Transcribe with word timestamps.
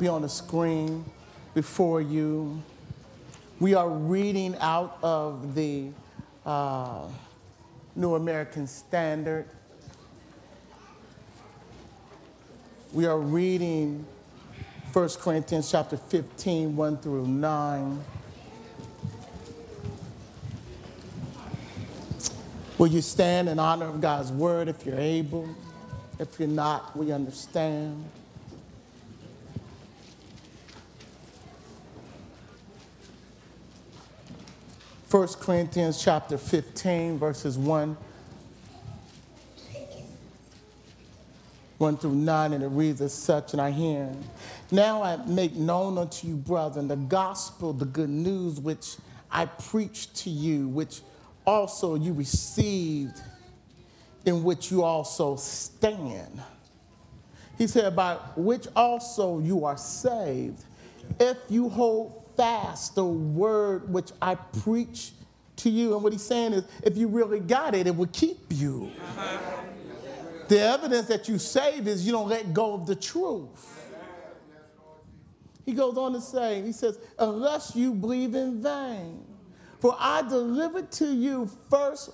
be 0.00 0.08
on 0.08 0.22
the 0.22 0.28
screen 0.28 1.04
before 1.52 2.00
you. 2.00 2.62
We 3.60 3.74
are 3.74 3.90
reading 3.90 4.56
out 4.58 4.96
of 5.02 5.54
the 5.54 5.90
uh, 6.46 7.06
New 7.94 8.14
American 8.14 8.66
Standard. 8.66 9.46
We 12.94 13.04
are 13.04 13.18
reading 13.18 14.06
1 14.94 15.08
Corinthians 15.20 15.70
chapter 15.70 15.98
15, 15.98 16.74
1 16.74 16.96
through 16.96 17.26
9. 17.26 18.04
Will 22.78 22.86
you 22.86 23.02
stand 23.02 23.50
in 23.50 23.58
honor 23.58 23.84
of 23.84 24.00
God's 24.00 24.32
word 24.32 24.68
if 24.68 24.86
you're 24.86 24.98
able? 24.98 25.46
If 26.18 26.40
you're 26.40 26.48
not, 26.48 26.96
we 26.96 27.12
understand. 27.12 28.02
1 35.10 35.26
Corinthians 35.40 36.00
chapter 36.00 36.38
15, 36.38 37.18
verses 37.18 37.58
1, 37.58 37.96
1 41.78 41.96
through 41.96 42.14
9, 42.14 42.52
and 42.52 42.62
it 42.62 42.68
reads 42.68 43.00
as 43.00 43.12
such, 43.12 43.52
and 43.52 43.60
I 43.60 43.72
hear, 43.72 44.12
Now 44.70 45.02
I 45.02 45.16
make 45.26 45.56
known 45.56 45.98
unto 45.98 46.28
you, 46.28 46.36
brethren, 46.36 46.86
the 46.86 46.94
gospel, 46.94 47.72
the 47.72 47.86
good 47.86 48.08
news 48.08 48.60
which 48.60 48.98
I 49.32 49.46
preached 49.46 50.14
to 50.18 50.30
you, 50.30 50.68
which 50.68 51.00
also 51.44 51.96
you 51.96 52.12
received, 52.12 53.20
in 54.24 54.44
which 54.44 54.70
you 54.70 54.84
also 54.84 55.34
stand. 55.34 56.40
He 57.58 57.66
said, 57.66 57.96
By 57.96 58.14
which 58.36 58.68
also 58.76 59.40
you 59.40 59.64
are 59.64 59.76
saved, 59.76 60.62
if 61.18 61.36
you 61.48 61.68
hold 61.68 62.19
fast 62.40 62.94
the 62.94 63.04
word 63.04 63.92
which 63.92 64.12
I 64.22 64.34
preach 64.34 65.12
to 65.56 65.68
you. 65.68 65.92
And 65.92 66.02
what 66.02 66.14
he's 66.14 66.24
saying 66.24 66.54
is, 66.54 66.64
if 66.82 66.96
you 66.96 67.06
really 67.06 67.38
got 67.38 67.74
it, 67.74 67.86
it 67.86 67.94
will 67.94 68.06
keep 68.06 68.38
you. 68.48 68.90
The 70.48 70.58
evidence 70.58 71.06
that 71.08 71.28
you 71.28 71.38
save 71.38 71.86
is 71.86 72.06
you 72.06 72.12
don't 72.12 72.30
let 72.30 72.54
go 72.54 72.72
of 72.72 72.86
the 72.86 72.96
truth. 72.96 73.76
He 75.66 75.74
goes 75.74 75.98
on 75.98 76.14
to 76.14 76.20
say, 76.20 76.62
he 76.62 76.72
says, 76.72 76.98
unless 77.18 77.76
you 77.76 77.92
believe 77.92 78.34
in 78.34 78.62
vain. 78.62 79.22
For 79.78 79.94
I 79.98 80.22
delivered 80.22 80.90
to 80.92 81.12
you 81.12 81.50
first 81.68 82.10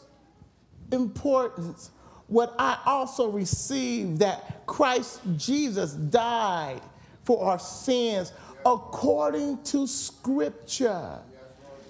importance 0.90 1.92
what 2.26 2.52
I 2.58 2.78
also 2.84 3.30
received 3.30 4.18
that 4.18 4.66
Christ 4.66 5.20
Jesus 5.36 5.92
died 5.92 6.80
for 7.22 7.44
our 7.44 7.60
sins 7.60 8.32
according 8.64 9.62
to 9.64 9.86
scripture, 9.86 11.18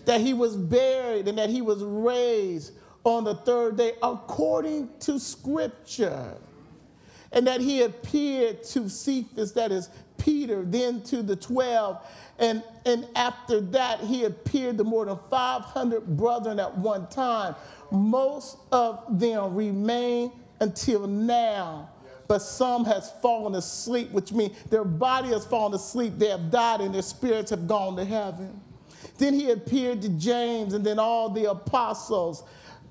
that 0.04 0.20
he 0.20 0.34
was 0.34 0.56
buried 0.56 1.28
and 1.28 1.38
that 1.38 1.50
he 1.50 1.62
was 1.62 1.82
raised 1.82 2.72
on 3.04 3.24
the 3.24 3.34
third 3.34 3.76
day 3.76 3.92
according 4.02 4.88
to 5.00 5.18
scripture, 5.18 6.34
and 7.32 7.46
that 7.46 7.60
he 7.60 7.82
appeared 7.82 8.62
to 8.64 8.88
Cephas, 8.88 9.52
that 9.52 9.70
is 9.70 9.90
Peter, 10.18 10.64
then 10.64 11.02
to 11.02 11.22
the 11.22 11.36
12. 11.36 12.04
And, 12.38 12.62
and 12.84 13.06
after 13.14 13.60
that, 13.60 14.00
he 14.00 14.24
appeared 14.24 14.78
to 14.78 14.84
more 14.84 15.04
than 15.04 15.18
500 15.30 16.16
brethren 16.16 16.58
at 16.58 16.76
one 16.78 17.06
time. 17.08 17.54
Most 17.90 18.58
of 18.72 19.18
them 19.18 19.54
remain 19.54 20.32
until 20.60 21.06
now 21.06 21.90
but 22.28 22.40
some 22.40 22.84
has 22.84 23.10
fallen 23.22 23.54
asleep, 23.54 24.10
which 24.10 24.32
means 24.32 24.56
their 24.70 24.84
body 24.84 25.28
has 25.28 25.46
fallen 25.46 25.74
asleep, 25.74 26.14
they 26.16 26.28
have 26.28 26.50
died, 26.50 26.80
and 26.80 26.94
their 26.94 27.02
spirits 27.02 27.50
have 27.50 27.66
gone 27.66 27.96
to 27.96 28.04
heaven. 28.04 28.60
Then 29.18 29.34
he 29.34 29.50
appeared 29.50 30.02
to 30.02 30.08
James 30.10 30.74
and 30.74 30.84
then 30.84 30.98
all 30.98 31.30
the 31.30 31.50
apostles. 31.50 32.44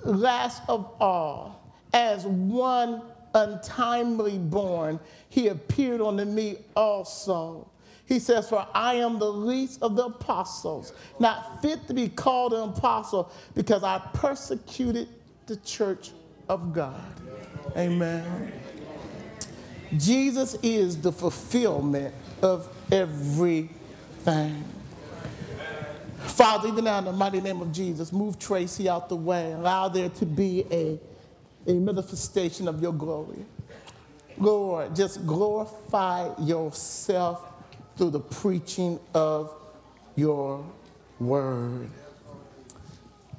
Last 0.03 0.63
of 0.67 0.91
all, 0.99 1.73
as 1.93 2.25
one 2.25 3.01
untimely 3.33 4.37
born, 4.37 4.99
he 5.29 5.49
appeared 5.49 6.01
unto 6.01 6.25
me 6.25 6.57
also. 6.75 7.69
He 8.07 8.19
says, 8.19 8.47
For 8.47 8.65
I 8.73 8.95
am 8.95 9.19
the 9.19 9.31
least 9.31 9.81
of 9.81 9.95
the 9.95 10.05
apostles, 10.05 10.93
not 11.19 11.61
fit 11.61 11.87
to 11.87 11.93
be 11.93 12.07
called 12.07 12.53
an 12.53 12.69
apostle, 12.69 13.31
because 13.55 13.83
I 13.83 13.99
persecuted 14.13 15.09
the 15.47 15.57
church 15.57 16.11
of 16.47 16.73
God. 16.73 17.01
Amen. 17.75 18.53
Jesus 19.97 20.57
is 20.63 21.01
the 21.01 21.11
fulfillment 21.11 22.13
of 22.41 22.69
everything. 22.91 24.63
Father, 26.17 26.67
even 26.69 26.85
now 26.85 26.99
in 26.99 27.05
the 27.05 27.11
mighty 27.11 27.39
name 27.39 27.61
of 27.61 27.71
Jesus, 27.71 28.11
move 28.11 28.39
Tracy 28.39 28.89
out 28.89 29.09
the 29.09 29.15
way. 29.15 29.51
Allow 29.53 29.89
there 29.89 30.09
to 30.09 30.25
be 30.25 30.65
a, 30.71 30.99
a 31.67 31.73
manifestation 31.73 32.67
of 32.67 32.81
your 32.81 32.93
glory. 32.93 33.45
Lord, 34.37 34.95
just 34.95 35.25
glorify 35.25 36.29
yourself 36.39 37.41
through 37.95 38.09
the 38.09 38.19
preaching 38.19 38.99
of 39.13 39.53
your 40.15 40.65
word. 41.19 41.89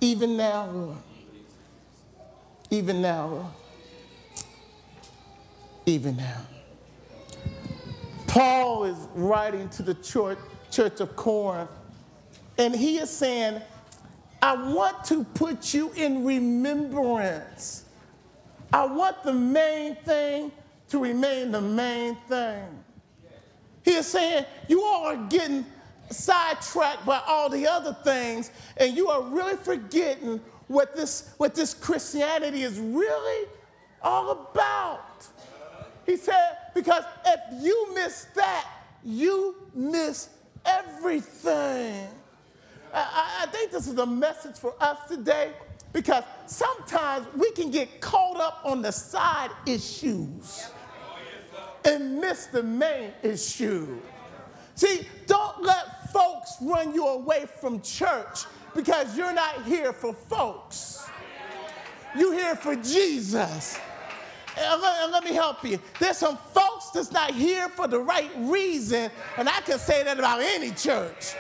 Even 0.01 0.37
now, 0.37 0.67
Lord. 0.67 0.97
Even 2.71 3.03
now, 3.03 3.27
Lord 3.27 3.47
even 5.87 6.17
now. 6.17 6.41
Paul 8.27 8.85
is 8.85 8.97
writing 9.15 9.69
to 9.71 9.83
the 9.83 9.95
church, 9.95 10.39
church 10.71 11.01
of 11.01 11.17
Corinth, 11.17 11.71
and 12.59 12.75
he 12.75 12.99
is 12.99 13.09
saying, 13.11 13.63
I 14.43 14.73
want 14.73 15.05
to 15.05 15.25
put 15.25 15.73
you 15.73 15.91
in 15.97 16.25
remembrance. 16.25 17.85
I 18.73 18.85
want 18.85 19.23
the 19.23 19.33
main 19.33 19.97
thing 19.97 20.53
to 20.89 20.99
remain 20.99 21.53
the 21.53 21.61
main 21.61 22.17
thing. 22.29 22.63
He 23.85 23.93
is 23.93 24.07
saying, 24.07 24.45
You 24.69 24.83
all 24.83 25.07
are 25.07 25.29
getting 25.29 25.65
sidetracked 26.11 27.07
by 27.07 27.23
all 27.27 27.49
the 27.49 27.67
other 27.67 27.97
things, 28.05 28.51
and 28.77 28.97
you 28.97 29.09
are 29.09 29.23
really 29.23 29.57
forgetting 29.57 30.41
what 30.69 30.97
this, 30.97 31.33
what 31.39 31.55
this 31.55 31.73
Christianity 31.73 32.63
is 32.63 32.79
really 32.79 33.49
all 34.03 34.31
about. 34.31 35.06
He 36.07 36.17
said, 36.17 36.57
because 36.75 37.05
if 37.27 37.41
you 37.63 37.95
miss 37.95 38.29
that, 38.37 38.67
you 39.05 39.57
miss 39.75 40.31
everything. 40.65 42.09
I, 42.95 43.43
I, 43.43 43.47
think 43.47 43.73
this 43.73 43.89
is 43.89 43.99
a 43.99 44.07
message 44.07 44.57
for 44.57 44.75
us 44.81 44.99
today 45.09 45.53
because 45.93 46.25
sometimes 46.47 47.27
we 47.37 47.51
can 47.53 47.71
get 47.71 48.01
caught 48.01 48.41
up 48.41 48.61
on 48.65 48.83
the 48.83 48.93
side 48.93 49.51
issues 49.67 50.71
and 51.85 52.21
miss 52.21 52.47
the 52.47 52.63
main 52.63 53.13
issue. 53.23 53.99
See, 54.75 55.07
don't 55.27 55.63
let 55.63 56.13
folks 56.13 56.57
run 56.61 56.95
you 56.95 57.07
away 57.07 57.47
from 57.61 57.81
church 57.81 58.45
because 58.75 59.17
you're 59.17 59.33
not 59.33 59.65
here 59.65 59.93
for 59.93 60.15
folks. 60.15 61.09
You're 62.17 62.35
here 62.35 62.57
for 62.57 62.77
Jesus. 62.77 63.79
And 64.59 64.81
let, 64.81 65.11
let, 65.11 65.25
me 65.25 65.35
help 65.35 65.65
you. 65.65 65.79
There's 65.99 66.17
some 66.17 66.39
folks 66.55 66.91
that's 66.91 67.13
not 67.13 67.33
here 67.33 67.69
for 67.69 67.87
the 67.87 68.01
right 68.01 68.31
reason, 68.39 69.11
and 69.37 69.49
I 69.49 69.61
can 69.61 69.79
say 69.79 70.03
that 70.03 70.19
about 70.19 70.41
any 70.41 70.71
church. 70.71 71.35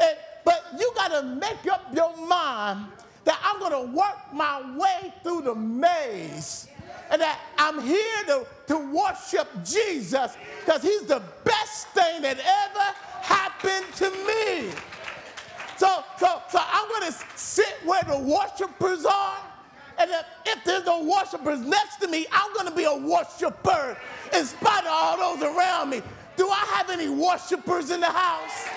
And, 0.00 0.16
but 0.44 0.64
you 0.78 0.90
got 0.94 1.08
to 1.08 1.22
make 1.22 1.70
up 1.70 1.94
your 1.94 2.16
mind 2.26 2.86
that 3.24 3.38
I'm 3.44 3.60
going 3.60 3.72
to 3.72 3.92
work 3.94 4.16
my 4.32 4.76
way 4.76 5.12
through 5.22 5.42
the 5.42 5.54
maze 5.54 6.68
and 7.10 7.20
that 7.20 7.40
I'm 7.58 7.82
here 7.82 8.24
to, 8.28 8.46
to 8.68 8.78
worship 8.92 9.48
Jesus 9.64 10.36
because 10.64 10.82
he's 10.82 11.02
the 11.02 11.22
best 11.44 11.88
thing 11.88 12.22
that 12.22 12.38
ever 12.38 12.96
happened 13.20 13.84
to 13.96 14.10
me. 14.10 14.70
So, 15.76 16.04
so, 16.18 16.42
so 16.48 16.58
I'm 16.60 16.88
going 16.88 17.12
to 17.12 17.18
sit 17.36 17.74
where 17.84 18.02
the 18.02 18.18
worshipers 18.18 19.04
are 19.04 19.38
and 20.00 20.10
if, 20.10 20.24
if 20.46 20.64
there's 20.64 20.86
no 20.86 21.04
worshipers 21.04 21.60
next 21.60 21.96
to 21.98 22.08
me, 22.08 22.26
I'm 22.32 22.54
going 22.54 22.66
to 22.66 22.74
be 22.74 22.84
a 22.84 22.96
worshiper 22.96 23.98
in 24.34 24.46
spite 24.46 24.84
of 24.84 24.90
all 24.90 25.36
those 25.36 25.42
around 25.42 25.90
me. 25.90 26.00
Do 26.36 26.48
I 26.48 26.64
have 26.76 26.88
any 26.88 27.10
worshipers 27.10 27.90
in 27.90 28.00
the 28.00 28.06
house? 28.06 28.68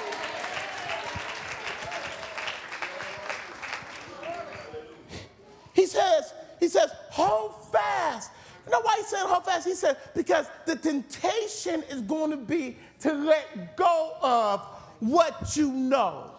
He 5.74 5.86
says, 5.86 6.34
he 6.60 6.68
says, 6.68 6.92
hold 7.10 7.72
fast. 7.72 8.32
You 8.66 8.74
know 8.74 8.82
why 8.82 8.96
he 8.98 9.04
said 9.04 9.26
hold 9.26 9.46
fast? 9.46 9.66
He 9.66 9.76
said, 9.76 9.98
because 10.14 10.48
the 10.66 10.76
temptation 10.76 11.84
is 11.90 12.02
going 12.02 12.32
to 12.32 12.38
be 12.38 12.76
to 13.00 13.14
let 13.14 13.78
go 13.78 14.18
of 14.22 14.60
what 15.00 15.56
you 15.56 15.72
know. 15.72 16.32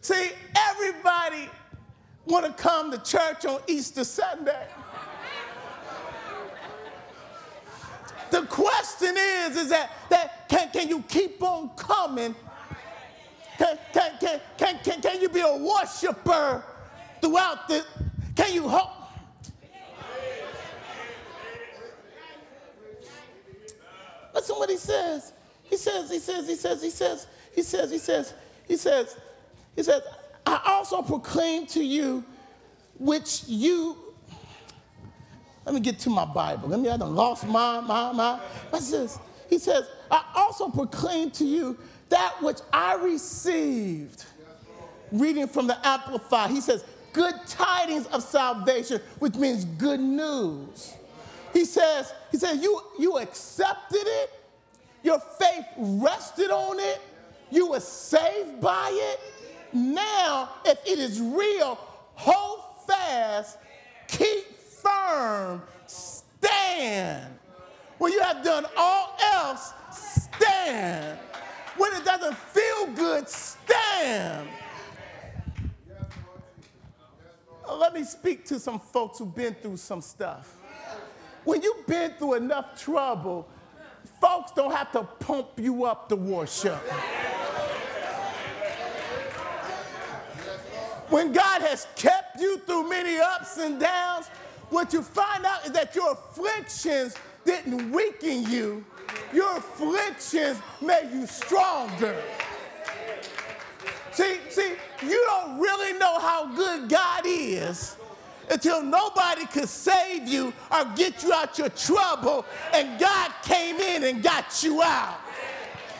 See, 0.00 0.30
everybody 0.54 1.48
want 2.26 2.46
to 2.46 2.62
come 2.62 2.90
to 2.90 2.98
church 2.98 3.44
on 3.44 3.60
Easter 3.66 4.04
Sunday. 4.04 4.66
The 8.30 8.42
question 8.46 9.14
is, 9.16 9.56
is 9.56 9.68
that, 9.68 9.90
that 10.10 10.48
can, 10.48 10.70
can 10.70 10.88
you 10.88 11.02
keep 11.02 11.42
on 11.42 11.70
coming? 11.76 12.34
Can, 13.58 13.78
can, 13.92 14.12
can, 14.18 14.40
can, 14.58 14.78
can, 14.82 15.00
can 15.00 15.20
you 15.20 15.28
be 15.28 15.40
a 15.40 15.56
worshiper 15.56 16.64
throughout 17.20 17.68
the, 17.68 17.84
can 18.34 18.52
you 18.52 18.68
hope? 18.68 18.90
Listen 24.34 24.56
what 24.56 24.68
he 24.68 24.76
says. 24.76 25.32
He 25.62 25.76
says, 25.76 26.10
he 26.10 26.18
says, 26.18 26.48
he 26.48 26.56
says, 26.56 26.82
he 26.82 26.90
says, 26.90 27.26
he 27.54 27.62
says, 27.62 27.90
he 27.92 27.98
says, 27.98 28.34
he 28.66 28.76
says, 28.76 29.16
he 29.76 29.82
says, 29.82 30.02
I 30.46 30.60
also 30.66 31.02
proclaim 31.02 31.66
to 31.68 31.82
you 31.82 32.24
which 32.98 33.44
you 33.46 33.96
let 35.64 35.74
me 35.74 35.80
get 35.80 35.98
to 36.00 36.10
my 36.10 36.26
Bible. 36.26 36.68
Let 36.68 36.80
me, 36.80 36.90
I 36.90 36.96
done 36.96 37.14
lost 37.14 37.46
my, 37.46 37.80
my, 37.80 38.12
my. 38.12 38.38
What's 38.70 38.90
this? 38.90 39.18
He 39.48 39.58
says, 39.58 39.88
I 40.10 40.22
also 40.34 40.68
proclaim 40.68 41.30
to 41.32 41.44
you 41.44 41.78
that 42.10 42.34
which 42.42 42.58
I 42.72 42.96
received. 42.96 44.24
Reading 45.10 45.46
from 45.46 45.66
the 45.66 45.86
Amplified, 45.86 46.50
he 46.50 46.60
says, 46.60 46.84
good 47.12 47.34
tidings 47.46 48.06
of 48.08 48.22
salvation, 48.22 49.00
which 49.20 49.36
means 49.36 49.64
good 49.64 50.00
news. 50.00 50.94
He 51.52 51.64
says, 51.64 52.12
he 52.30 52.36
says, 52.36 52.60
you, 52.62 52.80
you 52.98 53.18
accepted 53.18 54.02
it, 54.02 54.30
your 55.02 55.20
faith 55.20 55.64
rested 55.76 56.50
on 56.50 56.78
it, 56.80 57.00
you 57.50 57.70
were 57.70 57.80
saved 57.80 58.60
by 58.60 58.90
it. 58.92 59.20
Now, 59.74 60.50
if 60.64 60.78
it 60.86 61.00
is 61.00 61.20
real, 61.20 61.76
hold 62.14 62.60
fast, 62.86 63.58
keep 64.06 64.56
firm, 64.56 65.62
stand. 65.86 67.34
When 67.98 68.12
you 68.12 68.20
have 68.20 68.44
done 68.44 68.66
all 68.76 69.16
else, 69.20 69.72
stand. 69.90 71.18
When 71.76 71.92
it 71.92 72.04
doesn't 72.04 72.36
feel 72.36 72.86
good, 72.94 73.28
stand. 73.28 74.48
Oh, 77.66 77.76
let 77.76 77.94
me 77.94 78.04
speak 78.04 78.44
to 78.46 78.60
some 78.60 78.78
folks 78.78 79.18
who've 79.18 79.34
been 79.34 79.54
through 79.54 79.78
some 79.78 80.02
stuff. 80.02 80.54
When 81.42 81.62
you've 81.62 81.84
been 81.86 82.12
through 82.12 82.34
enough 82.34 82.80
trouble, 82.80 83.48
folks 84.20 84.52
don't 84.52 84.72
have 84.72 84.92
to 84.92 85.02
pump 85.02 85.48
you 85.58 85.84
up 85.84 86.08
to 86.10 86.16
worship. 86.16 86.80
When 91.14 91.30
God 91.32 91.62
has 91.62 91.86
kept 91.94 92.40
you 92.40 92.58
through 92.58 92.88
many 92.88 93.20
ups 93.20 93.58
and 93.58 93.78
downs, 93.78 94.26
what 94.70 94.92
you 94.92 95.00
find 95.00 95.46
out 95.46 95.64
is 95.64 95.70
that 95.70 95.94
your 95.94 96.10
afflictions 96.10 97.14
didn't 97.44 97.92
weaken 97.92 98.42
you, 98.50 98.84
your 99.32 99.58
afflictions 99.58 100.58
made 100.82 101.10
you 101.12 101.24
stronger. 101.28 102.20
See, 104.10 104.38
see, 104.48 104.72
you 105.06 105.24
don't 105.28 105.60
really 105.60 105.96
know 106.00 106.18
how 106.18 106.52
good 106.52 106.88
God 106.88 107.22
is 107.24 107.96
until 108.50 108.82
nobody 108.82 109.46
could 109.46 109.68
save 109.68 110.26
you 110.26 110.52
or 110.72 110.84
get 110.96 111.22
you 111.22 111.32
out 111.32 111.56
your 111.58 111.68
trouble, 111.68 112.44
and 112.72 112.98
God 112.98 113.30
came 113.44 113.76
in 113.76 114.02
and 114.02 114.20
got 114.20 114.64
you 114.64 114.82
out. 114.82 115.20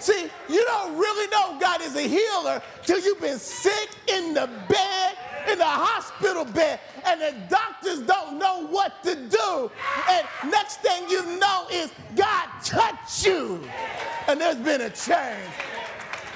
See, 0.04 0.28
you 0.50 0.62
don't 0.66 0.98
really 0.98 1.30
know 1.30 1.58
God 1.58 1.80
is 1.80 1.96
a 1.96 2.02
healer 2.02 2.60
till 2.82 3.00
you've 3.00 3.22
been 3.22 3.38
sick 3.38 3.88
in 4.06 4.34
the 4.34 4.50
bed, 4.68 5.16
in 5.50 5.56
the 5.56 5.64
hospital 5.64 6.44
bed, 6.44 6.78
and 7.06 7.22
the 7.22 7.34
doctors 7.48 8.00
don't 8.02 8.38
know 8.38 8.66
what 8.66 9.02
to 9.04 9.14
do. 9.14 9.70
And 10.10 10.26
next 10.50 10.80
thing 10.80 11.08
you 11.08 11.24
know 11.38 11.64
is 11.72 11.90
God 12.14 12.48
touched 12.62 13.24
you, 13.24 13.66
and 14.28 14.38
there's 14.38 14.56
been 14.56 14.82
a 14.82 14.90
change. 14.90 15.48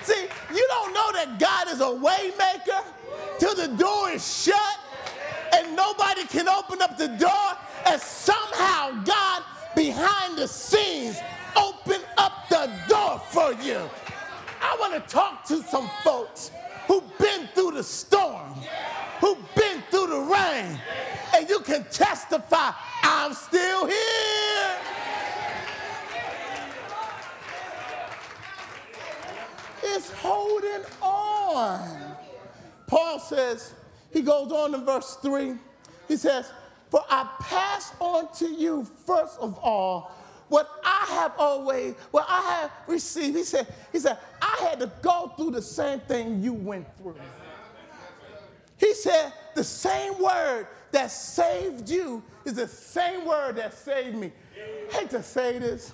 See, 0.00 0.29
you 0.55 0.67
don't 0.69 0.94
know 0.94 1.12
that 1.12 1.38
God 1.38 1.69
is 1.69 1.82
a 1.82 1.93
waymaker 1.93 2.82
till 3.38 3.55
the 3.55 3.69
door 3.76 4.09
is 4.09 4.44
shut 4.44 4.79
and 5.53 5.76
nobody 5.76 6.25
can 6.25 6.49
open 6.49 6.81
up 6.81 6.97
the 6.97 7.09
door, 7.09 7.49
and 7.85 8.00
somehow 8.00 9.03
God 9.05 9.43
behind 9.76 10.38
the 10.38 10.49
scenes 10.49 11.19
open 11.56 12.00
up 12.17 12.49
the 12.49 12.71
door 12.88 12.98
for 13.17 13.53
you. 13.63 13.89
I 14.61 14.77
want 14.79 14.95
to 14.95 15.13
talk 15.13 15.45
to 15.47 15.63
some 15.63 15.89
folks 16.03 16.51
who've 16.87 17.19
been 17.19 17.49
through 17.55 17.73
the 17.73 17.83
storm, 17.83 18.55
who've 19.21 19.55
been 19.55 19.83
through 19.91 20.09
the 20.09 20.21
rain, 20.21 20.79
and 21.35 21.49
you 21.49 21.61
can 21.61 21.85
testify, 21.85 22.73
I'm 23.03 23.33
still 23.33 23.87
here. 23.87 24.77
It's 29.83 30.11
holding 30.11 30.85
on. 31.01 32.17
Paul 32.87 33.19
says, 33.21 33.75
he 34.13 34.23
goes 34.23 34.51
on 34.53 34.75
in 34.75 34.85
verse 34.85 35.17
3, 35.23 35.55
he 36.09 36.17
says, 36.17 36.51
For 36.91 37.03
I 37.09 37.29
pass 37.41 37.93
on 38.01 38.33
to 38.37 38.49
you 38.49 38.87
first 39.07 39.39
of 39.39 39.59
all 39.63 40.13
what 40.49 40.81
I 40.85 41.06
have 41.11 41.33
always, 41.39 41.95
what 42.11 42.27
I 42.29 42.41
have 42.43 42.71
received. 42.87 43.37
He 43.37 43.45
said, 43.45 43.67
he 43.93 43.99
said, 43.99 44.19
I 44.41 44.69
had 44.69 44.81
to 44.81 44.91
go 45.03 45.33
through 45.37 45.53
the 45.53 45.62
same 45.62 46.00
thing 46.00 46.43
you 46.43 46.53
went 46.53 46.87
through. 46.97 47.17
He 48.79 48.95
said, 48.95 49.33
the 49.55 49.65
same 49.65 50.21
word 50.23 50.69
that 50.93 51.11
saved 51.11 51.89
you 51.89 52.23
is 52.45 52.55
the 52.55 52.69
same 52.69 53.27
word 53.27 53.56
that 53.56 53.75
saved 53.75 54.17
me. 54.17 54.33
I 54.91 54.95
hate 54.95 55.11
to 55.11 55.23
say 55.23 55.59
this, 55.59 55.93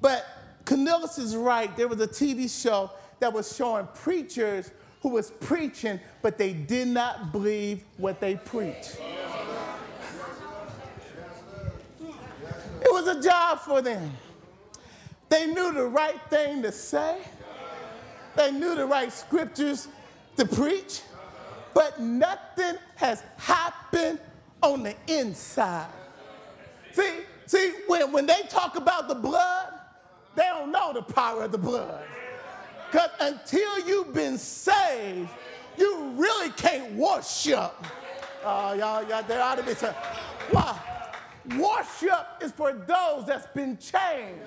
but 0.00 0.24
Cornelius 0.64 1.18
is 1.18 1.34
right. 1.34 1.74
There 1.76 1.88
was 1.88 2.00
a 2.00 2.08
TV 2.08 2.50
show 2.50 2.90
that 3.20 3.32
was 3.32 3.56
showing 3.56 3.88
preachers 3.94 4.70
who 5.00 5.10
was 5.10 5.30
preaching, 5.30 5.98
but 6.22 6.36
they 6.36 6.52
did 6.52 6.88
not 6.88 7.32
believe 7.32 7.84
what 7.96 8.20
they 8.20 8.36
preached. 8.36 8.98
It 12.86 12.92
was 12.92 13.08
a 13.08 13.20
job 13.20 13.58
for 13.58 13.82
them. 13.82 14.12
They 15.28 15.46
knew 15.46 15.72
the 15.72 15.86
right 15.86 16.20
thing 16.30 16.62
to 16.62 16.70
say, 16.70 17.18
they 18.36 18.52
knew 18.52 18.76
the 18.76 18.86
right 18.86 19.12
scriptures 19.12 19.88
to 20.36 20.46
preach, 20.46 21.00
but 21.74 22.00
nothing 22.00 22.76
has 22.94 23.24
happened 23.38 24.20
on 24.62 24.84
the 24.84 24.94
inside. 25.08 25.88
See, 26.92 27.10
see, 27.46 27.72
when, 27.88 28.12
when 28.12 28.24
they 28.24 28.42
talk 28.48 28.76
about 28.76 29.08
the 29.08 29.16
blood, 29.16 29.72
they 30.36 30.44
don't 30.44 30.70
know 30.70 30.92
the 30.92 31.02
power 31.02 31.42
of 31.42 31.50
the 31.50 31.58
blood. 31.58 32.04
Because 32.88 33.10
until 33.18 33.88
you've 33.88 34.14
been 34.14 34.38
saved, 34.38 35.28
you 35.76 36.12
really 36.14 36.50
can't 36.50 36.92
worship. 36.92 37.74
Uh, 38.44 38.76
y'all, 38.78 39.02
y'all, 39.08 39.24
there 39.24 39.42
ought 39.42 39.56
to 39.56 39.64
be 39.64 39.74
some. 39.74 39.92
Why? 40.52 40.78
Worship 41.58 42.26
is 42.42 42.52
for 42.52 42.72
those 42.72 43.26
that's 43.26 43.46
been 43.48 43.76
changed. 43.78 44.40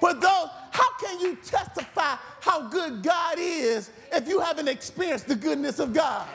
For 0.00 0.14
those, 0.14 0.48
how 0.70 0.92
can 1.00 1.20
you 1.20 1.36
testify 1.36 2.16
how 2.40 2.68
good 2.68 3.02
God 3.02 3.36
is 3.38 3.90
if 4.12 4.28
you 4.28 4.40
haven't 4.40 4.68
experienced 4.68 5.26
the 5.26 5.34
goodness 5.34 5.80
of 5.80 5.92
God? 5.92 6.26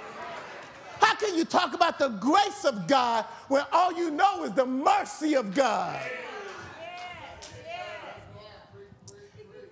How 1.00 1.16
can 1.16 1.36
you 1.36 1.46
talk 1.46 1.74
about 1.74 1.98
the 1.98 2.10
grace 2.10 2.66
of 2.66 2.88
God 2.88 3.26
when 3.48 3.64
all 3.72 3.94
you 3.94 4.12
know 4.12 4.44
is 4.44 4.52
the 4.52 4.66
mercy 4.66 5.36
of 5.36 5.54
God? 5.54 6.02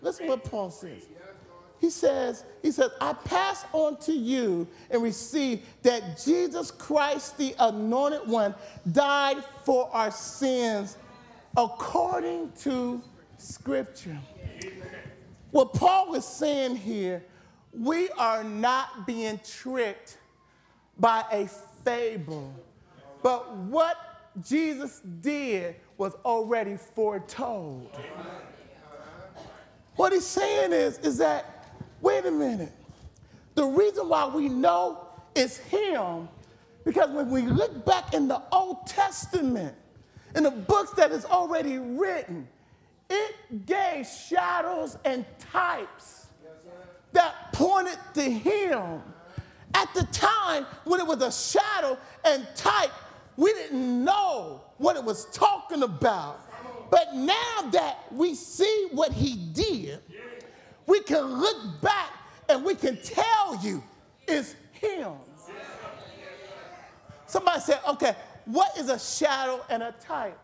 Listen 0.02 0.28
what 0.28 0.44
Paul 0.44 0.72
says. 0.72 1.04
He 1.80 1.90
says, 1.90 2.46
he 2.62 2.72
says, 2.72 2.92
I 3.02 3.14
pass 3.14 3.66
on 3.74 3.98
to 4.02 4.14
you 4.14 4.68
and 4.90 5.02
receive 5.02 5.62
that 5.82 6.22
Jesus 6.24 6.70
Christ, 6.70 7.38
the 7.38 7.56
anointed 7.60 8.28
one, 8.28 8.54
died 8.92 9.44
for 9.66 9.90
our 9.92 10.12
sins 10.12 10.98
according 11.58 12.52
to 12.62 13.02
scripture. 13.38 14.18
What 15.50 15.74
Paul 15.74 16.12
was 16.12 16.26
saying 16.26 16.78
here, 16.78 17.24
we 17.74 18.10
are 18.12 18.44
not 18.44 19.08
being 19.08 19.40
tricked 19.44 20.18
by 21.00 21.26
a 21.32 21.48
fable, 21.84 22.54
but 23.24 23.56
what 23.56 23.98
Jesus 24.42 25.02
did 25.22 25.76
was 25.98 26.14
already 26.24 26.78
foretold. 26.78 27.90
What 29.96 30.14
he's 30.14 30.26
saying 30.26 30.72
is, 30.74 31.00
is 31.00 31.18
that 31.18 31.51
Wait 32.02 32.26
a 32.26 32.32
minute. 32.32 32.72
The 33.56 33.66
reason 33.66 34.10
why 34.10 34.28
we 34.28 34.50
know 34.50 35.08
it's 35.36 35.58
him, 35.58 36.28
because 36.84 37.10
when 37.12 37.30
we 37.30 37.44
look 37.44 37.86
back 37.86 38.14
in 38.14 38.28
the 38.28 38.42
Old 38.52 38.88
Testament, 38.88 39.76
in 40.36 40.44
the 40.44 40.52
books 40.52 40.92
that 40.92 41.12
is 41.12 41.26
already 41.26 41.78
written, 41.78 42.48
it 43.10 43.66
gave 43.66 44.08
shadows 44.08 44.98
and 45.04 45.26
types 45.40 46.28
that 47.12 47.52
pointed 47.54 47.98
to 48.14 48.22
him. 48.24 49.02
At 49.74 49.94
the 49.94 50.04
time 50.12 50.66
when 50.86 51.00
it 51.00 51.08
was 51.08 51.22
a 51.22 51.32
shadow 51.32 51.98
and 52.26 52.48
type, 52.56 52.92
we 53.38 53.54
didn't 53.54 54.04
know 54.04 54.62
what 54.78 54.96
it 54.96 55.04
was 55.04 55.26
talking 55.26 55.84
about. 55.84 56.48
But 56.90 57.16
now 57.16 57.70
that 57.72 58.06
we 58.12 58.36
see 58.36 58.88
what 58.92 59.12
he 59.12 59.36
did, 59.36 60.00
we 60.92 61.00
can 61.00 61.24
look 61.24 61.82
back 61.82 62.12
and 62.50 62.66
we 62.66 62.76
can 62.76 63.02
tell 63.02 63.58
you 63.64 63.82
it's 64.28 64.56
him. 64.74 65.14
Somebody 67.26 67.62
said, 67.62 67.80
okay, 67.88 68.14
what 68.44 68.78
is 68.78 68.90
a 68.90 69.00
shadow 69.00 69.64
and 69.70 69.84
a 69.84 69.94
type? 70.02 70.38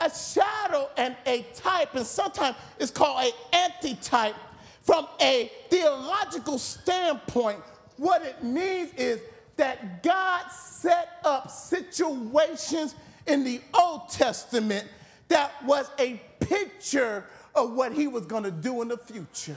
A 0.00 0.10
shadow 0.10 0.88
and 0.96 1.14
a 1.26 1.42
type, 1.54 1.94
and 1.94 2.06
sometimes 2.06 2.56
it's 2.80 2.90
called 2.90 3.26
an 3.26 3.32
antitype. 3.52 4.34
From 4.80 5.06
a 5.20 5.52
theological 5.68 6.58
standpoint, 6.58 7.60
what 7.98 8.22
it 8.22 8.42
means 8.42 8.94
is 8.94 9.20
that 9.56 10.02
God 10.02 10.50
set 10.50 11.18
up 11.22 11.50
situations 11.50 12.94
in 13.26 13.44
the 13.44 13.60
Old 13.74 14.08
Testament 14.08 14.88
that 15.28 15.52
was 15.66 15.90
a 15.98 16.20
picture 16.40 17.26
of 17.54 17.72
what 17.72 17.92
he 17.92 18.06
was 18.06 18.26
going 18.26 18.44
to 18.44 18.50
do 18.50 18.82
in 18.82 18.88
the 18.88 18.96
future. 18.96 19.56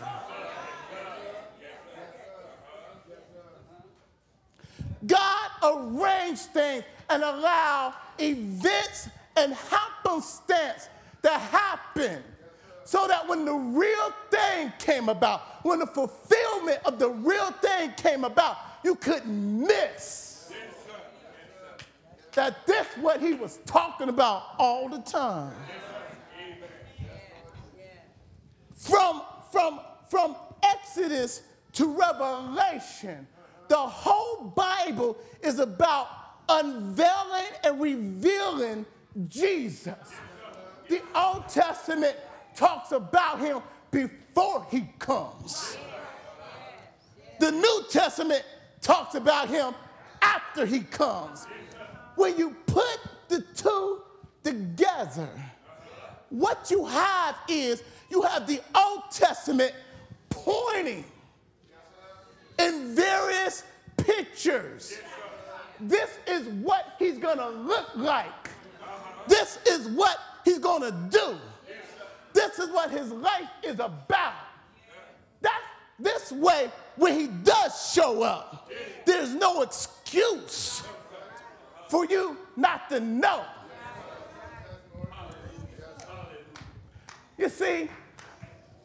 God 5.05 5.49
arranged 5.63 6.41
things 6.53 6.83
and 7.09 7.23
allowed 7.23 7.93
events 8.19 9.09
and 9.35 9.53
happenstance 9.53 10.89
to 11.21 11.29
happen 11.29 12.23
so 12.85 13.07
that 13.07 13.27
when 13.27 13.45
the 13.45 13.53
real 13.53 14.13
thing 14.29 14.71
came 14.79 15.09
about, 15.09 15.63
when 15.65 15.79
the 15.79 15.87
fulfillment 15.87 16.79
of 16.85 16.99
the 16.99 17.09
real 17.09 17.51
thing 17.51 17.91
came 17.97 18.23
about, 18.23 18.57
you 18.83 18.95
couldn't 18.95 19.67
miss 19.67 20.25
that 22.35 22.67
this 22.67 22.85
what 22.99 23.21
he 23.21 23.33
was 23.33 23.59
talking 23.65 24.09
about 24.09 24.43
all 24.59 24.87
the 24.87 24.99
time. 24.99 25.53
From, 28.86 29.24
from, 29.51 29.80
from 30.10 30.36
Exodus 30.62 31.42
to 31.74 31.88
Revelation, 31.88 33.27
the 33.68 33.77
whole 33.77 34.54
Bible 34.56 35.18
is 35.42 35.58
about 35.58 36.08
unveiling 36.48 37.51
and 37.63 37.82
revealing 37.82 38.86
Jesus. 39.27 39.96
The 40.88 41.01
Old 41.15 41.50
Testament 41.50 42.15
talks 42.56 42.92
about 42.92 43.39
him 43.39 43.62
before 43.89 44.68
he 44.70 44.88
comes. 45.00 45.77
The 47.39 47.51
New 47.51 47.84
Testament 47.89 48.44
talks 48.82 49.15
about 49.15 49.50
him 49.50 49.74
after 50.22 50.63
he 50.63 50.82
comes. 50.82 51.48
When 52.15 52.38
you 52.38 52.56
put 52.68 53.00
the 53.30 53.42
two 53.56 54.04
together, 54.44 55.30
what 56.29 56.70
you 56.72 56.86
have 56.86 57.36
is 57.48 57.84
you 58.10 58.22
have 58.24 58.48
the 58.48 58.62
Old 58.75 59.03
Testament 59.12 59.74
pointing 60.29 61.03
in 62.60 62.96
various 62.96 63.63
pictures. 63.98 64.98
This 65.79 66.17
is 66.27 66.48
what 66.48 66.96
he's 67.00 67.17
gonna 67.17 67.50
look 67.50 67.96
like. 67.96 68.50
This 69.27 69.60
is 69.67 69.88
what 69.89 70.17
he's 70.44 70.60
gonna 70.60 70.91
do. 71.10 71.38
This 72.34 72.60
is 72.60 72.70
what 72.70 72.91
his 72.91 73.12
life 73.12 73.50
is 73.63 73.79
about. 73.79 74.34
That's 75.41 75.63
this 76.00 76.32
way, 76.32 76.70
when 76.98 77.17
he 77.17 77.27
does 77.27 77.94
show 77.94 78.22
up, 78.24 78.70
there's 79.05 79.34
no 79.34 79.62
excuse 79.62 80.84
for 81.88 82.05
you 82.05 82.38
not 82.58 82.89
to 82.89 83.00
know. 83.00 83.46
You 87.38 87.50
see, 87.50 87.89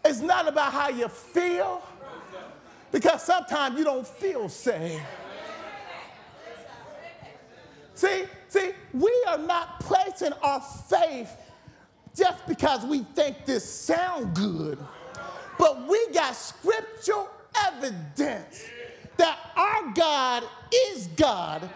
it's 0.05 0.21
not 0.21 0.49
about 0.49 0.73
how 0.73 0.89
you 0.89 1.09
feel, 1.09 1.83
because 2.91 3.23
sometimes 3.23 3.79
you 3.79 3.85
don't 3.85 4.07
feel 4.07 4.49
saved. 4.49 5.03
See, 7.95 8.25
see, 8.49 8.73
we 8.95 9.25
are 9.29 9.39
not 9.39 9.81
placing 9.81 10.33
our 10.43 10.61
faith 10.61 11.31
just 12.17 12.47
because 12.47 12.85
we 12.85 13.01
think 13.15 13.45
this 13.45 13.65
sound 13.65 14.35
good, 14.35 14.79
but 15.59 15.87
we 15.87 16.09
got 16.13 16.35
scriptural 16.35 17.29
evidence 17.67 18.65
that 19.17 19.39
our 19.55 19.93
God 19.95 20.45
is 20.89 21.09
God. 21.09 21.69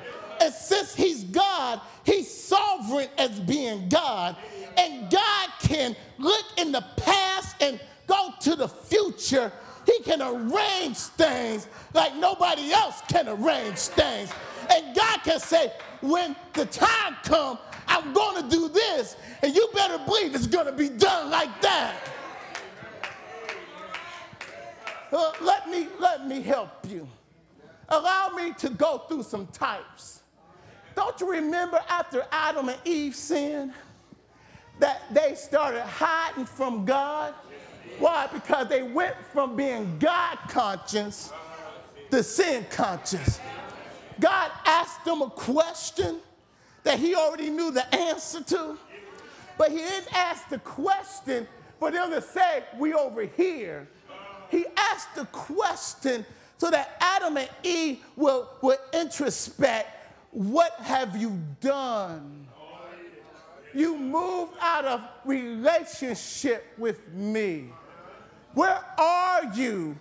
And 0.45 0.53
since 0.53 0.95
he's 0.95 1.25
God, 1.25 1.81
he's 2.05 2.31
sovereign 2.31 3.09
as 3.19 3.41
being 3.41 3.89
God. 3.89 4.37
And 4.77 5.11
God 5.11 5.49
can 5.61 5.97
look 6.19 6.45
in 6.59 6.71
the 6.71 6.85
past 6.99 7.57
and 7.61 7.81
go 8.07 8.35
to 8.41 8.55
the 8.55 8.69
future 8.69 9.51
he 9.87 10.01
can 10.01 10.23
arrange 10.23 10.97
things 10.97 11.69
like 11.93 12.15
nobody 12.17 12.73
else 12.73 13.03
can 13.09 13.29
arrange 13.29 13.79
things. 13.79 14.33
And 14.71 14.95
God 14.95 15.21
can 15.23 15.39
say, 15.39 15.73
when 16.01 16.35
the 16.55 16.67
time 16.67 17.17
comes, 17.23 17.59
I'm 17.87 18.13
going 18.13 18.43
to 18.43 18.49
do 18.49 18.69
this, 18.69 19.17
and 19.43 19.55
you 19.55 19.69
better 19.75 19.99
believe 20.05 20.35
it's 20.35 20.47
going 20.47 20.67
to 20.67 20.73
be 20.73 20.89
done 20.89 21.31
like 21.31 21.61
that. 21.61 21.95
Uh, 25.13 25.33
let 25.43 25.69
me 25.69 25.87
let 26.01 26.27
me 26.27 26.41
help 26.41 26.89
you. 26.89 27.07
Allow 27.89 28.31
me 28.31 28.53
to 28.55 28.71
go 28.71 28.99
through 29.07 29.23
some 29.23 29.47
types. 29.49 30.24
Don't 30.95 31.21
you 31.21 31.31
remember 31.31 31.81
after 31.89 32.27
Adam 32.31 32.69
and 32.69 32.79
Eve 32.85 33.15
sinned 33.15 33.73
that 34.79 35.03
they 35.13 35.35
started 35.35 35.83
hiding 35.83 36.47
from 36.47 36.85
God? 36.85 37.35
Why? 37.99 38.29
Because 38.33 38.69
they 38.69 38.83
went 38.83 39.17
from 39.33 39.57
being 39.57 39.99
God 39.99 40.39
conscious 40.49 41.33
to 42.11 42.23
sin 42.23 42.67
conscious. 42.71 43.41
God 44.21 44.51
asked 44.65 45.05
them 45.05 45.23
a 45.23 45.31
question 45.31 46.19
that 46.85 46.99
he 46.99 47.15
already 47.15 47.51
knew 47.51 47.71
the 47.71 47.93
answer 47.95 48.43
to, 48.43 48.79
but 49.59 49.71
he 49.71 49.79
didn't 49.79 50.15
ask 50.15 50.49
the 50.49 50.59
question 50.59 51.47
for 51.79 51.91
them 51.91 52.11
to 52.11 52.23
say, 52.23 52.65
We 52.79 52.95
over 52.95 53.23
here. 53.23 53.89
He 54.51 54.67
asked 54.77 55.15
the 55.17 55.25
question 55.27 56.25
so 56.59 56.71
that 56.71 56.97
Adam 57.01 57.37
and 57.37 57.49
Eve 57.65 58.05
will, 58.17 58.49
will 58.63 58.79
introspect 58.93 59.87
what 60.35 60.73
have 60.81 61.17
you 61.17 61.41
done? 61.61 62.49
You 63.73 63.97
moved 63.97 64.53
out 64.61 64.85
of 64.85 65.01
relationship 65.25 66.65
with 66.77 67.09
me. 67.13 67.71
Where 68.55 68.81
are 68.99 69.45
you 69.55 69.97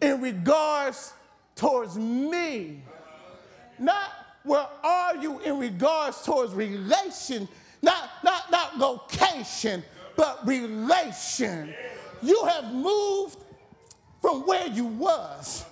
in 0.00 0.20
regards 0.20 1.12
towards 1.56 1.96
me? 1.96 2.82
Not 3.78 4.10
where 4.44 4.66
are 4.82 5.16
you 5.16 5.40
in 5.40 5.58
regards 5.58 6.22
towards 6.22 6.52
relation, 6.52 7.48
not, 7.80 8.10
not, 8.22 8.50
not 8.50 8.78
location, 8.78 9.82
but 10.16 10.46
relation. 10.46 11.74
You 12.22 12.44
have 12.44 12.74
moved 12.74 13.38
from 14.20 14.46
where 14.46 14.66
you 14.66 14.84
was. 14.84 15.64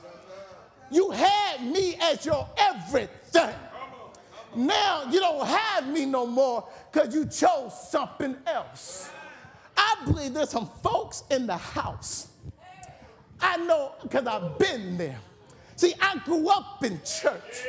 You 0.90 1.10
had 1.10 1.64
me 1.64 1.96
as 2.00 2.24
your 2.24 2.48
everything. 2.56 3.54
Now 4.56 5.04
you 5.10 5.20
don't 5.20 5.46
have 5.46 5.86
me 5.88 6.06
no 6.06 6.26
more 6.26 6.66
because 6.90 7.14
you 7.14 7.26
chose 7.26 7.88
something 7.90 8.36
else. 8.46 9.10
I 9.76 9.96
believe 10.06 10.32
there's 10.32 10.50
some 10.50 10.70
folks 10.82 11.24
in 11.30 11.46
the 11.46 11.56
house. 11.56 12.28
I 13.40 13.58
know 13.58 13.92
because 14.02 14.26
I've 14.26 14.58
been 14.58 14.96
there. 14.96 15.18
See, 15.76 15.92
I 16.00 16.18
grew 16.24 16.48
up 16.48 16.82
in 16.82 16.98
church, 17.04 17.66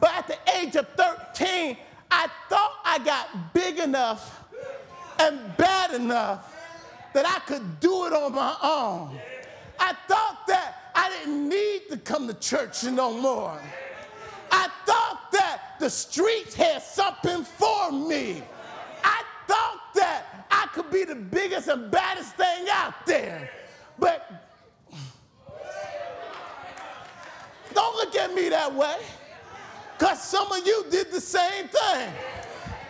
but 0.00 0.10
at 0.14 0.26
the 0.26 0.38
age 0.56 0.76
of 0.76 0.88
13, 0.96 1.76
I 2.10 2.28
thought 2.48 2.72
I 2.84 2.98
got 3.04 3.52
big 3.52 3.78
enough 3.78 4.44
and 5.18 5.38
bad 5.58 5.92
enough 5.92 6.50
that 7.12 7.26
I 7.26 7.40
could 7.46 7.80
do 7.80 8.06
it 8.06 8.12
on 8.14 8.34
my 8.34 8.56
own. 8.62 9.18
I 9.78 9.92
thought 10.08 10.46
that 10.48 10.90
I 10.94 11.10
didn't 11.10 11.48
need 11.48 11.82
to 11.90 11.98
come 11.98 12.26
to 12.28 12.34
church 12.34 12.84
no 12.84 13.12
more. 13.12 13.60
I 14.50 14.68
thought 14.86 15.03
the 15.78 15.90
streets 15.90 16.54
had 16.54 16.82
something 16.82 17.44
for 17.44 17.92
me. 17.92 18.42
I 19.02 19.22
thought 19.46 19.80
that 19.94 20.46
I 20.50 20.66
could 20.72 20.90
be 20.90 21.04
the 21.04 21.14
biggest 21.14 21.68
and 21.68 21.90
baddest 21.90 22.34
thing 22.36 22.66
out 22.70 23.06
there. 23.06 23.50
But 23.98 24.30
don't 27.72 27.96
look 27.96 28.14
at 28.16 28.34
me 28.34 28.48
that 28.48 28.72
way, 28.72 28.96
because 29.98 30.22
some 30.22 30.50
of 30.52 30.66
you 30.66 30.84
did 30.90 31.10
the 31.10 31.20
same 31.20 31.68
thing. 31.68 32.12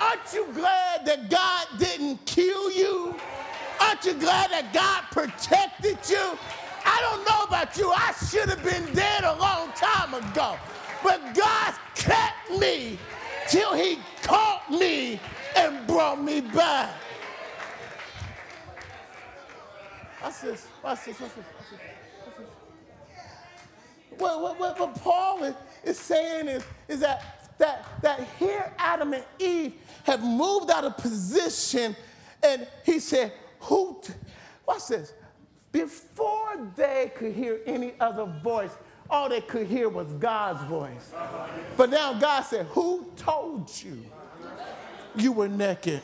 Aren't 0.00 0.32
you 0.32 0.46
glad 0.52 1.06
that 1.06 1.30
God 1.30 1.66
didn't 1.78 2.24
kill 2.26 2.70
you? 2.70 3.14
Aren't 3.80 4.04
you 4.04 4.14
glad 4.14 4.50
that 4.50 4.72
God 4.72 5.04
protected 5.10 5.98
you? 6.08 6.38
I 6.84 7.00
don't 7.00 7.24
know 7.26 7.44
about 7.44 7.76
you. 7.78 7.90
I 7.90 8.12
should 8.30 8.48
have 8.48 8.62
been 8.62 8.92
dead 8.94 9.24
a 9.24 9.34
long 9.36 9.70
time 9.72 10.14
ago. 10.14 10.56
But 11.04 11.34
God 11.34 11.74
kept 11.94 12.50
me 12.58 12.98
till 13.46 13.74
he 13.74 13.98
caught 14.22 14.70
me 14.70 15.20
and 15.54 15.86
brought 15.86 16.20
me 16.20 16.40
back. 16.40 16.94
Watch 20.22 20.40
this. 20.40 20.66
Watch 20.82 21.04
this. 21.04 21.20
Watch 21.20 21.30
this. 21.36 21.80
What, 24.16 24.40
what, 24.40 24.58
what, 24.58 24.80
what 24.80 24.94
Paul 24.94 25.44
is, 25.44 25.54
is 25.84 25.98
saying 25.98 26.48
is, 26.48 26.64
is 26.88 27.00
that, 27.00 27.50
that, 27.58 27.86
that 28.00 28.26
here 28.38 28.72
Adam 28.78 29.12
and 29.12 29.24
Eve 29.38 29.74
have 30.04 30.24
moved 30.24 30.70
out 30.70 30.84
of 30.84 30.96
position, 30.96 31.94
and 32.42 32.66
he 32.86 32.98
said, 32.98 33.32
Who? 33.60 34.00
Watch 34.66 34.88
this. 34.88 35.12
Before 35.70 36.70
they 36.76 37.12
could 37.14 37.32
hear 37.32 37.60
any 37.66 37.94
other 38.00 38.24
voice, 38.42 38.70
all 39.14 39.28
they 39.28 39.40
could 39.40 39.68
hear 39.68 39.88
was 39.88 40.08
God's 40.14 40.62
voice. 40.64 41.12
But 41.76 41.90
now 41.90 42.14
God 42.14 42.42
said, 42.42 42.66
Who 42.70 43.06
told 43.16 43.70
you 43.82 44.04
you 45.14 45.30
were 45.30 45.48
naked? 45.48 46.02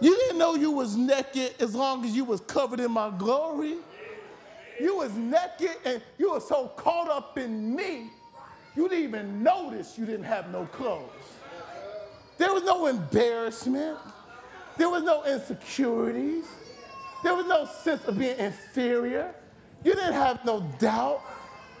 You 0.00 0.16
didn't 0.16 0.38
know 0.38 0.54
you 0.54 0.70
was 0.70 0.96
naked 0.96 1.54
as 1.60 1.74
long 1.74 2.04
as 2.04 2.14
you 2.14 2.24
was 2.24 2.40
covered 2.42 2.78
in 2.78 2.92
my 2.92 3.10
glory. 3.10 3.76
You 4.80 4.96
was 4.96 5.12
naked 5.14 5.76
and 5.84 6.00
you 6.16 6.32
were 6.32 6.40
so 6.40 6.68
caught 6.68 7.08
up 7.08 7.38
in 7.38 7.74
me, 7.74 8.10
you 8.76 8.88
didn't 8.88 9.04
even 9.04 9.42
notice 9.42 9.96
you 9.98 10.06
didn't 10.06 10.24
have 10.24 10.50
no 10.50 10.66
clothes. 10.66 11.10
There 12.38 12.52
was 12.52 12.64
no 12.64 12.86
embarrassment. 12.86 13.98
There 14.76 14.90
was 14.90 15.04
no 15.04 15.24
insecurities. 15.24 16.44
There 17.22 17.34
was 17.34 17.46
no 17.46 17.66
sense 17.66 18.04
of 18.04 18.18
being 18.18 18.38
inferior. 18.38 19.34
You 19.84 19.94
didn't 19.94 20.14
have 20.14 20.44
no 20.44 20.60
doubt. 20.78 21.22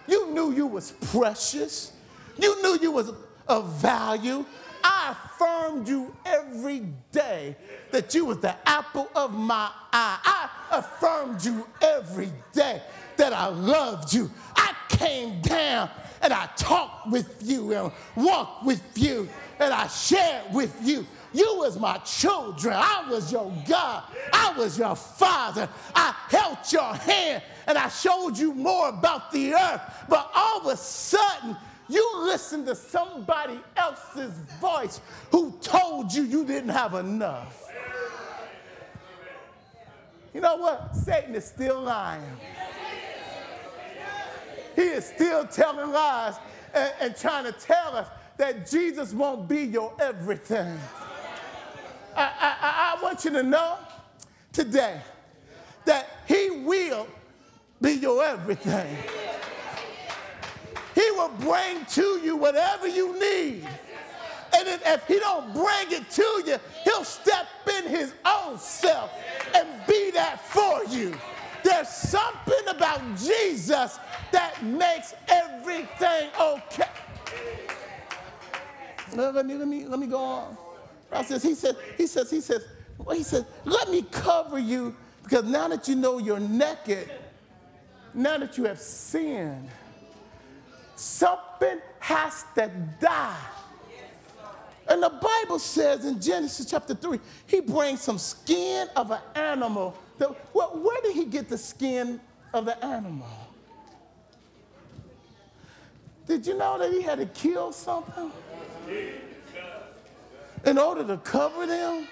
You 0.06 0.30
knew 0.30 0.52
you 0.52 0.66
was 0.66 0.92
precious. 1.10 1.92
You 2.38 2.62
knew 2.62 2.78
you 2.80 2.90
was 2.92 3.12
of 3.48 3.72
value. 3.74 4.44
I 4.82 5.16
affirmed 5.34 5.88
you 5.88 6.14
every 6.26 6.82
day 7.10 7.56
that 7.90 8.14
you 8.14 8.26
was 8.26 8.38
the 8.38 8.54
apple 8.68 9.08
of 9.14 9.32
my 9.32 9.70
eye. 9.92 10.18
I 10.24 10.78
affirmed 10.78 11.44
you 11.44 11.66
every 11.80 12.30
day 12.52 12.82
that 13.16 13.32
I 13.32 13.46
loved 13.46 14.12
you. 14.12 14.30
I 14.56 14.74
came 14.88 15.40
down 15.40 15.90
and 16.20 16.32
I 16.32 16.48
talked 16.56 17.10
with 17.10 17.36
you 17.42 17.72
and 17.72 17.92
walked 18.16 18.64
with 18.64 18.82
you 18.96 19.28
and 19.58 19.72
I 19.72 19.86
shared 19.86 20.52
with 20.52 20.76
you. 20.82 21.06
You 21.32 21.56
was 21.58 21.78
my 21.78 21.98
children. 21.98 22.74
I 22.76 23.08
was 23.10 23.32
your 23.32 23.52
God. 23.66 24.04
I 24.32 24.54
was 24.56 24.78
your 24.78 24.94
father. 24.94 25.68
I 25.94 26.14
held 26.28 26.58
your 26.70 26.94
hand 26.94 27.42
and 27.66 27.78
I 27.78 27.88
showed 27.88 28.36
you 28.36 28.54
more 28.54 28.88
about 28.88 29.32
the 29.32 29.54
earth. 29.54 29.80
But 30.08 30.30
all 30.34 30.60
of 30.60 30.66
a 30.66 30.76
sudden, 30.76 31.56
you 31.88 32.20
listened 32.22 32.66
to 32.66 32.74
somebody 32.74 33.60
else's 33.76 34.32
voice 34.60 35.00
who 35.30 35.52
told 35.60 36.12
you 36.12 36.24
you 36.24 36.44
didn't 36.44 36.70
have 36.70 36.94
enough. 36.94 37.70
You 40.32 40.40
know 40.40 40.56
what? 40.56 40.96
Satan 40.96 41.34
is 41.34 41.44
still 41.44 41.80
lying. 41.80 42.22
He 44.74 44.82
is 44.82 45.04
still 45.04 45.46
telling 45.46 45.92
lies 45.92 46.34
and, 46.74 46.92
and 47.00 47.16
trying 47.16 47.44
to 47.44 47.52
tell 47.52 47.96
us 47.96 48.08
that 48.36 48.68
Jesus 48.68 49.12
won't 49.12 49.48
be 49.48 49.62
your 49.62 49.94
everything. 50.00 50.76
I, 52.16 52.22
I, 52.22 52.96
I 52.98 53.02
want 53.02 53.24
you 53.24 53.30
to 53.32 53.42
know 53.42 53.78
today 54.52 55.00
that 55.84 56.08
He 56.26 56.50
will 56.50 57.06
be 57.84 57.92
your 57.92 58.24
everything. 58.24 58.96
He 60.94 61.10
will 61.10 61.32
bring 61.40 61.84
to 61.84 62.20
you 62.24 62.34
whatever 62.36 62.88
you 62.88 63.12
need. 63.20 63.68
And 64.56 64.68
if 64.68 65.06
he 65.06 65.18
don't 65.18 65.52
bring 65.52 65.90
it 65.90 66.08
to 66.10 66.42
you, 66.46 66.56
he'll 66.84 67.04
step 67.04 67.46
in 67.78 67.90
his 67.90 68.14
own 68.24 68.58
self 68.58 69.10
and 69.54 69.68
be 69.86 70.10
that 70.12 70.40
for 70.40 70.84
you. 70.84 71.14
There's 71.62 71.88
something 71.88 72.68
about 72.68 73.00
Jesus 73.16 73.98
that 74.32 74.62
makes 74.64 75.14
everything 75.28 76.30
okay. 76.40 76.88
Let 79.14 79.46
me, 79.46 79.54
let 79.54 79.68
me, 79.68 79.86
let 79.86 79.98
me 79.98 80.06
go 80.06 80.18
on. 80.18 80.56
I 81.12 81.22
says, 81.22 81.42
he 81.42 81.54
says, 81.54 81.76
he 81.96 82.06
says, 82.06 82.30
he 82.30 82.40
says, 82.40 82.64
he 83.12 83.22
says, 83.22 83.44
let 83.64 83.90
me 83.90 84.02
cover 84.10 84.58
you 84.58 84.94
because 85.22 85.44
now 85.44 85.68
that 85.68 85.88
you 85.88 85.96
know 85.96 86.18
you're 86.18 86.40
naked, 86.40 87.10
now 88.14 88.38
that 88.38 88.56
you 88.56 88.64
have 88.64 88.78
sinned, 88.78 89.68
something 90.94 91.80
has 91.98 92.44
to 92.54 92.70
die. 93.00 93.36
And 94.86 95.02
the 95.02 95.08
Bible 95.08 95.58
says 95.58 96.04
in 96.04 96.20
Genesis 96.20 96.66
chapter 96.66 96.94
3, 96.94 97.18
he 97.46 97.60
brings 97.60 98.02
some 98.02 98.18
skin 98.18 98.86
of 98.94 99.10
an 99.10 99.20
animal. 99.34 99.96
well, 100.52 100.78
where 100.82 101.00
did 101.02 101.14
he 101.14 101.24
get 101.24 101.48
the 101.48 101.58
skin 101.58 102.20
of 102.52 102.66
the 102.66 102.84
animal? 102.84 103.26
Did 106.26 106.46
you 106.46 106.56
know 106.56 106.78
that 106.78 106.92
he 106.92 107.02
had 107.02 107.18
to 107.18 107.26
kill 107.26 107.72
something 107.72 108.30
in 110.64 110.78
order 110.78 111.04
to 111.04 111.16
cover 111.18 111.66
them? 111.66 112.06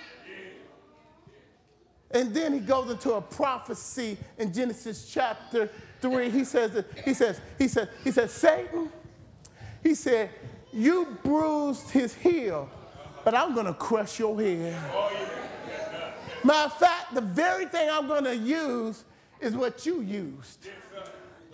And 2.10 2.34
then 2.34 2.52
he 2.52 2.60
goes 2.60 2.90
into 2.90 3.14
a 3.14 3.22
prophecy 3.22 4.18
in 4.38 4.52
Genesis 4.52 5.10
chapter 5.10 5.70
3. 6.02 6.30
He 6.30 6.44
says, 6.44 6.84
he 7.04 7.14
says, 7.14 7.40
he 7.58 7.68
says, 7.68 7.88
he 8.04 8.10
says, 8.10 8.30
Satan, 8.32 8.90
he 9.82 9.94
said, 9.94 10.28
you 10.72 11.16
bruised 11.22 11.90
his 11.90 12.14
heel, 12.14 12.68
but 13.24 13.34
I'm 13.34 13.54
to 13.54 13.74
crush 13.74 14.18
your 14.18 14.38
head. 14.38 14.76
Matter 16.44 16.66
of 16.66 16.78
fact, 16.78 17.14
the 17.14 17.20
very 17.20 17.66
thing 17.66 17.88
I'm 17.90 18.08
to 18.24 18.36
use 18.36 19.04
is 19.40 19.54
what 19.54 19.86
you 19.86 20.00
used. 20.00 20.68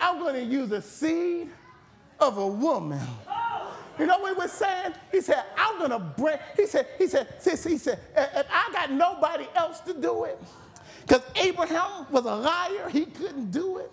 I'm 0.01 0.19
to 0.33 0.43
use 0.43 0.71
a 0.71 0.81
seed 0.81 1.49
of 2.19 2.37
a 2.37 2.47
woman. 2.47 2.99
You 3.99 4.05
know 4.05 4.17
what 4.19 4.33
he 4.33 4.39
was 4.39 4.51
saying? 4.51 4.93
He 5.11 5.21
said, 5.21 5.43
I'm 5.57 5.89
to 5.89 5.99
bring, 5.99 6.37
he 6.55 6.65
said, 6.65 6.87
he 6.97 7.07
said, 7.07 7.27
he 7.43 7.77
said, 7.77 7.99
if 8.15 8.45
I 8.49 8.69
got 8.71 8.91
nobody 8.91 9.45
else 9.55 9.81
to 9.81 9.93
do 9.93 10.23
it, 10.23 10.39
because 11.05 11.21
Abraham 11.35 12.07
was 12.09 12.25
a 12.25 12.35
liar, 12.35 12.89
he 12.89 13.05
couldn't 13.05 13.51
do 13.51 13.77
it. 13.77 13.91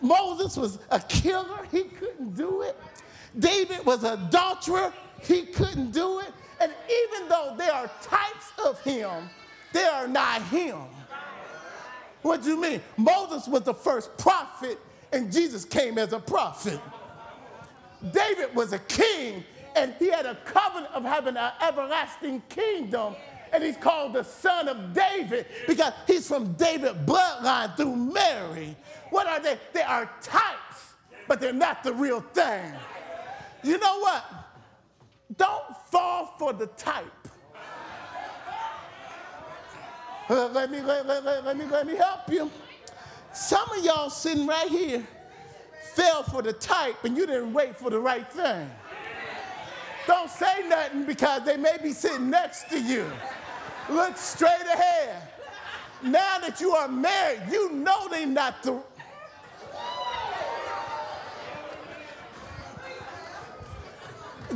Moses 0.00 0.56
was 0.56 0.78
a 0.90 1.00
killer, 1.00 1.66
he 1.70 1.84
couldn't 1.84 2.34
do 2.34 2.62
it. 2.62 2.76
David 3.38 3.84
was 3.84 4.04
an 4.04 4.20
adulterer, 4.24 4.92
he 5.22 5.42
couldn't 5.42 5.90
do 5.90 6.20
it. 6.20 6.32
And 6.60 6.72
even 6.88 7.28
though 7.28 7.54
there 7.56 7.72
are 7.72 7.90
types 8.02 8.52
of 8.64 8.80
him, 8.82 9.28
they 9.72 9.84
are 9.84 10.06
not 10.06 10.42
him. 10.42 10.78
What 12.22 12.42
do 12.42 12.50
you 12.50 12.60
mean? 12.60 12.80
Moses 12.96 13.46
was 13.48 13.62
the 13.62 13.74
first 13.74 14.16
prophet, 14.16 14.78
and 15.12 15.30
Jesus 15.30 15.64
came 15.64 15.98
as 15.98 16.12
a 16.12 16.20
prophet. 16.20 16.80
David 18.12 18.54
was 18.54 18.72
a 18.72 18.78
king, 18.78 19.44
and 19.76 19.94
he 19.98 20.10
had 20.10 20.26
a 20.26 20.36
covenant 20.44 20.92
of 20.94 21.04
having 21.04 21.36
an 21.36 21.52
everlasting 21.60 22.42
kingdom, 22.48 23.14
and 23.52 23.62
he's 23.62 23.76
called 23.76 24.14
the 24.14 24.22
son 24.22 24.68
of 24.68 24.94
David 24.94 25.46
because 25.66 25.92
he's 26.06 26.26
from 26.26 26.52
David 26.54 27.06
bloodline 27.06 27.76
through 27.76 27.96
Mary. 27.96 28.76
What 29.14 29.28
are 29.28 29.38
they? 29.38 29.56
They 29.72 29.82
are 29.82 30.10
types, 30.20 30.94
but 31.28 31.40
they're 31.40 31.52
not 31.52 31.84
the 31.84 31.92
real 31.92 32.20
thing. 32.20 32.72
You 33.62 33.78
know 33.78 34.00
what? 34.00 34.24
Don't 35.36 35.76
fall 35.92 36.34
for 36.36 36.52
the 36.52 36.66
type. 36.66 37.28
Uh, 40.28 40.48
let, 40.48 40.68
me, 40.68 40.80
let, 40.80 41.06
let, 41.06 41.24
let, 41.24 41.56
me, 41.56 41.64
let 41.66 41.86
me 41.86 41.94
help 41.94 42.28
you. 42.28 42.50
Some 43.32 43.70
of 43.70 43.84
y'all 43.84 44.10
sitting 44.10 44.48
right 44.48 44.68
here 44.68 45.06
fell 45.92 46.24
for 46.24 46.42
the 46.42 46.52
type 46.52 47.04
and 47.04 47.16
you 47.16 47.24
didn't 47.24 47.52
wait 47.52 47.78
for 47.78 47.90
the 47.90 48.00
right 48.00 48.28
thing. 48.32 48.68
Don't 50.08 50.28
say 50.28 50.66
nothing 50.68 51.04
because 51.04 51.44
they 51.44 51.56
may 51.56 51.76
be 51.80 51.92
sitting 51.92 52.30
next 52.30 52.68
to 52.70 52.80
you. 52.80 53.08
Look 53.88 54.16
straight 54.16 54.66
ahead. 54.66 55.22
Now 56.02 56.38
that 56.40 56.60
you 56.60 56.72
are 56.72 56.88
married, 56.88 57.42
you 57.48 57.70
know 57.70 58.08
they're 58.08 58.26
not 58.26 58.60
the 58.64 58.82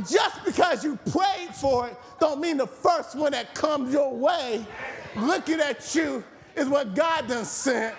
just 0.07 0.43
because 0.45 0.83
you 0.83 0.97
prayed 1.11 1.53
for 1.53 1.87
it 1.87 1.97
don't 2.19 2.39
mean 2.39 2.57
the 2.57 2.67
first 2.67 3.15
one 3.15 3.31
that 3.31 3.53
comes 3.55 3.93
your 3.93 4.13
way 4.13 4.65
looking 5.15 5.59
at 5.59 5.93
you 5.95 6.23
is 6.55 6.67
what 6.67 6.93
God 6.93 7.27
done 7.27 7.45
sent. 7.45 7.95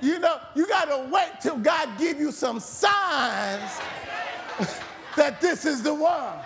You 0.00 0.18
know, 0.18 0.38
you 0.54 0.66
got 0.66 0.84
to 0.86 1.08
wait 1.10 1.40
till 1.40 1.56
God 1.56 1.88
give 1.98 2.20
you 2.20 2.30
some 2.30 2.60
signs 2.60 3.80
that 5.16 5.40
this 5.40 5.64
is 5.64 5.82
the 5.82 5.92
one. 5.92 6.38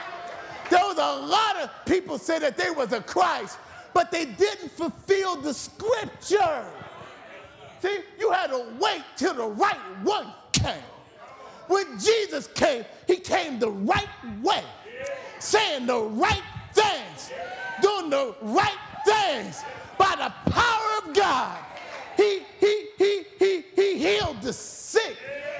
There 0.70 0.81
was 0.81 0.96
a 0.96 1.27
lot 1.27 1.57
of 1.57 1.70
people 1.85 2.18
say 2.18 2.38
that 2.38 2.57
they 2.57 2.70
was 2.70 2.92
a 2.92 3.01
Christ, 3.03 3.59
but 3.92 4.11
they 4.11 4.25
didn't 4.25 4.70
fulfill 4.70 5.37
the 5.37 5.53
scripture. 5.53 6.64
See, 7.81 7.98
you 8.18 8.31
had 8.31 8.48
to 8.48 8.64
wait 8.81 9.03
till 9.16 9.35
the 9.35 9.48
right 9.48 9.77
one 10.03 10.33
came 10.53 10.83
when 11.68 11.98
Jesus 11.98 12.46
came, 12.48 12.85
he 13.07 13.16
came 13.16 13.59
the 13.59 13.70
right 13.70 14.09
way, 14.42 14.62
saying 15.38 15.87
the 15.87 15.98
right 15.98 16.42
things, 16.72 17.31
doing 17.81 18.11
the 18.11 18.35
right 18.42 18.79
things 19.05 19.62
by 19.98 20.14
the 20.16 20.51
power 20.51 21.09
of 21.09 21.14
God. 21.14 21.59
He, 22.16 22.42
he, 22.61 22.88
he, 22.98 23.25
he, 23.38 23.64
he 23.75 23.98
healed 23.98 24.42
the 24.42 24.53
sick. 24.53 25.16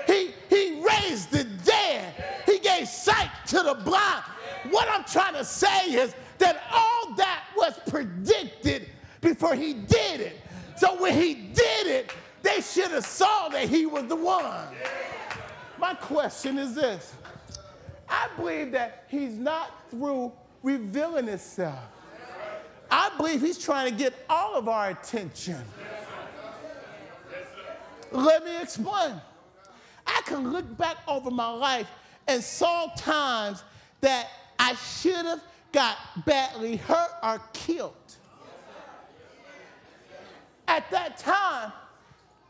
He, 0.07 0.33
he 0.51 0.83
raised 0.83 1.31
the 1.31 1.45
dead. 1.65 2.13
He 2.47 2.59
gave 2.59 2.89
sight 2.89 3.31
to 3.47 3.63
the 3.63 3.75
blind. 3.85 4.25
What 4.71 4.89
I'm 4.91 5.05
trying 5.05 5.35
to 5.35 5.45
say 5.45 5.93
is 5.93 6.15
that 6.39 6.63
all 6.73 7.15
that 7.17 7.45
was 7.57 7.79
predicted 7.89 8.89
before 9.21 9.55
he 9.55 9.75
did 9.75 10.21
it. 10.21 10.37
So 10.77 11.01
when 11.01 11.15
he 11.15 11.35
did 11.35 11.87
it, 11.87 12.13
they 12.43 12.61
should 12.61 12.91
have 12.91 13.05
saw 13.05 13.49
that 13.49 13.69
he 13.69 13.87
was 13.87 14.07
the 14.07 14.17
one. 14.17 14.67
My 15.83 15.95
question 15.95 16.59
is 16.59 16.77
this. 16.77 17.13
I 18.09 18.29
believe 18.37 18.71
that 18.71 19.05
he's 19.09 19.35
not 19.35 19.91
through 19.91 20.31
revealing 20.63 21.27
himself. 21.27 21.81
I 22.89 23.11
believe 23.17 23.41
he's 23.41 23.59
trying 23.59 23.91
to 23.91 23.99
get 23.99 24.15
all 24.31 24.55
of 24.55 24.69
our 24.69 24.91
attention. 24.91 25.59
Let 28.13 28.45
me 28.45 28.63
explain. 28.63 29.21
I 30.07 30.23
can 30.25 30.53
look 30.53 30.77
back 30.79 30.99
over 31.09 31.33
my 31.33 31.51
life 31.51 31.89
and 32.29 32.45
saw 32.45 32.87
times 32.97 33.65
that 34.03 34.29
I 34.61 34.77
should 34.77 35.27
have 35.27 35.43
got 35.73 35.97
badly 36.25 36.77
hurt 36.77 37.11
or 37.25 37.41
killed. 37.53 37.95
At 40.69 40.89
that 40.93 41.19
time, 41.19 41.73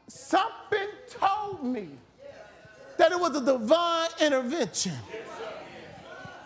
something 0.07 0.88
told 1.09 1.64
me 1.64 1.88
that 3.03 3.11
it 3.11 3.19
was 3.19 3.35
a 3.35 3.45
divine 3.45 4.11
intervention. 4.21 4.93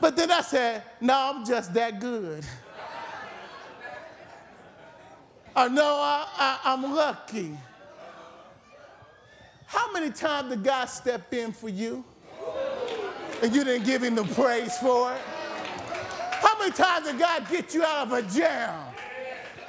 But 0.00 0.16
then 0.16 0.30
I 0.30 0.40
said, 0.40 0.82
no, 1.02 1.14
I'm 1.14 1.44
just 1.44 1.74
that 1.74 2.00
good. 2.00 2.46
Or 5.54 5.68
no, 5.68 5.84
I, 5.84 6.26
I, 6.38 6.58
I'm 6.64 6.94
lucky. 6.94 7.58
How 9.66 9.92
many 9.92 10.10
times 10.10 10.48
did 10.48 10.64
God 10.64 10.86
step 10.86 11.30
in 11.34 11.52
for 11.52 11.68
you 11.68 12.02
and 13.42 13.54
you 13.54 13.62
didn't 13.62 13.84
give 13.84 14.02
him 14.02 14.14
the 14.14 14.24
praise 14.24 14.78
for 14.78 15.12
it? 15.12 15.20
How 16.30 16.58
many 16.58 16.72
times 16.72 17.06
did 17.06 17.18
God 17.18 17.46
get 17.50 17.74
you 17.74 17.84
out 17.84 18.06
of 18.06 18.12
a 18.14 18.22
jam? 18.22 18.82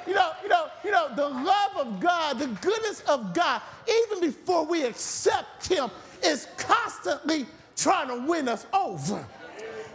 You 0.06 0.14
know, 0.14 0.30
you 0.42 0.48
know, 0.48 0.68
you 0.82 0.90
know, 0.90 1.14
the 1.14 1.28
love 1.28 1.76
of 1.76 2.00
God, 2.00 2.38
the 2.38 2.46
goodness 2.46 3.02
of 3.02 3.34
God, 3.34 3.60
even 3.86 4.22
before 4.22 4.64
we 4.64 4.84
accept 4.84 5.68
him, 5.68 5.90
is 6.24 6.48
constantly 6.56 7.46
trying 7.76 8.08
to 8.08 8.26
win 8.28 8.48
us 8.48 8.66
over. 8.72 9.26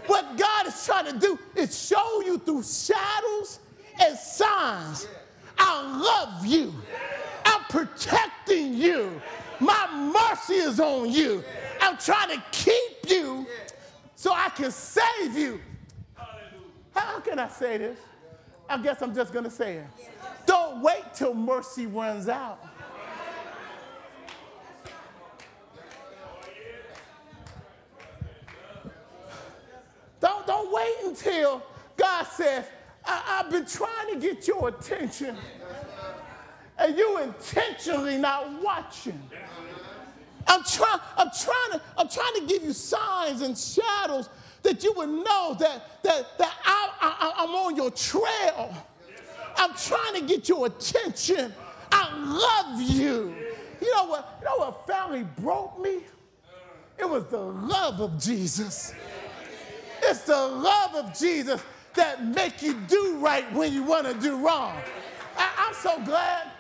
What 0.07 0.38
God 0.38 0.67
is 0.67 0.86
trying 0.86 1.12
to 1.13 1.17
do 1.17 1.39
is 1.55 1.88
show 1.88 2.21
you 2.21 2.38
through 2.38 2.63
shadows 2.63 3.59
and 4.01 4.17
signs. 4.17 5.07
I 5.57 5.97
love 5.97 6.45
you. 6.45 6.73
I'm 7.45 7.62
protecting 7.69 8.73
you. 8.73 9.21
My 9.59 9.88
mercy 10.13 10.55
is 10.55 10.79
on 10.79 11.12
you. 11.12 11.43
I'm 11.81 11.97
trying 11.97 12.38
to 12.38 12.43
keep 12.51 13.09
you 13.09 13.45
so 14.15 14.33
I 14.33 14.49
can 14.49 14.71
save 14.71 15.38
you. 15.38 15.62
How 16.93 17.19
can 17.19 17.39
I 17.39 17.47
say 17.47 17.77
this? 17.77 17.99
I 18.69 18.77
guess 18.77 19.01
I'm 19.01 19.13
just 19.13 19.33
going 19.33 19.45
to 19.45 19.51
say 19.51 19.77
it. 19.77 19.88
Don't 20.45 20.81
wait 20.81 21.03
till 21.13 21.33
mercy 21.33 21.86
runs 21.86 22.27
out. 22.27 22.59
Don't, 30.63 30.73
wait 30.73 30.95
until 31.06 31.62
God 31.97 32.23
says, 32.23 32.65
I, 33.06 33.41
have 33.43 33.52
been 33.52 33.65
trying 33.65 34.13
to 34.13 34.19
get 34.19 34.47
your 34.47 34.69
attention, 34.69 35.36
and 36.78 36.97
you 36.97 37.19
intentionally 37.19 38.17
not 38.17 38.62
watching. 38.62 39.21
I'm 40.47 40.63
trying, 40.63 40.99
I'm 41.17 41.30
trying 41.30 41.71
to, 41.71 41.82
I'm 41.97 42.10
trying 42.10 42.34
to 42.36 42.45
give 42.47 42.63
you 42.63 42.73
signs 42.73 43.41
and 43.41 43.58
shadows 43.58 44.30
that 44.63 44.84
you 44.84 44.93
would 44.93 45.10
know 45.10 45.56
that, 45.60 46.04
that, 46.04 46.38
that 46.38 46.54
I, 46.65 46.89
I, 47.02 47.34
I'm 47.43 47.49
on 47.49 47.76
your 47.76 47.91
trail. 47.91 48.73
I'm 49.56 49.73
trying 49.76 50.15
to 50.15 50.21
get 50.21 50.49
your 50.49 50.65
attention. 50.65 51.54
I 51.91 52.10
love 52.17 52.82
you. 52.82 53.36
You 53.82 53.95
know 53.95 54.06
what? 54.06 54.39
You 54.39 54.45
know 54.45 54.58
what 54.58 54.88
family 54.88 55.26
broke 55.38 55.80
me? 55.82 55.99
It 56.97 57.10
was 57.10 57.26
the 57.26 57.39
love 57.39 57.99
of 58.02 58.21
Jesus. 58.21 58.93
It's 60.05 60.21
the 60.21 60.35
love 60.35 60.95
of 60.95 61.17
Jesus 61.17 61.63
that 61.95 62.25
make 62.25 62.61
you 62.61 62.73
do 62.87 63.17
right 63.19 63.51
when 63.53 63.73
you 63.73 63.83
want 63.83 64.07
to 64.07 64.13
do 64.13 64.45
wrong. 64.45 64.77
I, 65.37 65.67
am 65.67 65.73
so 65.73 66.03
glad, 66.03 66.51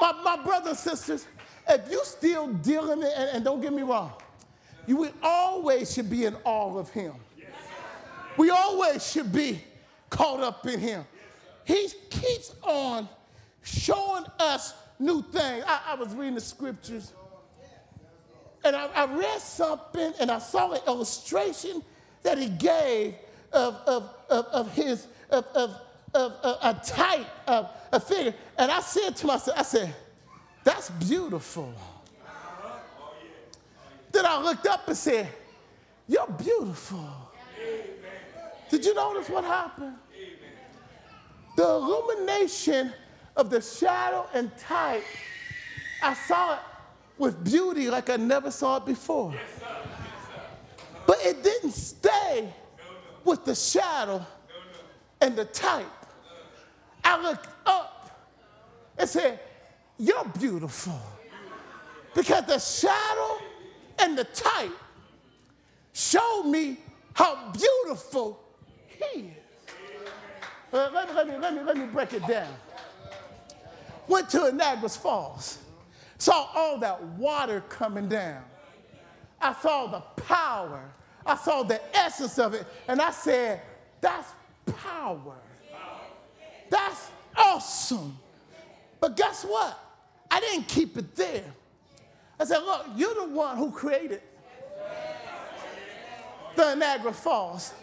my, 0.00 0.12
my 0.22 0.42
brothers 0.42 0.68
and 0.68 0.78
sisters, 0.78 1.26
if 1.68 1.90
you 1.90 2.00
still 2.04 2.48
dealing, 2.48 3.02
and, 3.02 3.30
and 3.30 3.44
don't 3.44 3.60
get 3.60 3.72
me 3.72 3.82
wrong, 3.82 4.12
you 4.86 4.96
we 4.96 5.10
always 5.22 5.92
should 5.92 6.10
be 6.10 6.24
in 6.24 6.36
awe 6.44 6.76
of 6.76 6.90
him. 6.90 7.14
We 8.36 8.50
always 8.50 9.10
should 9.10 9.32
be 9.32 9.62
caught 10.10 10.40
up 10.40 10.66
in 10.66 10.80
him. 10.80 11.04
He 11.64 11.88
keeps 12.10 12.54
on 12.62 13.08
showing 13.62 14.24
us 14.38 14.74
new 14.98 15.22
things. 15.22 15.64
I, 15.66 15.80
I 15.88 15.94
was 15.94 16.14
reading 16.14 16.34
the 16.34 16.40
scriptures 16.40 17.12
and 18.64 18.76
I, 18.76 18.86
I, 18.86 19.04
read 19.06 19.40
something 19.40 20.12
and 20.20 20.30
I 20.30 20.38
saw 20.38 20.72
an 20.72 20.80
illustration 20.86 21.82
that 22.22 22.38
he 22.38 22.48
gave 22.48 23.14
of, 23.52 23.74
of, 23.86 24.14
of, 24.30 24.46
of 24.46 24.72
his, 24.72 25.06
of, 25.30 25.44
of, 25.54 25.76
of, 26.14 26.32
a 26.62 26.80
type, 26.84 27.26
of 27.46 27.70
a 27.92 28.00
figure. 28.00 28.34
And 28.58 28.70
I 28.70 28.80
said 28.80 29.16
to 29.16 29.26
myself, 29.26 29.58
I 29.58 29.62
said, 29.62 29.94
that's 30.64 30.90
beautiful. 30.90 31.74
Then 34.12 34.26
I 34.26 34.40
looked 34.42 34.66
up 34.66 34.86
and 34.86 34.96
said, 34.96 35.28
You're 36.06 36.26
beautiful. 36.26 37.04
Did 38.70 38.84
you 38.84 38.94
notice 38.94 39.28
what 39.28 39.44
happened? 39.44 39.96
The 41.56 41.68
illumination 41.68 42.92
of 43.36 43.50
the 43.50 43.60
shadow 43.60 44.26
and 44.34 44.56
type, 44.56 45.04
I 46.02 46.14
saw 46.14 46.54
it 46.54 46.60
with 47.18 47.44
beauty 47.44 47.90
like 47.90 48.10
I 48.10 48.16
never 48.16 48.50
saw 48.50 48.76
it 48.76 48.86
before. 48.86 49.34
But 51.06 51.18
it 51.24 51.42
didn't 51.42 51.72
stay 51.72 52.52
with 53.24 53.44
the 53.44 53.54
shadow 53.54 54.24
and 55.20 55.36
the 55.36 55.44
type. 55.46 55.86
I 57.04 57.20
looked 57.20 57.48
up 57.66 58.20
and 58.98 59.08
said, 59.08 59.40
You're 59.98 60.24
beautiful. 60.38 61.00
Because 62.14 62.44
the 62.46 62.58
shadow 62.58 63.38
and 63.98 64.18
the 64.18 64.24
type 64.24 64.70
showed 65.92 66.44
me 66.44 66.78
how 67.14 67.52
beautiful 67.52 68.40
he 68.86 69.20
is. 69.20 69.36
Let, 70.72 70.92
me, 70.92 71.14
let, 71.14 71.28
me, 71.28 71.36
let, 71.38 71.54
me, 71.54 71.62
let 71.62 71.76
me 71.76 71.86
break 71.86 72.12
it 72.14 72.26
down. 72.26 72.52
Went 74.08 74.28
to 74.30 74.50
Niagara 74.52 74.88
Falls, 74.88 75.58
saw 76.18 76.48
all 76.54 76.78
that 76.78 77.02
water 77.02 77.62
coming 77.68 78.08
down. 78.08 78.42
I 79.42 79.52
saw 79.60 79.88
the 79.88 80.00
power, 80.22 80.92
I 81.26 81.36
saw 81.36 81.64
the 81.64 81.80
essence 81.96 82.38
of 82.38 82.54
it, 82.54 82.64
and 82.86 83.02
I 83.02 83.10
said, 83.10 83.60
That's 84.00 84.28
power. 84.66 85.36
That's 86.70 87.10
awesome. 87.36 88.16
But 89.00 89.16
guess 89.16 89.44
what? 89.44 89.78
I 90.30 90.40
didn't 90.40 90.68
keep 90.68 90.96
it 90.96 91.14
there. 91.16 91.44
I 92.38 92.44
said, 92.44 92.58
Look, 92.58 92.86
you're 92.96 93.14
the 93.14 93.26
one 93.26 93.56
who 93.56 93.70
created 93.72 94.22
the 96.54 96.74
Niagara 96.74 97.12
Falls. 97.12 97.74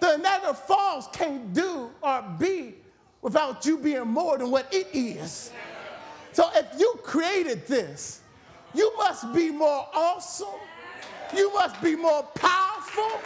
The 0.00 0.16
Niagara 0.16 0.54
Falls 0.54 1.08
can't 1.12 1.52
do 1.52 1.90
or 2.00 2.24
be 2.38 2.74
without 3.20 3.66
you 3.66 3.78
being 3.78 4.06
more 4.06 4.38
than 4.38 4.50
what 4.50 4.72
it 4.72 4.88
is. 4.92 5.50
So 6.32 6.48
if 6.54 6.66
you 6.78 7.00
created 7.02 7.66
this, 7.66 8.20
you 8.74 8.96
must 8.96 9.32
be 9.34 9.50
more 9.50 9.88
awesome. 9.92 10.48
You 11.36 11.52
must 11.52 11.80
be 11.82 11.96
more 11.96 12.22
powerful 12.34 13.20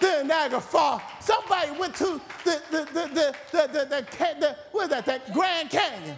than 0.00 0.28
Niagara 0.28 0.60
Falls. 0.60 1.02
Somebody 1.20 1.70
went 1.78 1.94
to 1.96 2.20
the, 2.44 2.62
the, 2.70 2.78
the, 2.92 3.08
the, 3.08 3.36
the, 3.52 3.68
the, 3.68 3.86
the, 3.86 4.06
the, 4.40 4.56
what 4.72 4.84
is 4.84 4.88
that, 4.90 5.06
that 5.06 5.32
Grand 5.32 5.70
Canyon. 5.70 6.16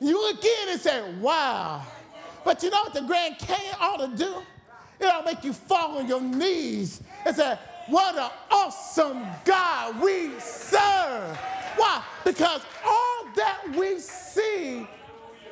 You 0.00 0.20
look 0.20 0.44
in 0.44 0.68
and 0.70 0.80
say, 0.80 1.12
wow. 1.14 1.82
But 2.44 2.62
you 2.62 2.70
know 2.70 2.82
what 2.82 2.94
the 2.94 3.02
Grand 3.02 3.38
Canyon 3.38 3.74
ought 3.80 3.98
to 3.98 4.16
do? 4.16 4.36
It 5.00 5.06
ought 5.06 5.20
to 5.20 5.34
make 5.34 5.44
you 5.44 5.52
fall 5.52 5.98
on 5.98 6.08
your 6.08 6.20
knees 6.20 7.02
and 7.24 7.34
say, 7.34 7.58
what 7.88 8.16
an 8.16 8.30
awesome 8.50 9.26
God 9.44 10.00
we 10.00 10.30
serve. 10.38 11.36
Why? 11.76 12.02
Because 12.24 12.62
all 12.84 13.26
that 13.36 13.62
we 13.76 13.98
see 13.98 14.86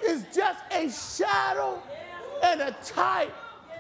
is 0.04 0.24
just 0.35 0.61
a 0.70 0.90
shadow 0.90 1.82
and 2.42 2.61
a 2.61 2.76
type 2.85 3.32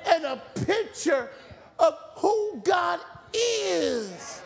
and 0.06 0.24
a 0.24 0.42
picture 0.64 1.30
of 1.78 1.98
who 2.16 2.60
God 2.64 3.00
is. 3.34 4.40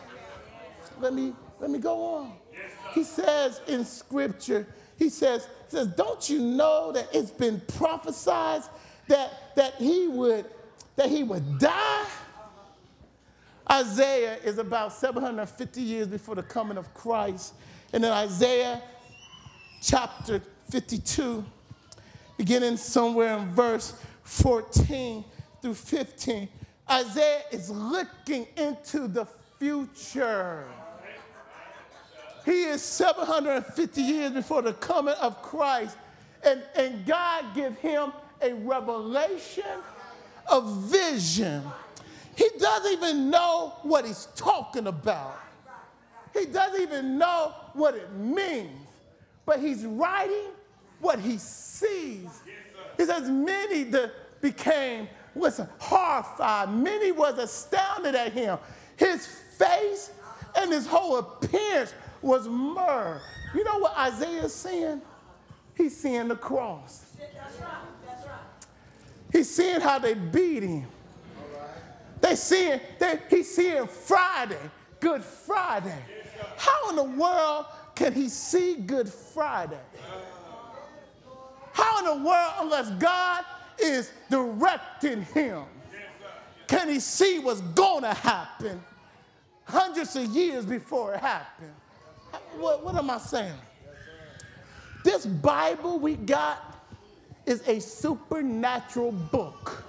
Let 1.00 1.14
me 1.14 1.32
let 1.58 1.70
me 1.70 1.78
go 1.78 2.02
on. 2.16 2.32
He 2.92 3.04
says 3.04 3.60
in 3.68 3.84
scripture, 3.84 4.66
he 4.96 5.08
says, 5.08 5.46
he 5.70 5.76
says, 5.76 5.86
don't 5.88 6.28
you 6.28 6.40
know 6.40 6.90
that 6.92 7.08
it's 7.12 7.30
been 7.30 7.60
prophesied 7.78 8.62
that, 9.08 9.54
that 9.54 9.74
he 9.74 10.08
would 10.08 10.46
that 10.96 11.08
he 11.08 11.22
would 11.22 11.58
die 11.58 12.06
Isaiah 13.70 14.36
is 14.44 14.58
about 14.58 14.92
750 14.92 15.80
years 15.80 16.08
before 16.08 16.34
the 16.34 16.42
coming 16.42 16.76
of 16.76 16.92
Christ. 16.92 17.54
And 17.92 18.04
in 18.04 18.10
Isaiah 18.10 18.82
chapter 19.80 20.42
52, 20.70 21.44
beginning 22.36 22.76
somewhere 22.76 23.36
in 23.38 23.48
verse 23.50 23.94
14 24.24 25.24
through 25.62 25.74
15, 25.74 26.48
Isaiah 26.90 27.42
is 27.50 27.70
looking 27.70 28.46
into 28.56 29.06
the 29.06 29.26
future. 29.58 30.64
He 32.44 32.64
is 32.64 32.82
750 32.82 34.00
years 34.00 34.32
before 34.32 34.62
the 34.62 34.72
coming 34.72 35.14
of 35.20 35.42
Christ. 35.42 35.96
And, 36.42 36.62
and 36.74 37.04
God 37.04 37.54
give 37.54 37.76
him 37.78 38.12
a 38.40 38.54
revelation, 38.54 39.64
a 40.50 40.60
vision. 40.62 41.62
He 42.34 42.48
doesn't 42.58 42.92
even 42.92 43.30
know 43.30 43.74
what 43.82 44.06
he's 44.06 44.28
talking 44.34 44.86
about. 44.86 45.38
He 46.32 46.46
doesn't 46.46 46.80
even 46.80 47.18
know 47.18 47.54
what 47.74 47.94
it 47.94 48.10
means. 48.14 48.70
But 49.44 49.60
he's 49.60 49.84
writing 49.84 50.48
what 51.00 51.18
he 51.18 51.36
sees. 51.38 52.28
He 52.96 53.04
says, 53.04 53.28
many 53.28 53.82
that 53.84 54.12
became 54.40 55.08
was 55.34 55.60
horrified. 55.78 56.70
Many 56.72 57.12
was 57.12 57.38
astounded 57.38 58.14
at 58.14 58.32
him. 58.32 58.58
His 58.96 59.26
face 59.26 60.10
and 60.56 60.72
his 60.72 60.86
whole 60.86 61.18
appearance 61.18 61.94
was 62.22 62.48
myrrh. 62.48 63.20
You 63.54 63.64
know 63.64 63.78
what 63.78 63.96
Isaiah 63.96 64.44
is 64.44 64.54
saying? 64.54 65.02
He's 65.74 65.96
seeing 65.96 66.28
the 66.28 66.36
cross. 66.36 67.06
He's 69.32 69.48
seeing 69.48 69.80
how 69.80 69.98
they 69.98 70.14
beat 70.14 70.62
him. 70.62 70.86
They 72.20 72.34
seeing 72.34 72.80
he's 73.30 73.54
seeing 73.54 73.86
Friday, 73.86 74.58
Good 74.98 75.24
Friday. 75.24 75.98
How 76.56 76.90
in 76.90 76.96
the 76.96 77.04
world 77.04 77.66
can 77.94 78.12
he 78.12 78.28
see 78.28 78.74
Good 78.74 79.08
Friday? 79.08 79.80
How 81.72 81.98
in 82.00 82.04
the 82.04 82.28
world, 82.28 82.52
unless 82.60 82.90
God 82.90 83.44
is 83.82 84.12
directing 84.28 85.22
him, 85.22 85.64
can 86.66 86.88
he 86.88 87.00
see 87.00 87.38
what's 87.38 87.60
going 87.60 88.02
to 88.02 88.14
happen 88.14 88.80
hundreds 89.64 90.14
of 90.16 90.24
years 90.26 90.64
before 90.64 91.14
it 91.14 91.20
happened? 91.20 91.72
What, 92.58 92.84
what 92.84 92.94
am 92.96 93.10
I 93.10 93.18
saying? 93.18 93.54
This 95.04 95.26
Bible 95.26 95.98
we 95.98 96.14
got 96.14 96.76
is 97.46 97.66
a 97.66 97.80
supernatural 97.80 99.12
book. 99.12 99.82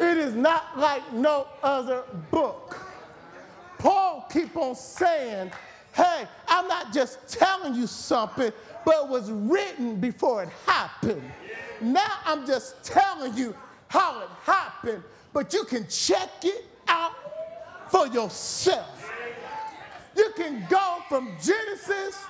It 0.00 0.16
is 0.16 0.34
not 0.34 0.78
like 0.78 1.12
no 1.12 1.46
other 1.62 2.04
book. 2.30 2.78
Paul 3.78 4.26
keep 4.32 4.56
on 4.56 4.74
saying, 4.74 5.50
hey, 5.94 6.26
I'm 6.48 6.68
not 6.68 6.92
just 6.92 7.26
telling 7.28 7.74
you 7.74 7.86
something, 7.86 8.52
but 8.84 8.94
it 9.04 9.08
was 9.08 9.30
written 9.30 9.96
before 9.96 10.42
it 10.42 10.48
happened. 10.66 11.22
Now 11.80 12.18
I'm 12.24 12.46
just 12.46 12.82
telling 12.84 13.36
you 13.36 13.54
how 13.88 14.20
it 14.22 14.28
happened, 14.42 15.02
but 15.32 15.52
you 15.52 15.64
can 15.64 15.86
check 15.88 16.30
it 16.42 16.66
out 16.88 17.12
for 17.88 18.06
yourself. 18.08 19.10
You 20.16 20.30
can 20.36 20.66
go 20.68 20.98
from 21.08 21.32
Genesis 21.42 22.24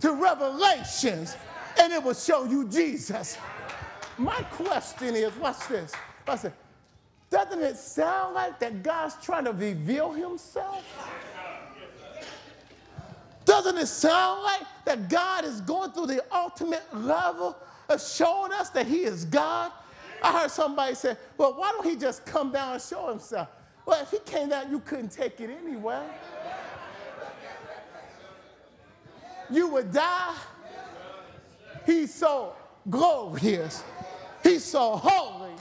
to 0.00 0.12
Revelations 0.14 1.36
and 1.78 1.92
it 1.92 2.02
will 2.02 2.14
show 2.14 2.44
you 2.44 2.68
Jesus. 2.68 3.38
My 4.18 4.42
question 4.50 5.14
is, 5.16 5.32
what's 5.34 5.66
this? 5.66 5.92
What's 6.24 6.42
this? 6.42 6.52
Doesn't 7.30 7.62
it 7.62 7.76
sound 7.76 8.34
like 8.34 8.58
that 8.60 8.82
God's 8.82 9.16
trying 9.22 9.44
to 9.46 9.52
reveal 9.52 10.12
himself? 10.12 10.84
Doesn't 13.52 13.76
it 13.76 13.86
sound 13.86 14.42
like 14.44 14.62
that 14.86 15.10
God 15.10 15.44
is 15.44 15.60
going 15.60 15.92
through 15.92 16.06
the 16.06 16.24
ultimate 16.34 16.84
level 16.96 17.54
of 17.90 18.00
showing 18.00 18.50
us 18.50 18.70
that 18.70 18.86
he 18.86 19.02
is 19.02 19.26
God? 19.26 19.70
I 20.22 20.40
heard 20.40 20.50
somebody 20.50 20.94
say, 20.94 21.18
well, 21.36 21.52
why 21.52 21.70
don't 21.72 21.84
he 21.84 21.94
just 21.94 22.24
come 22.24 22.50
down 22.50 22.72
and 22.72 22.82
show 22.82 23.10
himself? 23.10 23.48
Well, 23.84 24.00
if 24.00 24.10
he 24.10 24.20
came 24.20 24.48
down, 24.48 24.70
you 24.70 24.80
couldn't 24.80 25.10
take 25.10 25.38
it 25.38 25.50
anyway. 25.50 26.02
You 29.50 29.68
would 29.68 29.92
die 29.92 30.34
He's 31.84 32.14
so 32.14 32.54
glorious. 32.88 33.84
He's 34.42 34.64
so 34.64 34.96
holy. 34.96 35.52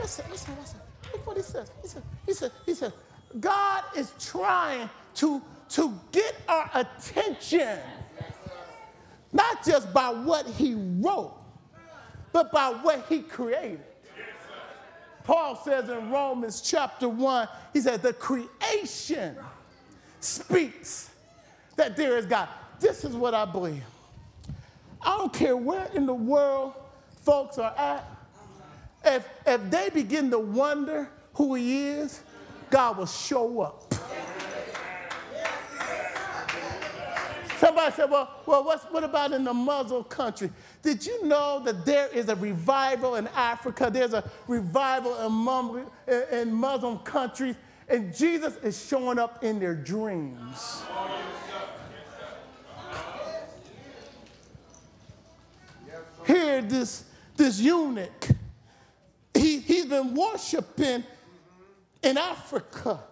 Listen, 0.00 0.24
listen, 0.28 0.56
listen. 0.58 0.80
Look 1.12 1.24
what 1.24 1.36
he 1.36 1.42
says. 1.44 1.70
He 1.82 1.88
said, 1.88 2.02
he 2.26 2.32
said, 2.32 2.52
he 2.66 2.74
said, 2.74 2.92
God 3.38 3.84
is 3.96 4.12
trying 4.18 4.90
to, 5.16 5.40
to 5.72 5.98
get 6.10 6.34
our 6.48 6.70
attention, 6.74 7.78
not 9.32 9.64
just 9.64 9.92
by 9.92 10.10
what 10.10 10.46
he 10.46 10.74
wrote, 10.74 11.34
but 12.32 12.52
by 12.52 12.68
what 12.68 13.06
he 13.08 13.20
created. 13.20 13.80
Paul 15.24 15.56
says 15.56 15.88
in 15.88 16.10
Romans 16.10 16.60
chapter 16.60 17.08
1, 17.08 17.48
he 17.72 17.80
said, 17.80 18.02
the 18.02 18.12
creation 18.12 19.36
speaks 20.20 21.10
that 21.76 21.96
there 21.96 22.18
is 22.18 22.26
God. 22.26 22.48
This 22.80 23.04
is 23.04 23.14
what 23.14 23.32
I 23.32 23.44
believe. 23.44 23.84
I 25.00 25.16
don't 25.16 25.32
care 25.32 25.56
where 25.56 25.88
in 25.94 26.06
the 26.06 26.14
world 26.14 26.74
folks 27.24 27.58
are 27.58 27.74
at. 27.78 28.04
If, 29.04 29.28
if 29.46 29.70
they 29.70 29.90
begin 29.90 30.30
to 30.30 30.38
wonder 30.38 31.08
who 31.34 31.54
he 31.54 31.86
is, 31.86 32.20
God 32.70 32.98
will 32.98 33.06
show 33.06 33.60
up. 33.62 33.91
Somebody 37.62 37.94
said, 37.94 38.10
well, 38.10 38.28
well 38.44 38.64
what's, 38.64 38.82
what 38.86 39.04
about 39.04 39.30
in 39.30 39.44
the 39.44 39.54
Muslim 39.54 40.02
country? 40.02 40.50
Did 40.82 41.06
you 41.06 41.24
know 41.28 41.62
that 41.64 41.86
there 41.86 42.08
is 42.08 42.28
a 42.28 42.34
revival 42.34 43.14
in 43.14 43.28
Africa? 43.28 43.88
There's 43.88 44.14
a 44.14 44.28
revival 44.48 45.16
in, 46.32 46.52
Muslim 46.52 46.98
countries, 46.98 47.54
and 47.88 48.12
Jesus 48.12 48.56
is 48.64 48.84
showing 48.84 49.16
up 49.16 49.44
in 49.44 49.60
their 49.60 49.76
dreams. 49.76 50.82
Here, 56.26 56.62
this, 56.62 57.04
this 57.36 57.60
eunuch, 57.60 58.26
he, 59.34 59.60
he's 59.60 59.86
been 59.86 60.16
worshiping 60.16 61.04
in 62.02 62.18
Africa. 62.18 63.04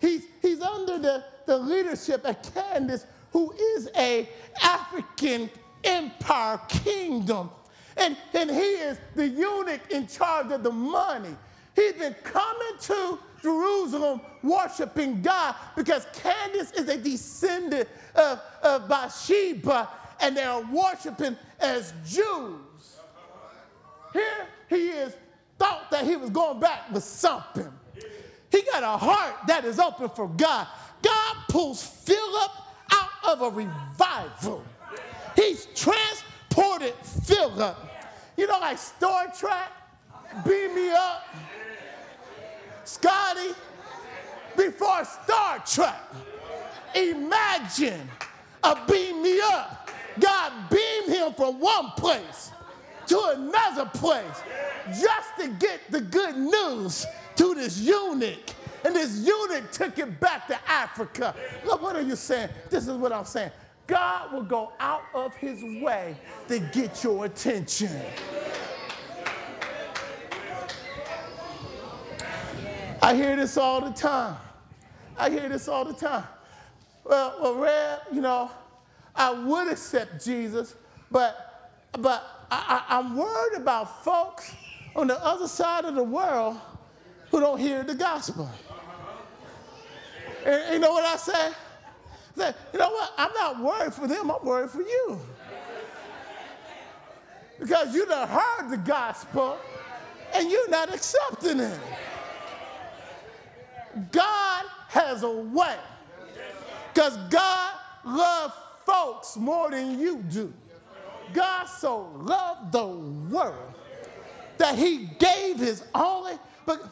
He's, 0.00 0.22
he's 0.40 0.62
under 0.62 0.98
the, 0.98 1.24
the 1.44 1.58
leadership 1.58 2.24
of 2.24 2.54
Candace, 2.54 3.04
who 3.32 3.52
is 3.52 3.90
a 3.96 4.28
African 4.62 5.50
empire 5.84 6.60
kingdom. 6.68 7.50
And, 7.96 8.16
and 8.32 8.50
he 8.50 8.56
is 8.56 8.98
the 9.14 9.26
eunuch 9.26 9.90
in 9.90 10.06
charge 10.06 10.52
of 10.52 10.62
the 10.62 10.70
money. 10.70 11.34
He's 11.74 11.94
been 11.94 12.14
coming 12.24 12.78
to 12.82 13.18
Jerusalem 13.42 14.20
worshiping 14.42 15.22
God 15.22 15.54
because 15.76 16.06
Candace 16.12 16.72
is 16.72 16.88
a 16.88 16.96
descendant 16.96 17.88
of, 18.14 18.40
of 18.62 18.88
Bathsheba 18.88 19.88
and 20.20 20.36
they 20.36 20.42
are 20.42 20.62
worshiping 20.72 21.36
as 21.60 21.92
Jews. 22.06 22.98
Here 24.12 24.46
he 24.68 24.88
is, 24.88 25.14
thought 25.58 25.90
that 25.90 26.04
he 26.04 26.16
was 26.16 26.30
going 26.30 26.60
back 26.60 26.90
with 26.92 27.04
something. 27.04 27.70
He 28.50 28.62
got 28.72 28.82
a 28.82 28.96
heart 28.96 29.34
that 29.46 29.64
is 29.64 29.78
open 29.78 30.08
for 30.08 30.28
God. 30.28 30.66
God 31.02 31.36
pulls 31.48 31.82
Philip 31.82 32.50
of 33.28 33.42
a 33.42 33.50
revival. 33.50 34.64
He's 35.36 35.66
transported 35.74 36.94
Philip. 37.24 37.76
You 38.36 38.46
know, 38.46 38.58
like 38.58 38.78
Star 38.78 39.26
Trek, 39.36 39.70
beam 40.44 40.74
me 40.74 40.90
up. 40.90 41.24
Scotty, 42.84 43.54
before 44.56 45.04
Star 45.04 45.62
Trek, 45.66 46.00
imagine 46.94 48.08
a 48.62 48.76
beam 48.86 49.22
me 49.22 49.40
up 49.40 49.78
God 50.20 50.52
beamed 50.70 51.08
him 51.08 51.32
from 51.34 51.60
one 51.60 51.90
place 51.96 52.50
to 53.06 53.20
another 53.36 53.86
place 53.86 54.42
just 54.88 55.36
to 55.38 55.48
get 55.48 55.80
the 55.90 56.00
good 56.00 56.36
news 56.36 57.06
to 57.36 57.54
this 57.54 57.78
eunuch. 57.78 58.54
And 58.88 58.96
this 58.96 59.18
eunuch 59.18 59.70
took 59.70 59.98
it 59.98 60.18
back 60.18 60.46
to 60.46 60.58
Africa. 60.66 61.34
Look, 61.62 61.82
what 61.82 61.94
are 61.94 62.00
you 62.00 62.16
saying? 62.16 62.48
This 62.70 62.88
is 62.88 62.96
what 62.96 63.12
I'm 63.12 63.26
saying. 63.26 63.50
God 63.86 64.32
will 64.32 64.44
go 64.44 64.72
out 64.80 65.02
of 65.12 65.36
his 65.36 65.62
way 65.82 66.16
to 66.48 66.58
get 66.58 67.04
your 67.04 67.26
attention. 67.26 67.90
I 73.02 73.14
hear 73.14 73.36
this 73.36 73.58
all 73.58 73.82
the 73.82 73.90
time. 73.90 74.36
I 75.18 75.28
hear 75.28 75.50
this 75.50 75.68
all 75.68 75.84
the 75.84 75.92
time. 75.92 76.24
Well, 77.04 77.36
well, 77.42 77.56
Red, 77.56 78.00
you 78.10 78.22
know, 78.22 78.50
I 79.14 79.32
would 79.32 79.68
accept 79.70 80.24
Jesus, 80.24 80.74
but, 81.10 81.74
but 81.92 82.46
I, 82.50 82.84
I'm 82.88 83.14
worried 83.18 83.58
about 83.58 84.02
folks 84.02 84.50
on 84.96 85.08
the 85.08 85.22
other 85.22 85.46
side 85.46 85.84
of 85.84 85.94
the 85.94 86.02
world 86.02 86.56
who 87.30 87.40
don't 87.40 87.58
hear 87.58 87.82
the 87.82 87.94
gospel. 87.94 88.50
And 90.44 90.74
you 90.74 90.78
know 90.78 90.92
what 90.92 91.04
I 91.04 91.16
say? 91.16 91.52
I 92.40 92.54
you 92.72 92.78
know 92.78 92.90
what? 92.90 93.12
I'm 93.16 93.32
not 93.34 93.62
worried 93.62 93.94
for 93.94 94.06
them, 94.06 94.30
I'm 94.30 94.44
worried 94.44 94.70
for 94.70 94.82
you. 94.82 95.20
Because 97.58 97.94
you 97.94 98.06
done 98.06 98.28
heard 98.28 98.70
the 98.70 98.76
gospel 98.76 99.58
and 100.34 100.50
you're 100.50 100.68
not 100.68 100.94
accepting 100.94 101.58
it. 101.60 101.80
God 104.12 104.64
has 104.88 105.22
a 105.22 105.30
way. 105.30 105.76
Because 106.94 107.16
God 107.30 107.74
loves 108.04 108.54
folks 108.86 109.36
more 109.36 109.70
than 109.70 109.98
you 109.98 110.22
do. 110.30 110.52
God 111.32 111.64
so 111.64 112.10
loved 112.16 112.72
the 112.72 112.86
world 112.86 113.74
that 114.56 114.76
he 114.76 115.08
gave 115.18 115.58
his 115.58 115.84
only, 115.94 116.34
but 116.66 116.82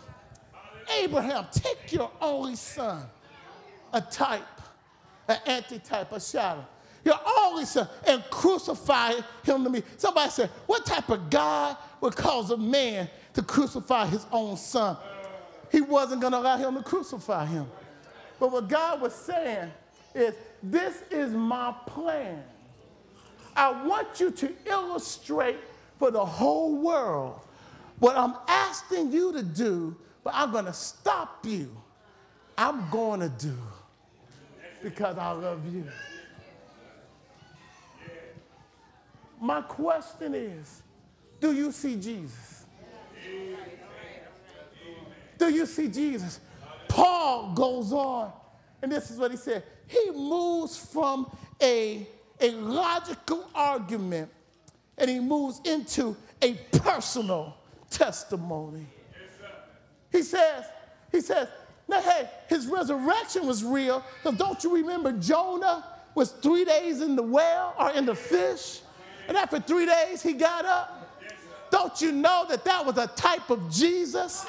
Abraham, 1.00 1.46
take 1.52 1.92
your 1.92 2.11
only 2.20 2.54
son, 2.54 3.02
a 3.92 4.01
type, 4.01 4.42
an 5.29 5.38
antitype, 5.46 6.12
a 6.12 6.20
shadow, 6.20 6.64
your 7.05 7.20
only 7.38 7.64
son, 7.64 7.87
uh, 7.87 8.11
and 8.11 8.25
crucify 8.31 9.12
him 9.44 9.62
to 9.62 9.70
me. 9.70 9.83
Somebody 9.96 10.31
said, 10.31 10.51
What 10.66 10.85
type 10.85 11.09
of 11.09 11.31
God 11.31 11.77
would 12.01 12.16
cause 12.16 12.51
a 12.51 12.57
man 12.57 13.09
to 13.35 13.42
crucify 13.42 14.07
his 14.07 14.27
own 14.33 14.57
son? 14.57 14.96
He 15.70 15.81
wasn't 15.81 16.20
going 16.20 16.33
to 16.33 16.38
allow 16.38 16.57
him 16.57 16.75
to 16.75 16.83
crucify 16.83 17.46
him. 17.46 17.66
But 18.40 18.51
what 18.51 18.68
God 18.68 19.01
was 19.01 19.14
saying 19.14 19.70
is, 20.14 20.35
This 20.62 21.03
is 21.11 21.33
my 21.33 21.72
plan. 21.87 22.42
I 23.55 23.85
want 23.85 24.18
you 24.18 24.33
to 24.33 24.53
illustrate 24.66 25.59
for 25.99 26.11
the 26.11 26.25
whole 26.25 26.77
world 26.77 27.40
what 28.01 28.16
I'm 28.16 28.35
asking 28.49 29.12
you 29.12 29.33
to 29.33 29.42
do, 29.42 29.96
but 30.25 30.35
I'm 30.35 30.51
going 30.51 30.66
to 30.66 30.72
stop 30.72 31.46
you. 31.46 31.70
I'm 32.59 32.90
going 32.90 33.20
to 33.20 33.29
do 33.29 33.57
because 34.82 35.18
I 35.18 35.30
love 35.32 35.60
you. 35.72 35.84
My 39.40 39.60
question 39.62 40.34
is 40.34 40.82
do 41.40 41.52
you 41.52 41.70
see 41.72 41.96
Jesus? 41.96 42.64
Do 45.38 45.52
you 45.52 45.66
see 45.66 45.88
Jesus? 45.88 46.40
Paul 46.88 47.52
goes 47.54 47.92
on, 47.92 48.32
and 48.80 48.90
this 48.90 49.10
is 49.10 49.18
what 49.18 49.30
he 49.30 49.36
said. 49.36 49.62
He 49.86 50.10
moves 50.10 50.78
from 50.78 51.30
a, 51.62 52.06
a 52.40 52.50
logical 52.52 53.48
argument 53.54 54.30
and 54.98 55.10
he 55.10 55.20
moves 55.20 55.60
into 55.64 56.16
a 56.42 56.54
personal 56.72 57.56
testimony. 57.90 58.86
He 60.10 60.22
says, 60.22 60.64
he 61.12 61.20
says, 61.20 61.48
now 61.88 62.01
hey, 62.01 62.29
his 62.49 62.66
resurrection 62.66 63.46
was 63.46 63.62
real, 63.62 64.05
because 64.22 64.38
don't 64.38 64.62
you 64.64 64.75
remember 64.75 65.12
Jonah 65.12 65.85
was 66.14 66.33
three 66.33 66.64
days 66.64 67.01
in 67.01 67.14
the 67.14 67.22
well 67.22 67.75
or 67.79 67.90
in 67.92 68.07
the 68.07 68.14
fish? 68.14 68.81
And 69.29 69.37
after 69.37 69.61
three 69.61 69.87
days, 69.87 70.22
he 70.22 70.33
got 70.33 70.64
up. 70.64 71.03
Don't 71.70 72.01
you 72.01 72.12
know 72.12 72.46
that 72.49 72.64
that 72.64 72.85
was 72.85 72.96
a 72.96 73.09
type 73.09 73.51
of 73.51 73.70
Jesus? 73.70 74.46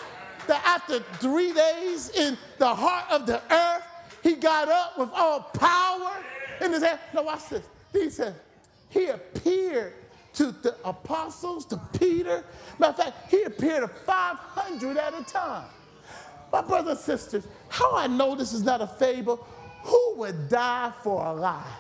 That 0.48 0.66
after 0.66 1.00
three 1.20 1.52
days 1.52 2.10
in 2.12 2.38
the 2.58 2.74
heart 2.74 3.06
of 3.10 3.26
the 3.26 3.42
earth, 3.52 3.84
he 4.24 4.36
got 4.36 4.70
up 4.70 4.98
with 4.98 5.10
all 5.14 5.42
power 5.42 6.12
in 6.62 6.72
his 6.72 6.84
hand. 6.84 7.00
No, 7.14 7.24
watch 7.24 7.50
this. 7.50 7.66
He 7.92 8.10
said, 8.10 8.36
he 8.90 9.08
appeared 9.08 9.94
to 10.34 10.52
the 10.52 10.76
apostles, 10.86 11.66
to 11.66 11.78
Peter. 12.00 12.44
Matter 12.80 12.92
of 12.92 12.98
fact, 12.98 13.32
he 13.32 13.44
appeared 13.44 13.82
to 13.82 13.88
500 13.88 14.98
at 14.98 15.20
a 15.20 15.24
time. 15.24 15.66
My 16.52 16.62
brothers 16.62 16.98
and 16.98 17.00
sisters, 17.00 17.48
how 17.70 17.96
I 17.96 18.08
know 18.08 18.36
this 18.36 18.54
is 18.54 18.64
not 18.64 18.82
a 18.82 18.88
fable, 18.88 19.46
who 19.84 20.16
would 20.18 20.50
die 20.50 20.92
for 21.04 21.26
a 21.26 21.34
lie? 21.34 21.76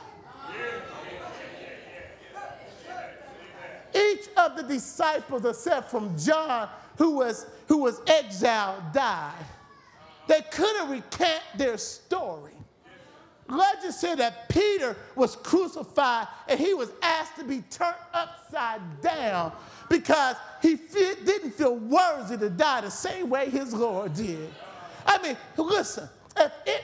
Each 3.96 4.28
of 4.38 4.56
the 4.56 4.64
disciples, 4.64 5.46
except 5.46 5.90
from 5.90 6.18
John, 6.18 6.70
who 6.98 7.18
was, 7.18 7.48
who 7.68 7.78
was 7.80 8.02
exiled, 8.08 8.84
died. 8.94 9.46
They 10.28 10.42
couldn't 10.52 10.90
recant 10.90 11.44
their 11.58 11.78
story. 11.78 12.54
Legend 13.50 13.94
said 13.94 14.18
that 14.20 14.50
Peter 14.50 14.96
was 15.16 15.36
crucified 15.36 16.28
and 16.48 16.60
he 16.60 16.74
was 16.74 16.92
asked 17.02 17.38
to 17.38 17.44
be 17.44 17.64
turned 17.70 17.96
upside 18.14 18.82
down 19.02 19.54
because 19.90 20.36
he 20.62 20.76
didn't 20.76 21.52
feel 21.52 21.76
worthy 21.76 22.38
to 22.38 22.50
die 22.50 22.82
the 22.82 22.92
same 22.92 23.30
way 23.30 23.50
his 23.50 23.74
Lord 23.74 24.14
did. 24.14 24.50
I 25.06 25.22
mean, 25.22 25.38
listen, 25.58 26.10
if 26.36 26.52
it, 26.66 26.84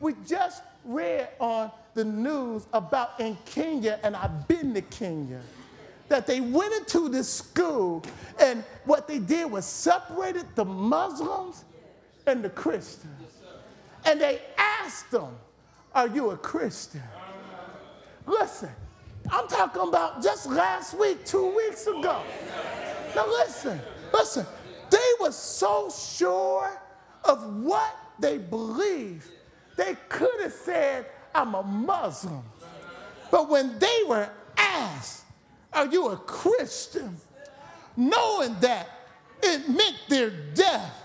we 0.00 0.14
just 0.26 0.62
read 0.84 1.28
on 1.38 1.70
the 1.94 2.04
news 2.04 2.66
about 2.72 3.20
in 3.20 3.36
Kenya, 3.44 4.00
and 4.02 4.16
I've 4.16 4.48
been 4.48 4.74
to 4.74 4.82
Kenya 4.82 5.40
that 6.08 6.26
they 6.26 6.40
went 6.40 6.74
into 6.74 7.08
this 7.08 7.28
school 7.28 8.04
and 8.38 8.62
what 8.84 9.08
they 9.08 9.18
did 9.18 9.50
was 9.50 9.64
separated 9.64 10.44
the 10.54 10.64
Muslims 10.64 11.64
and 12.26 12.42
the 12.42 12.50
Christians. 12.50 13.32
And 14.04 14.20
they 14.20 14.40
asked 14.58 15.10
them, 15.10 15.36
Are 15.94 16.08
you 16.08 16.30
a 16.30 16.36
Christian? 16.36 17.02
Listen, 18.26 18.70
I'm 19.30 19.46
talking 19.46 19.88
about 19.88 20.22
just 20.22 20.46
last 20.46 20.98
week, 20.98 21.24
two 21.24 21.54
weeks 21.54 21.86
ago. 21.86 22.22
Now 23.14 23.26
listen, 23.26 23.80
listen, 24.12 24.46
they 24.90 25.10
were 25.20 25.30
so 25.30 25.90
sure 25.90 26.80
of 27.24 27.62
what 27.62 27.96
they 28.18 28.38
believed, 28.38 29.28
they 29.76 29.96
could 30.08 30.40
have 30.40 30.52
said, 30.52 31.06
I'm 31.34 31.54
a 31.54 31.62
Muslim. 31.62 32.42
But 33.30 33.48
when 33.48 33.78
they 33.78 34.00
were 34.06 34.28
asked, 34.56 35.24
are 35.72 35.86
you 35.86 36.08
a 36.08 36.16
Christian? 36.16 37.16
Knowing 37.96 38.56
that 38.60 38.88
it 39.42 39.68
meant 39.68 39.96
their 40.08 40.30
death, 40.54 41.02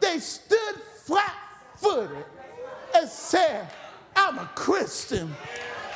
they 0.00 0.18
stood 0.18 0.76
flat 1.04 1.34
footed 1.76 2.24
and 2.94 3.08
said, 3.08 3.68
I'm 4.16 4.38
a 4.38 4.50
Christian. 4.54 5.34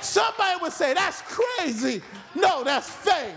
Somebody 0.01 0.59
would 0.63 0.73
say, 0.73 0.95
That's 0.95 1.23
crazy. 1.23 2.03
No, 2.35 2.65
that's 2.65 2.89
faith. 2.89 3.35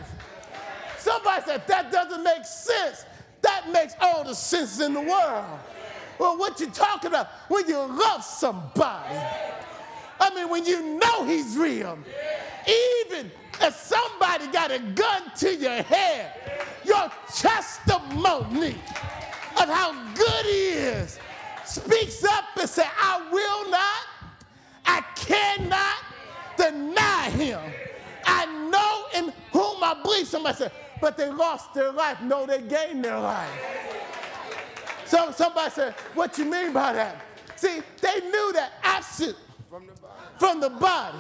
Somebody 0.98 1.44
said, 1.46 1.68
That 1.68 1.92
doesn't 1.92 2.24
make 2.24 2.46
sense. 2.46 3.06
That 3.42 3.72
makes 3.72 3.94
all 4.02 4.24
the 4.24 4.36
sense 4.36 4.80
in 4.82 4.94
the 4.94 5.02
world. 5.02 5.60
Well, 6.20 6.38
what 6.38 6.60
you 6.60 6.68
talking 6.68 7.10
about? 7.10 7.28
When 7.48 7.68
you 7.68 7.78
love 7.78 8.24
somebody. 8.24 9.18
I 10.20 10.36
mean, 10.36 10.50
when 10.50 10.66
you 10.66 11.00
know 11.00 11.26
he's 11.26 11.58
real. 11.58 11.98
Even 12.68 13.32
if 13.62 13.74
somebody 13.76 14.48
got 14.48 14.72
a 14.72 14.80
gun 14.80 15.32
to 15.38 15.56
your 15.56 15.82
head, 15.82 16.34
your 16.84 17.10
testimony 17.34 18.76
of 19.58 19.70
how 19.70 19.94
good 20.14 20.46
he 20.46 20.68
is 20.70 21.20
speaks 21.66 22.24
up 22.24 22.46
and 22.60 22.70
say, 22.70 22.86
I 23.00 23.30
will 23.32 23.72
not, 23.72 24.09
I 24.90 25.04
cannot 25.16 25.98
deny 26.58 27.30
him. 27.30 27.60
I 28.26 28.46
know 28.70 29.20
in 29.20 29.34
whom 29.52 29.84
I 29.84 30.00
believe. 30.02 30.28
Somebody 30.28 30.58
said, 30.58 30.72
but 31.00 31.16
they 31.16 31.30
lost 31.30 31.74
their 31.76 31.92
life. 31.92 32.20
No, 32.22 32.46
they 32.48 32.62
gained 32.62 33.06
their 33.06 33.20
life. 33.20 33.50
So 35.06 35.32
somebody 35.32 35.70
said, 35.72 35.94
what 36.16 36.38
you 36.38 36.46
mean 36.46 36.74
by 36.74 36.94
that? 36.94 37.22
See, 37.56 37.82
they 38.02 38.20
knew 38.22 38.54
that 38.54 38.74
absent 38.84 39.36
from 39.70 39.86
the 39.86 39.94
body, 40.02 40.14
from 40.38 40.60
the 40.60 40.70
body 40.70 41.18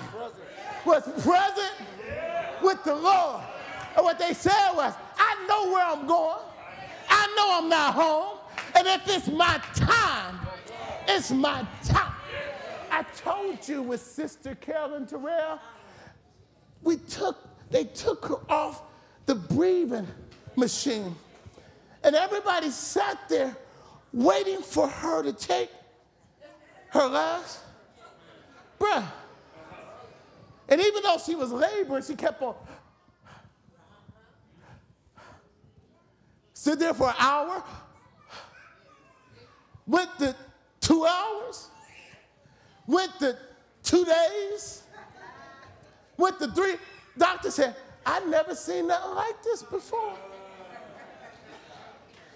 was 0.85 1.03
present 1.23 1.73
with 2.63 2.83
the 2.83 2.95
Lord. 2.95 3.41
And 3.95 4.03
what 4.03 4.17
they 4.17 4.33
said 4.33 4.71
was, 4.73 4.93
I 5.17 5.45
know 5.47 5.71
where 5.71 5.85
I'm 5.85 6.07
going. 6.07 6.39
I 7.09 7.33
know 7.35 7.57
I'm 7.57 7.69
not 7.69 7.93
home. 7.93 8.37
And 8.75 8.87
if 8.87 9.01
it's 9.07 9.27
my 9.27 9.61
time, 9.75 10.39
it's 11.07 11.31
my 11.31 11.67
time. 11.83 12.08
Told 13.23 13.67
you 13.67 13.81
with 13.81 14.01
Sister 14.01 14.55
Carolyn 14.55 15.05
Terrell, 15.05 15.59
we 16.81 16.95
took, 16.95 17.37
they 17.69 17.83
took 17.83 18.25
her 18.25 18.37
off 18.49 18.81
the 19.25 19.35
breathing 19.35 20.07
machine. 20.55 21.13
And 22.01 22.15
everybody 22.15 22.69
sat 22.69 23.17
there 23.27 23.55
waiting 24.13 24.61
for 24.61 24.87
her 24.87 25.21
to 25.21 25.33
take 25.33 25.69
her 26.91 27.07
last 27.07 27.59
breath. 28.77 29.11
And 30.69 30.79
even 30.79 31.03
though 31.03 31.17
she 31.17 31.35
was 31.35 31.51
laboring, 31.51 32.03
she 32.03 32.15
kept 32.15 32.41
on. 32.41 32.55
Sit 36.53 36.79
there 36.79 36.93
for 36.93 37.09
an 37.09 37.15
hour. 37.19 37.63
Went 39.85 40.09
to 40.19 40.33
two 40.79 41.05
hours. 41.05 41.69
Went 42.89 43.19
to 43.19 43.37
two 43.83 44.03
days. 44.03 44.81
Went 46.17 46.39
to 46.39 46.51
three. 46.51 46.73
Doctor 47.19 47.51
said, 47.51 47.75
I've 48.03 48.27
never 48.27 48.55
seen 48.55 48.87
nothing 48.87 49.15
like 49.15 49.43
this 49.43 49.61
before. 49.61 50.17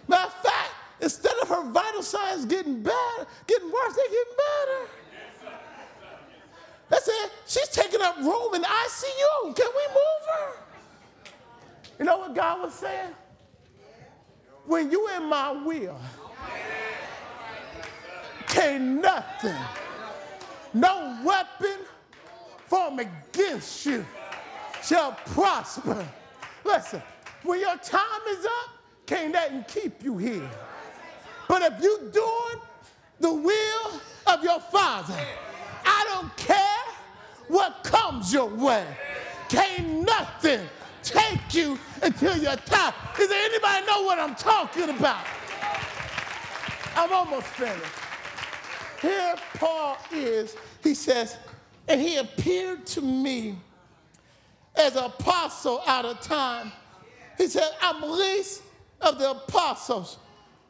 Matter 0.08 0.28
of 0.28 0.34
fact, 0.43 0.70
instead 1.01 1.34
of 1.41 1.49
her 1.49 1.64
vital 1.72 2.04
signs 2.04 2.45
getting 2.45 2.84
better, 2.84 3.28
getting 3.47 3.72
worse, 3.72 3.95
they're 3.95 4.06
getting 4.06 4.34
better. 4.38 5.54
Listen, 6.91 7.32
she's 7.47 7.70
taking 7.70 8.01
up 8.01 8.18
room 8.18 8.54
in 8.54 8.62
the 8.62 8.68
ICU. 8.68 9.56
Can 9.56 9.72
we 9.76 9.88
move 9.88 10.24
her? 10.36 11.32
You 11.97 12.06
know 12.06 12.20
what 12.20 12.36
God 12.36 12.62
was 12.62 12.76
saying? 12.76 13.10
When 14.68 14.91
you 14.91 15.10
in 15.18 15.30
my 15.30 15.49
will, 15.51 15.99
can't 18.45 19.01
nothing, 19.01 19.56
no 20.74 21.19
weapon 21.24 21.78
formed 22.67 22.99
against 22.99 23.86
you 23.86 24.05
shall 24.84 25.11
prosper. 25.28 26.05
Listen, 26.65 27.01
when 27.43 27.59
your 27.59 27.78
time 27.78 28.21
is 28.30 28.45
up, 28.45 28.69
can't 29.05 29.34
nothing 29.34 29.65
keep 29.67 30.03
you 30.03 30.17
here. 30.17 30.49
But 31.47 31.61
if 31.61 31.84
you 31.84 32.09
doing 32.11 32.61
the 33.19 33.34
will 33.34 34.01
of 34.28 34.43
your 34.43 34.59
Father, 34.59 35.19
I 35.86 36.05
don't 36.09 36.36
care 36.38 36.59
what 37.47 37.84
comes 37.84 38.34
your 38.34 38.47
way. 38.47 38.86
Can't 39.49 40.05
nothing 40.05 40.61
take 41.03 41.53
you 41.53 41.78
until 42.01 42.38
you're 42.38 42.55
tired. 42.55 42.93
Does 43.17 43.30
anybody 43.32 43.86
know 43.86 44.03
what 44.03 44.19
I'm 44.19 44.36
talking 44.36 44.89
about? 44.89 45.26
I'm 46.95 47.11
almost 47.11 47.47
finished. 47.47 48.03
Here 49.04 49.36
Paul 49.56 49.97
is, 50.14 50.56
he 50.82 50.95
says, 50.95 51.38
and 51.89 51.99
he 51.99 52.16
appeared 52.16 52.86
to 52.86 53.01
me 53.01 53.58
as 54.78 54.95
an 54.95 55.04
apostle 55.04 55.84
out 55.86 56.06
of 56.06 56.22
time. 56.22 56.72
He 57.38 57.47
said, 57.47 57.70
I'm 57.82 58.01
least 58.01 58.62
of 59.01 59.20
the 59.20 59.32
apostles 59.32 60.20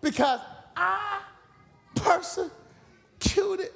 because 0.01 0.39
I 0.75 1.21
persecuted 1.93 3.69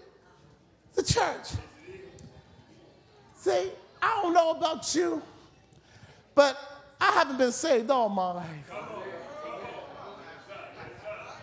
the 0.96 1.04
church. 1.04 1.50
See, 3.36 3.70
I 4.02 4.22
don't 4.24 4.34
know 4.34 4.50
about 4.50 4.96
you, 4.96 5.22
but 6.34 6.58
I 7.00 7.12
haven't 7.12 7.38
been 7.38 7.52
saved 7.52 7.92
all 7.92 8.10
my 8.10 8.32
life. 8.32 8.48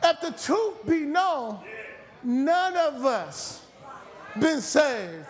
If 0.02 0.20
the 0.20 0.32
truth 0.32 0.84
be 0.84 1.00
known, 1.00 1.60
none 2.24 2.76
of 2.76 3.04
us 3.04 3.64
been 4.40 4.60
saved 4.60 5.26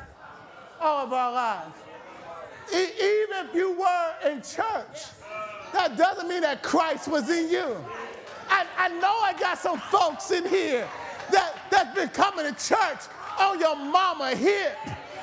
all 0.80 1.06
of 1.06 1.12
our 1.12 1.32
lives. 1.32 1.74
E- 2.72 2.76
even 2.76 3.46
if 3.46 3.54
you 3.54 3.72
were 3.72 4.30
in 4.30 4.38
church, 4.38 5.10
that 5.72 5.96
doesn't 5.96 6.28
mean 6.28 6.42
that 6.42 6.62
Christ 6.62 7.08
was 7.08 7.28
in 7.28 7.50
you. 7.50 7.76
I, 8.48 8.66
I 8.78 8.88
know 8.88 9.18
I 9.22 9.34
got 9.38 9.58
some 9.58 9.78
folks 9.78 10.30
in 10.30 10.46
here 10.46 10.88
that, 11.30 11.54
that's 11.70 11.94
been 11.94 12.08
coming 12.08 12.46
to 12.46 12.68
church 12.68 13.00
on 13.38 13.58
your 13.58 13.76
mama 13.76 14.34
hip. 14.34 14.76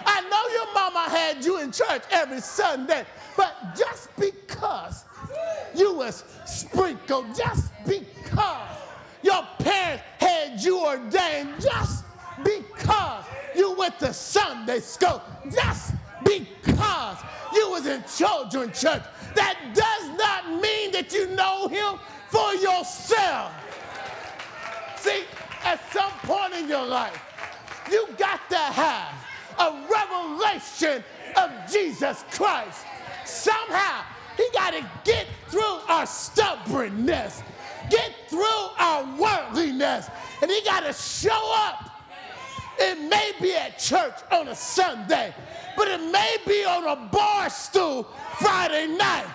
I 0.05 0.21
know 0.29 0.47
your 0.53 0.73
mama 0.73 1.09
had 1.09 1.45
you 1.45 1.59
in 1.59 1.71
church 1.71 2.03
every 2.11 2.41
Sunday, 2.41 3.05
but 3.37 3.75
just 3.75 4.09
because 4.17 5.05
you 5.75 5.93
was 5.95 6.23
sprinkled, 6.45 7.35
just 7.35 7.71
because 7.85 8.77
your 9.23 9.47
parents 9.59 10.03
you 10.59 10.85
ordained, 10.85 11.61
just 11.61 12.05
because 12.43 13.25
you 13.55 13.73
went 13.77 13.99
to 13.99 14.13
Sunday 14.13 14.79
school, 14.79 15.21
just 15.51 15.93
because 16.23 17.17
you 17.53 17.69
was 17.69 17.85
in 17.85 18.03
children's 18.15 18.79
church, 18.79 19.03
that 19.35 19.57
does 19.73 20.17
not 20.17 20.61
mean 20.61 20.91
that 20.91 21.13
you 21.13 21.27
know 21.35 21.67
him 21.67 21.99
for 22.29 22.53
yourself. 22.55 23.51
See, 24.97 25.23
at 25.63 25.79
some 25.91 26.11
point 26.23 26.53
in 26.53 26.69
your 26.69 26.85
life, 26.85 27.19
you 27.91 28.07
got 28.17 28.39
to 28.49 28.57
have 28.57 29.13
a 29.59 29.87
revelation 29.91 31.03
of 31.35 31.51
Jesus 31.71 32.23
Christ. 32.31 32.85
Somehow, 33.25 34.03
he 34.37 34.47
got 34.53 34.71
to 34.73 34.89
get 35.03 35.27
through 35.47 35.79
our 35.87 36.05
stubbornness, 36.05 37.43
get 37.91 38.15
through 38.27 38.63
our 38.79 39.03
worldliness, 39.19 40.09
and 40.41 40.49
he 40.49 40.63
got 40.63 40.81
to 40.81 40.93
show 40.93 41.53
up. 41.55 41.89
It 42.79 42.99
may 42.99 43.33
be 43.39 43.53
at 43.53 43.77
church 43.77 44.15
on 44.31 44.47
a 44.47 44.55
Sunday, 44.55 45.35
but 45.77 45.87
it 45.87 46.01
may 46.11 46.37
be 46.47 46.63
on 46.63 46.87
a 46.87 46.95
bar 47.11 47.49
stool 47.49 48.03
Friday 48.39 48.87
night. 48.87 49.27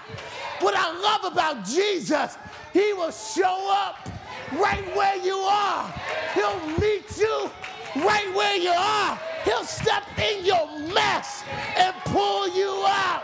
What 0.60 0.74
I 0.74 0.90
love 0.98 1.32
about 1.32 1.64
Jesus, 1.64 2.36
he 2.72 2.92
will 2.94 3.12
show 3.12 3.68
up 3.70 4.08
right 4.54 4.84
where 4.96 5.16
you 5.16 5.36
are. 5.36 5.94
He'll 6.34 6.66
meet 6.78 7.16
you 7.18 7.50
right 7.96 8.34
where 8.34 8.56
you 8.56 8.70
are. 8.70 9.18
He'll 9.44 9.64
step 9.64 10.02
in 10.18 10.44
your 10.44 10.78
mess 10.92 11.44
and 11.76 11.94
pull 12.06 12.48
you 12.56 12.84
out. 12.86 13.22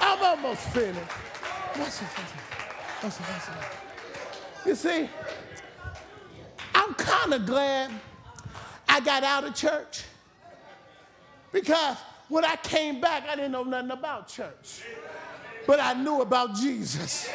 I'm 0.00 0.22
almost 0.22 0.62
finished. 0.70 1.28
You 4.66 4.74
see, 4.74 5.08
I'm 6.74 6.94
kind 6.94 7.32
of 7.32 7.46
glad 7.46 7.92
I 8.88 9.00
got 9.00 9.22
out 9.22 9.44
of 9.44 9.54
church 9.54 10.02
because 11.52 11.96
when 12.28 12.44
I 12.44 12.56
came 12.56 13.00
back, 13.00 13.24
I 13.28 13.36
didn't 13.36 13.52
know 13.52 13.62
nothing 13.62 13.92
about 13.92 14.26
church, 14.26 14.82
but 15.66 15.78
I 15.80 15.94
knew 15.94 16.22
about 16.22 16.56
Jesus. 16.56 17.30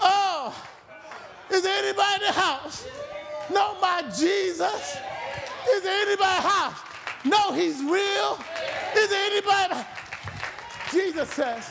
Oh, 0.00 0.54
is 1.50 1.62
there 1.62 1.84
anybody 1.84 2.14
in 2.14 2.20
the 2.22 2.40
house? 2.40 2.86
Know 3.52 3.76
my 3.80 4.02
Jesus? 4.16 4.96
Is 5.72 5.82
there 5.82 6.06
anybody 6.06 6.12
in 6.12 6.42
the 6.42 6.48
house? 6.48 6.78
Know 7.24 7.52
he's 7.52 7.82
real? 7.82 8.38
Is 8.96 9.10
there 9.10 9.30
anybody? 9.30 9.86
Jesus 10.90 11.28
says, 11.30 11.70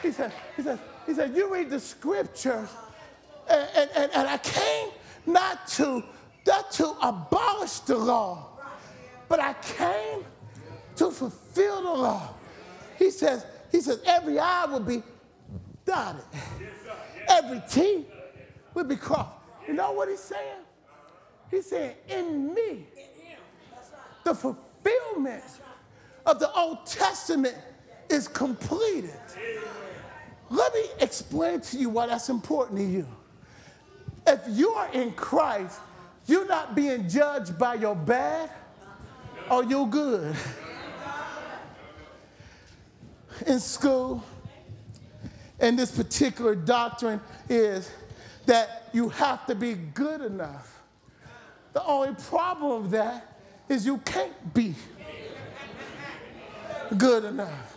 he 0.00 0.12
said, 0.12 0.32
he 0.56 0.62
said, 0.62 0.78
he 1.06 1.14
said, 1.14 1.34
you 1.36 1.52
read 1.52 1.70
the 1.70 1.80
scripture, 1.80 2.68
and, 3.48 3.68
and, 3.76 3.90
and, 3.94 4.12
and 4.12 4.28
I 4.28 4.38
came 4.38 4.88
not 5.26 5.66
to, 5.68 6.02
not 6.46 6.70
to 6.72 6.88
abolish 7.02 7.78
the 7.80 7.96
law, 7.96 8.48
but 9.28 9.40
I 9.40 9.54
came 9.54 10.24
to 10.96 11.10
fulfill 11.10 11.82
the 11.82 12.02
law. 12.02 12.34
He 12.98 13.10
says, 13.10 13.46
he 13.70 13.80
says, 13.80 14.00
every 14.06 14.38
I 14.38 14.64
will 14.66 14.80
be 14.80 15.02
dotted. 15.84 16.22
Every 17.28 17.62
T 17.68 18.06
will 18.74 18.84
be 18.84 18.96
crossed. 18.96 19.30
You 19.66 19.74
know 19.74 19.92
what 19.92 20.08
he's 20.08 20.20
saying? 20.20 20.62
He's 21.50 21.66
saying, 21.66 21.94
in 22.08 22.54
me, 22.54 22.86
the 24.24 24.34
fulfillment 24.34 25.44
of 26.24 26.38
the 26.40 26.52
Old 26.52 26.86
Testament 26.86 27.56
is 28.08 28.28
completed. 28.28 29.14
Let 30.48 30.74
me 30.74 30.84
explain 31.00 31.60
to 31.60 31.76
you 31.76 31.88
why 31.90 32.06
that's 32.06 32.28
important 32.28 32.78
to 32.78 32.84
you. 32.84 33.06
If 34.26 34.40
you 34.48 34.70
are 34.70 34.92
in 34.92 35.12
Christ, 35.12 35.78
you're 36.26 36.46
not 36.46 36.74
being 36.74 37.08
judged 37.08 37.58
by 37.58 37.74
your 37.74 37.94
bad 37.94 38.50
or 39.50 39.64
your 39.64 39.88
good. 39.88 40.34
In 43.46 43.60
school, 43.60 44.24
and 45.60 45.78
this 45.78 45.90
particular 45.90 46.54
doctrine 46.54 47.20
is 47.48 47.90
that 48.46 48.88
you 48.92 49.08
have 49.10 49.46
to 49.46 49.54
be 49.54 49.74
good 49.74 50.20
enough. 50.20 50.82
The 51.72 51.84
only 51.84 52.14
problem 52.14 52.84
of 52.84 52.90
that 52.92 53.36
is 53.68 53.84
you 53.84 53.98
can't 53.98 54.54
be 54.54 54.74
good 56.96 57.24
enough. 57.24 57.76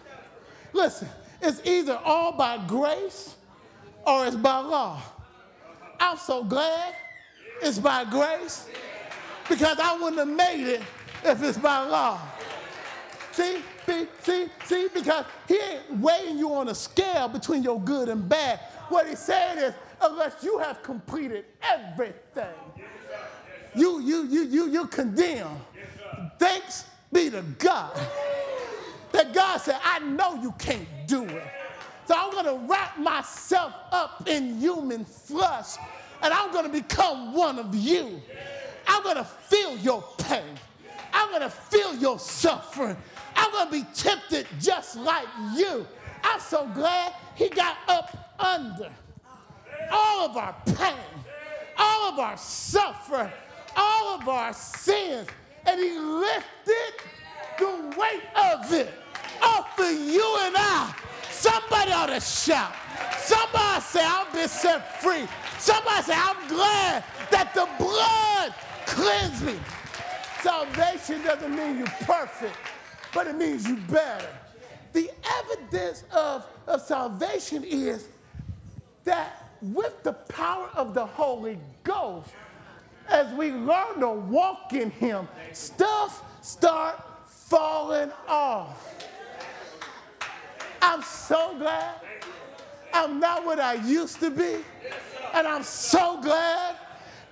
Listen, 0.72 1.10
it's 1.42 1.62
either 1.66 2.00
all 2.04 2.32
by 2.32 2.58
grace 2.68 3.36
or 4.06 4.26
it's 4.26 4.36
by 4.36 4.58
law. 4.58 5.02
I'm 6.00 6.18
so 6.18 6.44
glad 6.44 6.96
it's 7.62 7.80
by 7.80 8.06
grace 8.06 8.68
because 9.48 9.80
I 9.80 9.98
wouldn't 9.98 10.18
have 10.18 10.28
made 10.28 10.68
it 10.68 10.82
if 11.24 11.44
it's 11.44 11.58
by 11.58 11.80
law. 11.80 12.20
See, 13.32 13.62
see, 13.86 14.08
see, 14.22 14.48
see, 14.66 14.88
because 14.94 15.26
he 15.48 15.56
ain't 15.56 16.00
weighing 16.00 16.38
you 16.38 16.54
on 16.54 16.70
a 16.70 16.76
scale 16.76 17.28
between 17.28 17.64
your 17.64 17.80
good 17.82 18.10
and 18.10 18.28
bad. 18.28 18.60
What 18.90 19.08
he's 19.08 19.20
saying 19.20 19.60
is, 19.60 19.74
unless 20.02 20.44
you 20.44 20.58
have 20.60 20.82
completed 20.84 21.46
everything, 21.62 22.56
you, 23.76 24.02
you, 24.02 24.28
you, 24.28 24.44
you, 24.44 24.70
you 24.70 24.88
condemn. 24.88 25.50
Thanks 26.38 26.86
be 27.12 27.30
to 27.30 27.42
God 27.58 28.00
that 29.12 29.34
God 29.34 29.58
said, 29.58 29.80
I 29.84 30.00
know 30.00 30.42
you 30.42 30.54
can't 30.58 30.88
do 31.08 31.24
it. 31.24 31.44
So 32.08 32.16
I'm 32.18 32.32
going 32.32 32.46
to 32.46 32.68
wrap 32.72 32.98
myself 32.98 33.74
up 33.92 34.28
in 34.28 34.60
human 34.60 35.06
flesh 35.06 35.76
and 36.22 36.34
I'm 36.34 36.52
going 36.52 36.66
to 36.66 36.72
become 36.72 37.34
one 37.34 37.60
of 37.60 37.76
you. 37.76 38.22
I'm 38.88 39.04
going 39.04 39.18
to 39.18 39.24
feel 39.24 39.78
your 39.78 40.04
pain. 40.18 40.56
I'm 41.14 41.30
going 41.30 41.42
to 41.42 41.50
feel 41.50 41.96
your 41.96 42.20
suffering. 42.20 42.98
I'm 43.36 43.52
going 43.52 43.68
to 43.68 43.72
be 43.72 43.94
tempted 43.94 44.48
just 44.60 44.96
like 44.96 45.28
you. 45.56 45.86
I'm 46.24 46.40
so 46.40 46.68
glad 46.68 47.14
he 47.36 47.50
got 47.50 47.78
up 47.88 48.36
under 48.40 48.90
all 49.92 50.26
of 50.26 50.38
our 50.38 50.56
pain, 50.66 50.96
all 51.78 52.12
of 52.12 52.20
our 52.20 52.38
suffering, 52.38 53.30
all 53.76 54.20
of 54.20 54.28
our 54.28 54.54
sins. 54.54 55.28
and 55.66 55.80
he 55.80 55.98
lifted 55.98 56.94
the 57.60 57.94
weight 57.98 58.24
of 58.36 58.74
it 58.74 58.92
off 59.42 59.78
of 59.80 59.92
you 59.92 60.38
and 60.42 60.56
I. 60.58 60.94
Somebody 61.30 61.92
ought 61.92 62.08
to 62.08 62.20
shout. 62.20 62.74
Somebody 63.20 63.82
say, 63.82 64.04
I've 64.04 64.32
been 64.34 64.48
set 64.48 65.02
free. 65.02 65.28
Somebody 65.58 66.04
say, 66.04 66.14
I'm 66.16 66.48
glad 66.48 67.04
that 67.32 67.54
the 67.54 67.68
blood 67.78 68.54
cleansed 68.86 69.44
me. 69.44 69.56
Salvation 70.42 71.22
doesn't 71.24 71.56
mean 71.56 71.78
you're 71.78 71.88
perfect, 72.02 72.56
but 73.14 73.28
it 73.28 73.36
means 73.36 73.68
you're 73.68 73.78
better. 73.78 74.28
The 74.94 75.10
evidence 75.42 76.04
of, 76.12 76.46
of 76.68 76.82
salvation 76.82 77.64
is 77.64 78.08
that 79.04 79.52
with 79.62 80.02
the 80.04 80.14
power 80.14 80.70
of 80.76 80.94
the 80.94 81.06
Holy 81.06 81.60
Ghost, 81.84 82.30
as 83.08 83.34
we 83.34 83.52
learn 83.52 84.00
to 84.00 84.10
walk 84.10 84.74
in 84.74 84.92
Him, 84.92 85.28
stuff 85.52 86.24
start 86.42 86.96
falling 87.50 88.12
off. 88.28 88.96
I'm 90.82 91.02
so 91.02 91.56
glad 91.58 91.96
I'm 92.94 93.20
not 93.20 93.44
what 93.46 93.60
I 93.60 93.74
used 93.74 94.20
to 94.20 94.30
be. 94.30 94.58
And 95.34 95.48
I'm 95.48 95.64
so 95.64 96.22
glad 96.22 96.76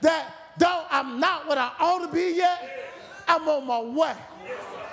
that 0.02 0.34
though 0.58 0.86
I'm 0.90 1.20
not 1.20 1.48
what 1.48 1.58
I 1.58 1.72
ought 1.80 2.06
to 2.06 2.12
be 2.12 2.36
yet, 2.36 2.62
I'm 3.28 3.48
on 3.48 3.68
my 3.68 3.80
way. 3.80 4.16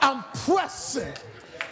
I'm 0.03 0.25
pressing. 0.45 1.13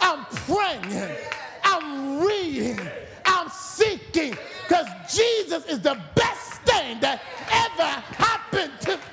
I'm 0.01 0.25
praying. 0.25 1.15
I'm 1.63 2.25
reading. 2.25 2.79
I'm 3.25 3.49
seeking. 3.49 4.35
Because 4.67 4.87
Jesus 5.13 5.65
is 5.65 5.79
the 5.79 5.99
best 6.15 6.53
thing 6.61 6.99
that 7.01 7.21
ever 7.51 7.83
happened 7.83 8.73
to 8.81 8.97
me. 8.97 9.03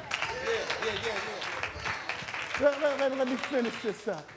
Let, 2.61 2.81
let, 2.81 2.99
let, 3.01 3.19
let 3.19 3.29
me 3.29 3.37
finish 3.37 3.75
this 3.83 4.09
up. 4.09 4.29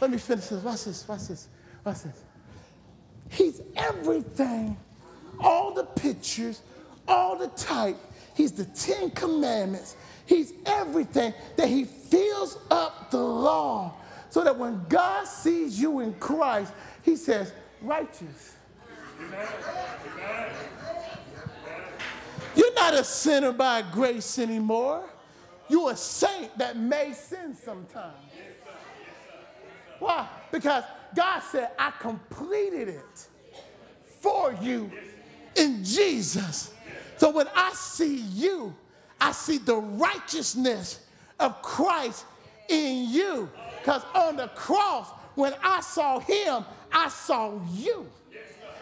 Let 0.00 0.10
me 0.10 0.18
finish 0.18 0.46
this. 0.46 0.62
Watch 0.62 0.84
this. 0.84 1.06
Watch 1.06 1.28
this. 1.28 1.48
Watch 1.84 2.02
this. 2.02 2.24
He's 3.30 3.60
everything, 3.76 4.76
all 5.38 5.74
the 5.74 5.84
pictures, 5.84 6.62
all 7.06 7.36
the 7.36 7.48
type. 7.48 7.96
He's 8.34 8.52
the 8.52 8.64
Ten 8.64 9.10
Commandments. 9.10 9.96
He's 10.24 10.52
everything 10.64 11.34
that 11.56 11.68
he 11.68 11.84
fills 11.84 12.58
up 12.70 13.10
the 13.10 13.18
law 13.18 13.94
so 14.30 14.42
that 14.44 14.56
when 14.56 14.84
God 14.88 15.26
sees 15.26 15.80
you 15.80 16.00
in 16.00 16.14
Christ, 16.14 16.72
he 17.02 17.16
says, 17.16 17.52
righteous. 17.82 18.54
You're 22.54 22.74
not 22.74 22.94
a 22.94 23.04
sinner 23.04 23.52
by 23.52 23.82
grace 23.82 24.38
anymore. 24.38 25.04
You're 25.68 25.92
a 25.92 25.96
saint 25.96 26.56
that 26.58 26.76
may 26.76 27.12
sin 27.12 27.54
sometimes. 27.54 28.14
Why? 29.98 30.28
Because 30.50 30.84
God 31.14 31.40
said, 31.40 31.70
I 31.78 31.90
completed 31.98 32.88
it 32.88 33.28
for 34.20 34.56
you 34.60 34.90
in 35.56 35.84
Jesus. 35.84 36.72
So 37.16 37.30
when 37.30 37.48
I 37.54 37.72
see 37.72 38.16
you, 38.16 38.74
I 39.20 39.32
see 39.32 39.58
the 39.58 39.76
righteousness 39.76 41.00
of 41.40 41.60
Christ 41.62 42.24
in 42.68 43.10
you. 43.10 43.48
Because 43.80 44.02
on 44.14 44.36
the 44.36 44.48
cross, 44.48 45.08
when 45.34 45.54
I 45.62 45.80
saw 45.80 46.20
him, 46.20 46.64
I 46.92 47.08
saw 47.08 47.60
you. 47.72 48.06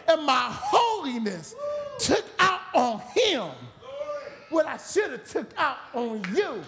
And 0.08 0.24
my 0.24 0.48
holiness 0.50 1.54
took 1.98 2.24
out 2.38 2.60
on 2.74 3.00
him 3.14 3.50
what 4.50 4.66
I 4.66 4.76
should 4.76 5.10
have 5.10 5.28
took 5.28 5.48
out 5.56 5.78
on 5.94 6.22
you. 6.34 6.62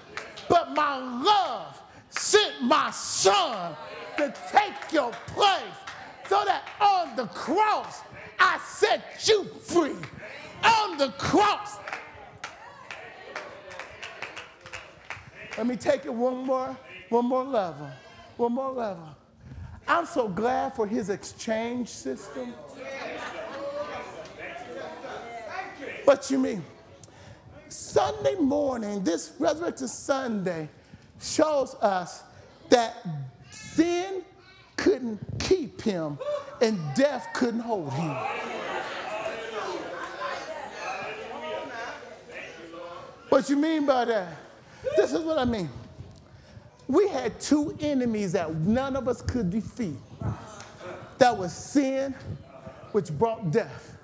But 0.48 0.74
my 0.74 0.96
love 0.96 1.80
sent 2.10 2.62
my 2.62 2.90
son 2.90 3.76
to 4.16 4.34
take 4.50 4.92
your 4.92 5.12
place 5.28 5.62
so 6.28 6.42
that 6.44 6.64
on 6.80 7.16
the 7.16 7.26
cross 7.26 8.02
I 8.38 8.58
set 8.66 9.26
you 9.26 9.44
free. 9.44 9.96
On 10.64 10.98
the 10.98 11.08
cross. 11.18 11.78
Let 15.56 15.66
me 15.66 15.76
take 15.76 16.04
it 16.04 16.14
one 16.14 16.44
more, 16.44 16.76
one 17.08 17.24
more 17.26 17.44
level. 17.44 17.88
One 18.36 18.52
more 18.52 18.70
level. 18.70 19.08
I'm 19.86 20.06
so 20.06 20.28
glad 20.28 20.74
for 20.74 20.86
his 20.86 21.10
exchange 21.10 21.88
system. 21.88 22.54
What 26.04 26.30
you 26.30 26.38
mean? 26.38 26.64
Sunday 27.72 28.34
morning, 28.36 29.02
this 29.04 29.32
Resurrection 29.38 29.88
Sunday, 29.88 30.68
shows 31.20 31.74
us 31.76 32.22
that 32.70 32.96
sin 33.50 34.22
couldn't 34.76 35.18
keep 35.38 35.80
him 35.80 36.18
and 36.62 36.78
death 36.94 37.26
couldn't 37.34 37.60
hold 37.60 37.92
him. 37.92 38.16
What 43.28 43.50
you 43.50 43.56
mean 43.56 43.84
by 43.84 44.06
that? 44.06 44.32
This 44.96 45.12
is 45.12 45.20
what 45.20 45.38
I 45.38 45.44
mean. 45.44 45.68
We 46.86 47.08
had 47.08 47.38
two 47.40 47.76
enemies 47.80 48.32
that 48.32 48.54
none 48.54 48.96
of 48.96 49.08
us 49.08 49.20
could 49.20 49.50
defeat. 49.50 49.96
That 51.18 51.36
was 51.36 51.52
sin, 51.52 52.14
which 52.92 53.10
brought 53.10 53.50
death. 53.50 53.97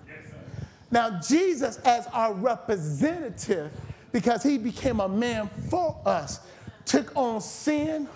Now, 0.95 1.19
Jesus, 1.19 1.79
as 1.79 2.07
our 2.13 2.33
representative, 2.33 3.73
because 4.13 4.45
he 4.45 4.57
became 4.57 5.01
a 5.01 5.09
man 5.09 5.51
for 5.69 6.01
us, 6.07 6.39
took 6.85 7.11
on 7.17 7.41
sin 7.41 8.07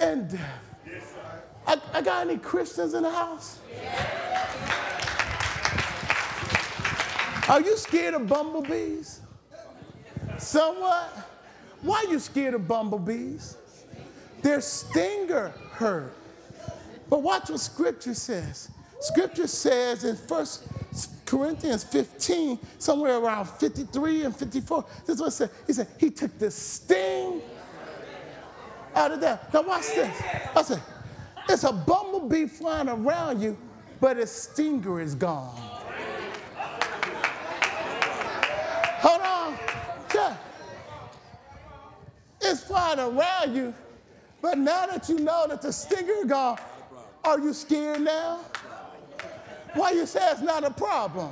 and 0.00 0.28
death. 0.28 1.16
I, 1.64 1.80
I 1.92 2.02
got 2.02 2.26
any 2.26 2.38
Christians 2.38 2.94
in 2.94 3.04
the 3.04 3.10
house? 3.10 3.60
Are 7.48 7.60
you 7.60 7.76
scared 7.76 8.14
of 8.14 8.26
bumblebees? 8.26 9.20
Somewhat. 10.38 11.16
Why 11.82 12.04
are 12.04 12.10
you 12.10 12.18
scared 12.18 12.54
of 12.54 12.66
bumblebees? 12.66 13.56
Their 14.42 14.60
stinger 14.60 15.52
hurt. 15.70 16.12
But 17.08 17.22
watch 17.22 17.50
what 17.50 17.60
scripture 17.60 18.14
says. 18.14 18.68
Scripture 18.98 19.46
says 19.46 20.02
in 20.02 20.16
1 20.16 20.46
Corinthians 21.32 21.82
15, 21.84 22.58
somewhere 22.76 23.16
around 23.16 23.46
53 23.46 24.24
and 24.24 24.36
54, 24.36 24.84
this 25.06 25.14
is 25.14 25.20
what 25.22 25.28
it 25.28 25.30
said. 25.30 25.50
He 25.66 25.72
said, 25.72 25.88
He 25.98 26.10
took 26.10 26.38
the 26.38 26.50
sting 26.50 27.40
out 28.94 29.12
of 29.12 29.20
that. 29.22 29.50
Now 29.54 29.62
watch 29.62 29.86
this. 29.86 30.22
I 30.54 30.62
said, 30.62 30.82
it's 31.48 31.64
a 31.64 31.72
bumblebee 31.72 32.44
flying 32.44 32.90
around 32.90 33.40
you, 33.40 33.56
but 33.98 34.18
its 34.18 34.30
stinger 34.30 35.00
is 35.00 35.14
gone. 35.14 35.56
Hold 39.00 39.22
on. 39.22 39.58
Yeah. 40.14 40.36
It's 42.42 42.62
flying 42.62 42.98
around 42.98 43.56
you, 43.56 43.72
but 44.42 44.58
now 44.58 44.84
that 44.84 45.08
you 45.08 45.18
know 45.18 45.46
that 45.48 45.62
the 45.62 45.72
stinger 45.72 46.12
is 46.12 46.26
gone, 46.26 46.58
are 47.24 47.38
you 47.38 47.54
scared 47.54 48.02
now? 48.02 48.40
Why 49.74 49.92
you 49.92 50.06
say 50.06 50.20
it's 50.30 50.40
not 50.40 50.64
a 50.64 50.70
problem? 50.70 51.30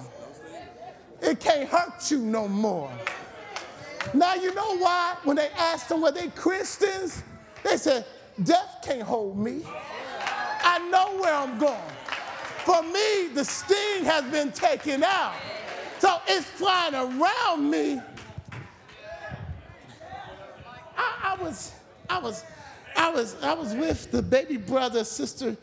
It 1.22 1.40
can't 1.40 1.68
hurt 1.68 2.10
you 2.10 2.18
no 2.18 2.48
more. 2.48 2.90
Now 4.14 4.34
you 4.34 4.54
know 4.54 4.78
why 4.78 5.16
when 5.24 5.36
they 5.36 5.50
asked 5.50 5.88
them 5.90 6.00
were 6.00 6.10
they 6.10 6.28
Christians, 6.28 7.22
they 7.62 7.76
said, 7.76 8.06
death 8.42 8.78
can't 8.82 9.02
hold 9.02 9.38
me. 9.38 9.62
I 10.62 10.78
know 10.90 11.20
where 11.20 11.34
I'm 11.34 11.58
going. 11.58 11.76
For 12.64 12.82
me, 12.82 13.28
the 13.34 13.44
sting 13.44 14.04
has 14.04 14.24
been 14.30 14.52
taken 14.52 15.02
out. 15.02 15.34
So 15.98 16.18
it's 16.28 16.46
flying 16.46 16.94
around 16.94 17.70
me. 17.70 18.00
I, 20.96 21.36
I 21.36 21.42
was, 21.42 21.72
I 22.08 22.18
was, 22.18 22.44
I 22.96 23.10
was, 23.10 23.36
I 23.42 23.52
was 23.52 23.74
with 23.74 24.10
the 24.10 24.22
baby 24.22 24.56
brother, 24.56 25.04
sister 25.04 25.56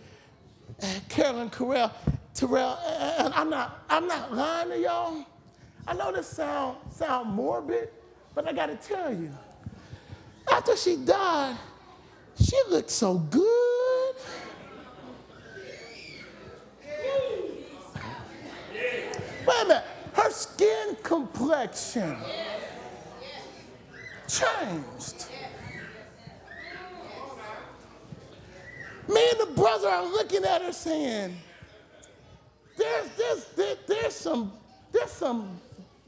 uh, 0.81 0.85
Carolyn 1.09 1.49
Terrell. 1.49 1.91
Terrell, 2.37 2.77
and 3.17 3.33
I'm 3.33 3.49
not, 3.49 3.83
I'm 3.89 4.07
not 4.07 4.31
lying 4.31 4.69
to 4.69 4.79
y'all. 4.79 5.25
I 5.87 5.95
know 5.95 6.11
this 6.11 6.27
sound 6.27 6.77
sound 6.91 7.33
morbid, 7.33 7.89
but 8.35 8.47
I 8.47 8.53
got 8.53 8.67
to 8.67 8.75
tell 8.75 9.11
you, 9.11 9.31
after 10.51 10.77
she 10.77 10.97
died, 10.97 11.57
she 12.39 12.55
looked 12.69 12.91
so 12.91 13.15
good. 13.17 14.15
Wait 19.47 19.63
a 19.63 19.67
minute. 19.67 19.83
Her 20.13 20.29
skin 20.29 20.95
complexion 21.01 22.17
changed. 24.27 25.25
Me 29.09 29.29
and 29.31 29.39
the 29.39 29.53
brother 29.55 29.87
are 29.87 30.05
looking 30.05 30.43
at 30.43 30.61
her 30.61 30.71
saying, 30.71 31.35
there's, 32.77 33.09
there's, 33.17 33.45
there, 33.55 33.75
there's, 33.87 34.13
some, 34.13 34.53
there's 34.91 35.11
some 35.11 35.59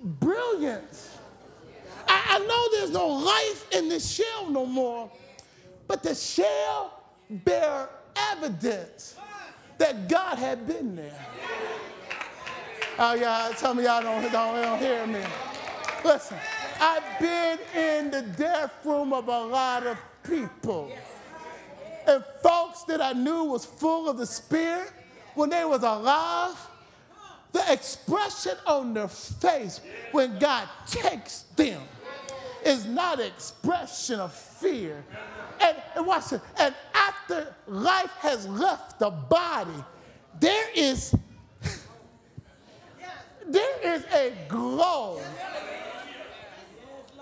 brilliance. 0.01 1.17
I, 2.07 2.38
I 2.38 2.39
know 2.39 2.67
there's 2.72 2.91
no 2.91 3.07
life 3.07 3.67
in 3.74 3.89
this 3.89 4.09
shell 4.09 4.49
no 4.49 4.65
more, 4.65 5.11
but 5.88 6.03
the 6.03 6.15
shell 6.15 7.03
bear 7.30 7.89
evidence 8.32 9.15
that 9.78 10.07
God 10.07 10.38
had 10.38 10.67
been 10.67 10.95
there. 10.95 11.26
Oh, 12.97 13.13
yeah, 13.13 13.53
some 13.55 13.80
of 13.80 13.86
y'all 13.86 14.01
don't, 14.01 14.22
don't, 14.32 14.61
don't 14.61 14.80
hear 14.80 15.07
me. 15.07 15.24
Listen, 16.03 16.38
I've 16.82 17.20
been 17.20 17.59
in 17.76 18.11
the 18.11 18.22
death 18.38 18.74
room 18.84 19.13
of 19.13 19.28
a 19.28 19.39
lot 19.45 19.86
of 19.86 19.97
people. 20.24 20.91
And 22.07 22.24
folks 22.41 22.84
that 22.84 23.01
I 23.01 23.13
knew 23.13 23.43
was 23.45 23.65
full 23.65 24.09
of 24.09 24.17
the 24.17 24.26
Spirit 24.26 24.91
when 25.36 25.49
they 25.49 25.65
was 25.65 25.84
alive, 25.84 26.55
the 27.51 27.63
expression 27.71 28.53
on 28.65 28.93
their 28.93 29.07
face 29.07 29.82
when 30.11 30.38
God 30.39 30.67
takes 30.86 31.41
them 31.55 31.82
is 32.63 32.86
not 32.86 33.19
expression 33.19 34.19
of 34.19 34.34
fear. 34.34 35.03
And, 35.59 35.77
and 35.95 36.05
watch 36.05 36.32
it. 36.32 36.41
And 36.59 36.73
after 36.93 37.53
life 37.67 38.11
has 38.19 38.47
left 38.47 38.99
the 38.99 39.09
body, 39.09 39.84
there 40.39 40.69
is 40.75 41.13
there 43.47 43.95
is 43.95 44.03
a 44.13 44.34
glow 44.47 45.21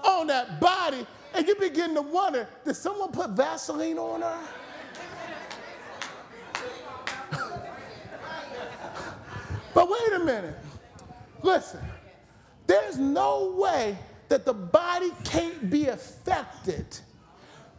on 0.03 0.27
that 0.27 0.59
body, 0.59 1.05
and 1.33 1.47
you 1.47 1.55
begin 1.55 1.95
to 1.95 2.01
wonder, 2.01 2.47
did 2.65 2.75
someone 2.75 3.11
put 3.11 3.31
Vaseline 3.31 3.97
on 3.97 4.21
her? 4.21 4.39
But 9.77 9.91
wait 9.91 10.13
a 10.13 10.25
minute. 10.25 10.55
Listen, 11.43 11.79
there's 12.65 12.97
no 12.97 13.53
way 13.55 13.95
that 14.27 14.43
the 14.43 14.51
body 14.51 15.11
can't 15.23 15.69
be 15.69 15.85
affected 15.85 16.97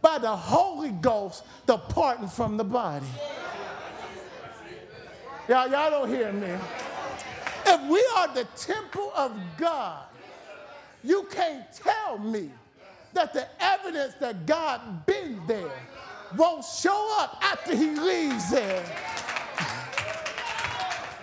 by 0.01 0.17
the 0.17 0.33
Holy 0.33 0.91
Ghost 0.91 1.43
departing 1.67 2.29
from 2.29 2.55
the 2.55 2.63
body. 2.63 3.05
Y'all, 5.49 5.69
y'all 5.69 5.89
don't 5.89 6.07
hear 6.07 6.31
me. 6.31 6.47
If 7.65 7.89
we 7.89 8.01
are 8.15 8.33
the 8.33 8.47
temple 8.55 9.11
of 9.13 9.37
God, 9.57 10.05
you 11.03 11.27
can't 11.29 11.65
tell 11.73 12.17
me 12.17 12.49
that 13.11 13.33
the 13.33 13.45
evidence 13.59 14.13
that 14.21 14.45
God 14.45 15.05
been 15.05 15.41
there 15.47 15.71
won't 16.37 16.63
show 16.63 17.17
up 17.19 17.39
after 17.41 17.75
he 17.75 17.93
leaves 17.93 18.51
there. 18.51 18.85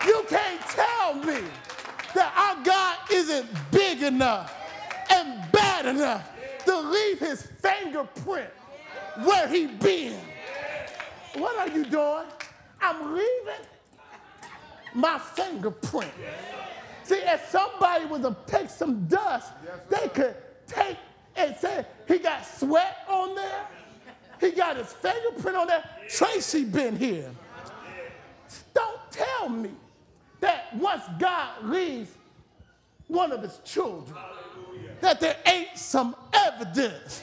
You 0.06 0.24
can't 0.28 0.60
tell 0.60 1.14
me 1.14 1.40
that 2.14 2.32
our 2.36 2.64
God 2.64 2.96
isn't 3.10 3.48
big 3.72 4.02
enough 4.02 4.54
and 5.10 5.50
bad 5.50 5.86
enough 5.86 6.30
to 6.64 6.78
leave 6.78 7.18
his 7.18 7.42
fingerprint 7.60 8.50
where 9.24 9.48
he 9.48 9.66
been. 9.66 10.20
What 11.34 11.56
are 11.58 11.76
you 11.76 11.84
doing? 11.84 12.26
I'm 12.80 13.14
leaving 13.14 13.66
my 14.94 15.18
fingerprint. 15.18 16.12
See, 17.02 17.16
if 17.16 17.48
somebody 17.50 18.06
was 18.06 18.22
to 18.22 18.30
pick 18.30 18.70
some 18.70 19.06
dust, 19.06 19.52
they 19.88 20.08
could 20.08 20.36
take 20.66 20.96
and 21.34 21.56
say, 21.56 21.84
he 22.06 22.18
got 22.18 22.46
sweat 22.46 22.98
on 23.08 23.34
there, 23.34 23.66
he 24.40 24.52
got 24.52 24.76
his 24.76 24.92
fingerprint 24.92 25.56
on 25.56 25.66
there. 25.66 25.84
Tracy 26.08 26.64
been 26.64 26.96
here. 26.96 27.30
Don't 28.72 29.00
tell 29.10 29.48
me 29.48 29.70
that 30.40 30.74
once 30.76 31.02
God 31.18 31.64
leaves 31.64 32.10
one 33.08 33.32
of 33.32 33.42
his 33.42 33.58
children, 33.64 34.16
that 35.00 35.20
there 35.20 35.36
ain't 35.46 35.76
some 35.76 36.16
evidence 36.32 37.22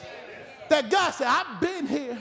that 0.68 0.90
God 0.90 1.10
said, 1.10 1.26
I've 1.28 1.60
been 1.60 1.86
here. 1.86 2.20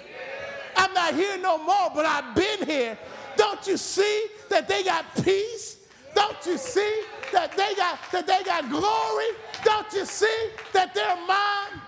I'm 0.76 0.94
not 0.94 1.14
here 1.16 1.38
no 1.38 1.58
more, 1.58 1.92
but 1.94 2.06
I've 2.06 2.36
been 2.36 2.68
here. 2.68 2.98
Don't 3.36 3.66
you 3.68 3.78
see 3.78 4.26
that 4.50 4.68
they 4.68 4.84
got 4.84 5.06
peace? 5.24 5.78
Don't 6.16 6.38
you 6.46 6.58
see 6.58 7.04
that 7.32 7.56
they 7.58 7.74
got 7.76 8.00
that 8.12 8.28
they 8.28 8.44
got 8.44 8.70
glory? 8.70 9.26
Don't 9.64 9.92
you 9.94 10.06
see 10.06 10.50
that 10.74 10.94
they're 10.94 11.16
mine? 11.26 11.82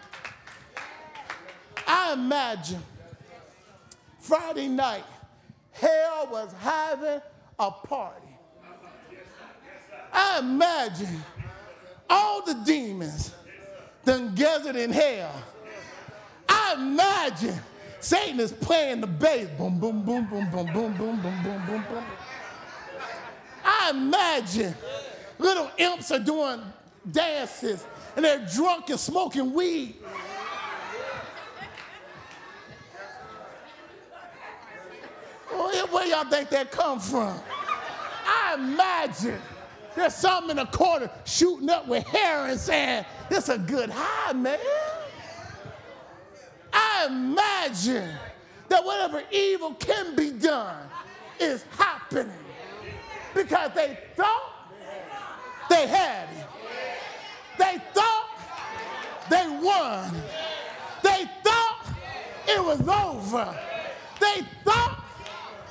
I 1.88 2.14
imagine 2.14 2.82
Friday 4.20 4.68
night, 4.68 5.04
hell 5.72 6.28
was 6.32 6.52
having 6.60 7.22
a 7.60 7.72
party. 7.72 8.25
I 10.16 10.40
imagine 10.40 11.22
all 12.10 12.42
the 12.46 12.54
demons 12.66 13.34
done 14.06 14.34
gathered 14.34 14.78
in 14.78 14.90
hell. 14.92 15.44
I 16.48 16.76
imagine 16.78 17.60
Satan 18.00 18.40
is 18.40 18.54
playing 18.54 19.02
the 19.02 19.08
bass. 19.08 19.50
Boom, 19.58 19.78
boom, 19.78 20.06
boom, 20.06 20.26
boom, 20.30 20.50
boom, 20.52 20.68
boom, 20.68 20.94
boom, 20.94 21.22
boom, 21.22 21.44
boom, 21.44 21.64
boom, 21.68 21.84
boom. 21.90 22.04
I 23.66 23.90
imagine 23.90 24.74
little 25.38 25.70
imps 25.78 26.12
are 26.12 26.20
doing 26.20 26.62
dances 27.12 27.86
and 28.16 28.24
they're 28.24 28.48
drunk 28.54 28.90
and 28.90 29.00
smoking 29.00 29.52
weed. 29.54 29.96
Where 35.92 36.08
y'all 36.08 36.26
think 36.26 36.50
that 36.50 36.72
come 36.72 37.00
from? 37.00 37.38
I 38.26 38.56
imagine 38.58 39.40
there's 39.96 40.14
something 40.14 40.52
in 40.52 40.58
the 40.58 40.66
corner 40.66 41.10
shooting 41.26 41.70
up 41.70 41.88
with 41.88 42.06
hair 42.06 42.48
and 42.48 42.60
saying, 42.60 43.06
this 43.30 43.50
a 43.50 43.58
good 43.58 43.90
high, 43.90 44.34
man. 44.34 44.60
I 46.74 47.08
imagine 47.10 48.12
that 48.68 48.84
whatever 48.84 49.24
evil 49.32 49.74
can 49.76 50.16
be 50.16 50.32
done 50.32 50.88
is 51.40 51.64
happening 51.78 52.32
because 53.34 53.72
they 53.74 53.98
thought 54.16 54.74
they 55.70 55.88
had 55.88 56.28
it. 56.30 56.48
They 57.58 57.82
thought 57.94 58.30
they 59.30 59.48
won. 59.62 60.12
They 61.04 61.26
thought 61.44 61.86
it 62.48 62.64
was 62.64 62.82
over. 62.82 63.58
They 64.20 64.42
thought 64.64 65.04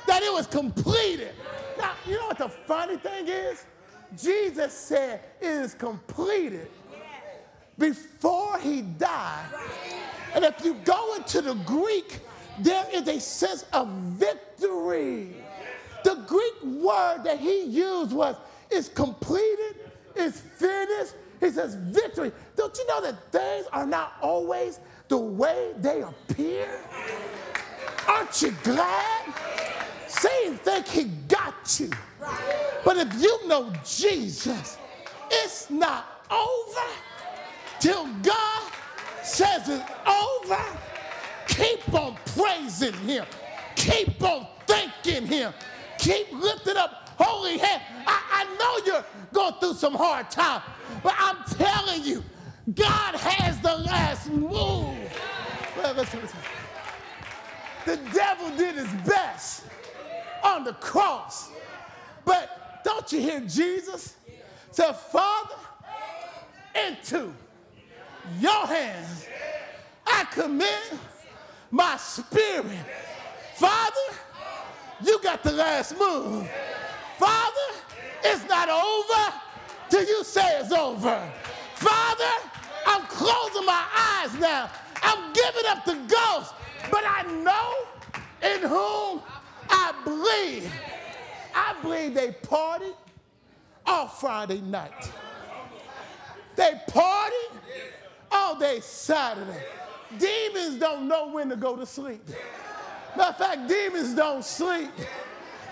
that 0.07 0.23
it 0.23 0.33
was 0.33 0.47
completed. 0.47 1.33
Now, 1.77 1.91
you 2.07 2.17
know 2.17 2.27
what 2.27 2.37
the 2.37 2.49
funny 2.49 2.97
thing 2.97 3.27
is? 3.27 3.65
Jesus 4.17 4.73
said 4.73 5.21
it 5.41 5.47
is 5.47 5.73
completed 5.73 6.69
before 7.77 8.57
he 8.59 8.81
died. 8.81 9.45
And 10.33 10.43
if 10.43 10.63
you 10.63 10.75
go 10.85 11.15
into 11.15 11.41
the 11.41 11.53
Greek, 11.65 12.19
there 12.59 12.85
is 12.93 13.07
a 13.07 13.19
sense 13.19 13.65
of 13.73 13.87
victory. 13.89 15.35
The 16.03 16.15
Greek 16.27 16.63
word 16.63 17.23
that 17.23 17.39
he 17.39 17.63
used 17.63 18.13
was 18.13 18.35
is 18.69 18.89
completed, 18.89 19.75
is 20.15 20.39
finished. 20.39 21.13
He 21.39 21.49
says 21.49 21.75
victory. 21.75 22.31
Don't 22.55 22.77
you 22.77 22.87
know 22.87 23.01
that 23.01 23.31
things 23.31 23.67
are 23.71 23.85
not 23.85 24.13
always 24.21 24.79
the 25.07 25.17
way 25.17 25.73
they 25.79 26.01
appear? 26.01 26.79
Aren't 28.07 28.41
you 28.41 28.53
glad? 28.63 29.33
Satan 30.19 30.57
think 30.57 30.87
he 30.87 31.03
got 31.27 31.79
you. 31.79 31.89
But 32.83 32.97
if 32.97 33.21
you 33.21 33.47
know 33.47 33.71
Jesus, 33.83 34.77
it's 35.29 35.69
not 35.69 36.23
over 36.31 36.87
till 37.79 38.07
God 38.21 38.71
says 39.23 39.67
it's 39.67 39.91
over. 40.07 40.63
Keep 41.47 41.93
on 41.93 42.17
praising 42.37 42.93
him. 42.93 43.25
Keep 43.75 44.23
on 44.23 44.47
thanking 44.67 45.25
him. 45.25 45.53
Keep 45.97 46.31
lifting 46.33 46.77
up 46.77 47.09
holy 47.17 47.57
hand. 47.57 47.81
I, 48.05 48.21
I 48.31 48.55
know 48.57 48.85
you're 48.85 49.05
going 49.33 49.53
through 49.59 49.73
some 49.73 49.93
hard 49.93 50.29
time, 50.29 50.61
but 51.03 51.13
I'm 51.17 51.43
telling 51.55 52.03
you, 52.03 52.23
God 52.73 53.15
has 53.15 53.59
the 53.61 53.75
last 53.75 54.29
move. 54.29 54.51
Well, 55.77 55.93
listen, 55.93 56.21
listen. 56.21 56.39
The 57.85 57.97
devil 58.13 58.49
did 58.57 58.75
his 58.75 58.91
best 59.05 59.65
on 60.43 60.63
the 60.63 60.73
cross. 60.73 61.49
But 62.23 62.83
don't 62.83 63.11
you 63.11 63.19
hear 63.19 63.39
Jesus 63.41 64.15
say, 64.71 64.91
Father, 65.11 65.55
into 66.75 67.33
your 68.39 68.65
hands 68.67 69.27
I 70.05 70.25
commit 70.25 70.93
my 71.71 71.97
spirit. 71.97 72.77
Father, 73.55 74.15
you 75.03 75.19
got 75.21 75.43
the 75.43 75.51
last 75.51 75.97
move. 75.97 76.49
Father, 77.17 77.79
it's 78.23 78.47
not 78.47 78.69
over 78.69 79.33
till 79.89 80.05
you 80.05 80.23
say 80.23 80.59
it's 80.59 80.71
over. 80.71 81.21
Father, 81.75 82.49
I'm 82.85 83.01
closing 83.03 83.65
my 83.65 83.85
eyes 83.95 84.39
now. 84.39 84.69
I'm 85.01 85.33
giving 85.33 85.65
up 85.67 85.85
the 85.85 85.95
ghost, 86.07 86.53
but 86.91 87.03
I 87.05 87.23
know 87.43 88.51
in 88.53 88.61
whom 88.61 89.21
I 89.75 89.93
believe. 90.03 90.71
I 91.53 91.75
believe 91.81 92.13
they 92.13 92.31
partied 92.31 92.95
all 93.85 94.07
Friday 94.07 94.61
night. 94.61 95.11
They 96.55 96.79
partied 96.89 97.57
all 98.31 98.57
day 98.57 98.79
Saturday. 98.79 99.63
demons 100.17 100.79
don't 100.79 101.07
know 101.07 101.29
when 101.29 101.49
to 101.49 101.55
go 101.55 101.75
to 101.75 101.85
sleep. 101.85 102.21
Matter 103.17 103.29
of 103.29 103.37
fact, 103.37 103.67
demons 103.67 104.13
don't 104.13 104.43
sleep. 104.43 104.89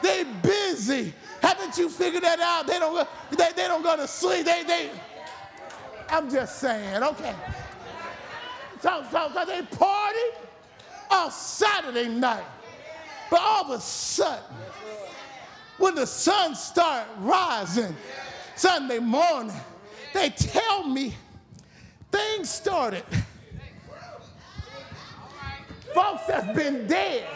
They 0.02 0.26
busy. 0.42 1.14
Haven't 1.42 1.78
you 1.78 1.90
figured 1.90 2.24
that 2.24 2.40
out? 2.40 2.68
They 2.68 2.80
don't, 2.80 3.08
they, 3.32 3.52
they 3.56 3.68
don't 3.68 3.84
go 3.84 3.96
to 3.96 4.08
sleep. 4.08 4.46
They, 4.46 4.64
they, 4.64 4.90
I'm 6.10 6.30
just 6.30 6.60
saying, 6.60 7.04
okay. 7.04 7.36
So, 8.82 9.04
so, 9.12 9.32
so 9.34 9.46
they 9.46 9.62
party 9.62 10.20
on 11.10 11.32
Saturday 11.32 12.10
night. 12.10 12.44
But 13.34 13.42
all 13.42 13.64
of 13.64 13.72
a 13.72 13.82
sudden, 13.82 14.44
when 15.80 15.96
the 15.96 16.06
sun 16.06 16.54
started 16.54 17.10
rising 17.18 17.96
Sunday 18.56 19.00
morning, 19.00 19.56
they 20.14 20.30
tell 20.30 20.88
me 20.88 21.16
things 22.12 22.52
started. 22.52 23.04
Folks 25.96 26.28
that's 26.28 26.56
been 26.56 26.86
dead 26.86 27.28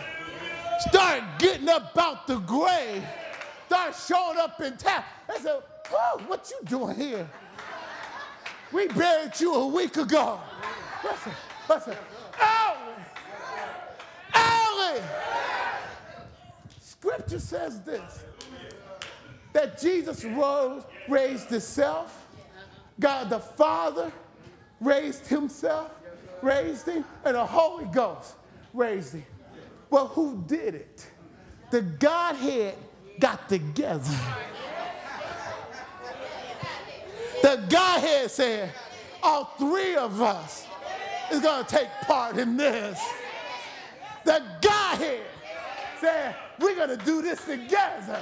start 0.87 1.23
getting 1.39 1.67
up 1.67 1.97
out 1.97 2.27
the 2.27 2.37
grave, 2.41 3.03
start 3.65 3.95
showing 4.07 4.37
up 4.37 4.61
in 4.61 4.77
town. 4.77 5.03
They 5.27 5.41
said, 5.41 5.63
oh, 5.93 6.21
what 6.27 6.47
you 6.51 6.59
doing 6.69 6.95
here? 6.95 7.27
We 8.71 8.87
buried 8.89 9.39
you 9.39 9.51
a 9.51 9.65
week 9.65 9.97
ago. 9.97 10.39
Listen, 11.03 11.31
listen. 11.67 11.95
Alan, 12.39 13.01
Alan. 14.35 15.03
Scripture 16.99 17.39
says 17.39 17.81
this 17.81 18.23
that 19.53 19.79
Jesus 19.79 20.23
rose, 20.23 20.83
raised 21.07 21.49
himself, 21.49 22.27
God 22.99 23.29
the 23.29 23.39
Father 23.39 24.11
raised 24.79 25.25
himself, 25.25 25.91
raised 26.41 26.87
him, 26.87 27.03
and 27.25 27.35
the 27.35 27.45
Holy 27.45 27.85
Ghost 27.85 28.35
raised 28.73 29.13
him. 29.13 29.25
Well, 29.89 30.07
who 30.07 30.43
did 30.47 30.75
it? 30.75 31.07
The 31.71 31.81
Godhead 31.81 32.75
got 33.19 33.49
together. 33.49 34.03
The 37.41 37.63
Godhead 37.69 38.29
said, 38.29 38.71
all 39.23 39.45
three 39.57 39.95
of 39.95 40.21
us 40.21 40.67
is 41.31 41.39
going 41.39 41.65
to 41.65 41.69
take 41.69 41.89
part 42.01 42.37
in 42.37 42.57
this. 42.57 42.99
The 44.23 44.43
said, 45.99 46.35
we're 46.59 46.75
going 46.75 46.97
to 46.97 47.05
do 47.05 47.21
this 47.21 47.43
together. 47.45 48.19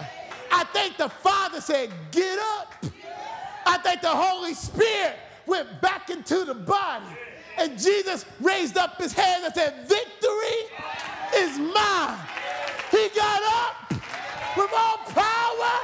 I 0.51 0.63
think 0.65 0.97
the 0.97 1.09
Father 1.09 1.61
said, 1.61 1.91
get 2.11 2.39
up. 2.57 2.73
I 3.65 3.77
think 3.79 4.01
the 4.01 4.09
Holy 4.09 4.53
Spirit 4.53 5.15
went 5.45 5.81
back 5.81 6.09
into 6.09 6.45
the 6.45 6.53
body. 6.53 7.05
And 7.57 7.79
Jesus 7.79 8.25
raised 8.41 8.77
up 8.77 8.97
his 8.97 9.13
hand 9.13 9.45
and 9.45 9.53
said, 9.53 9.87
Victory 9.87 10.57
is 11.35 11.57
mine. 11.57 12.19
He 12.91 13.09
got 13.15 13.41
up 13.43 13.91
with 14.55 14.71
all 14.75 14.97
power 15.07 15.79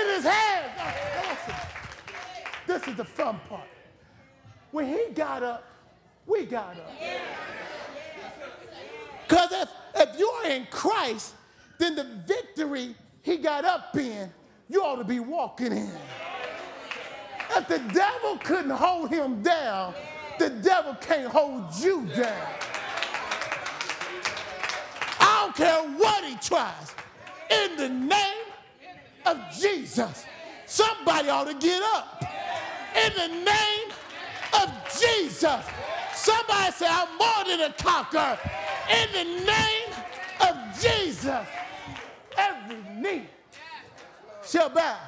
in 0.00 0.14
his 0.14 0.24
hand. 0.24 0.70
This 2.66 2.86
is 2.86 2.96
the 2.96 3.04
fun 3.04 3.40
part. 3.48 3.68
When 4.70 4.86
he 4.86 5.06
got 5.14 5.42
up, 5.42 5.64
we 6.26 6.44
got 6.44 6.76
up. 6.76 6.92
Because 9.28 9.52
if, 9.52 9.68
if 9.94 10.18
you're 10.18 10.46
in 10.46 10.66
Christ, 10.70 11.34
then 11.78 11.94
the 11.94 12.04
victory 12.26 12.94
he 13.22 13.36
got 13.36 13.64
up 13.64 13.94
in, 13.96 14.32
you 14.68 14.82
ought 14.82 14.96
to 14.96 15.04
be 15.04 15.20
walking 15.20 15.72
in. 15.72 15.92
If 17.56 17.68
the 17.68 17.78
devil 17.92 18.38
couldn't 18.38 18.70
hold 18.70 19.10
him 19.10 19.42
down, 19.42 19.94
the 20.38 20.50
devil 20.50 20.96
can't 21.00 21.30
hold 21.30 21.64
you 21.78 22.06
down. 22.16 22.46
I 25.20 25.42
don't 25.44 25.56
care 25.56 25.82
what 25.98 26.24
he 26.24 26.36
tries. 26.36 26.94
In 27.50 27.76
the 27.76 27.88
name 27.88 28.46
of 29.26 29.38
Jesus, 29.60 30.24
somebody 30.66 31.28
ought 31.28 31.48
to 31.48 31.54
get 31.54 31.82
up. 31.82 32.22
In 32.94 33.12
the 33.14 33.44
name 33.44 33.90
of 34.54 34.70
Jesus, 34.98 35.64
somebody 36.18 36.72
say, 36.72 36.86
I'm 36.88 37.16
more 37.16 37.44
than 37.46 37.70
a 37.70 37.72
conqueror. 37.72 38.38
In 38.90 39.12
the 39.12 39.44
name 39.44 39.92
of 40.40 40.80
Jesus, 40.80 41.46
every 42.36 42.82
knee 42.94 43.26
shall 44.44 44.68
bow, 44.70 44.98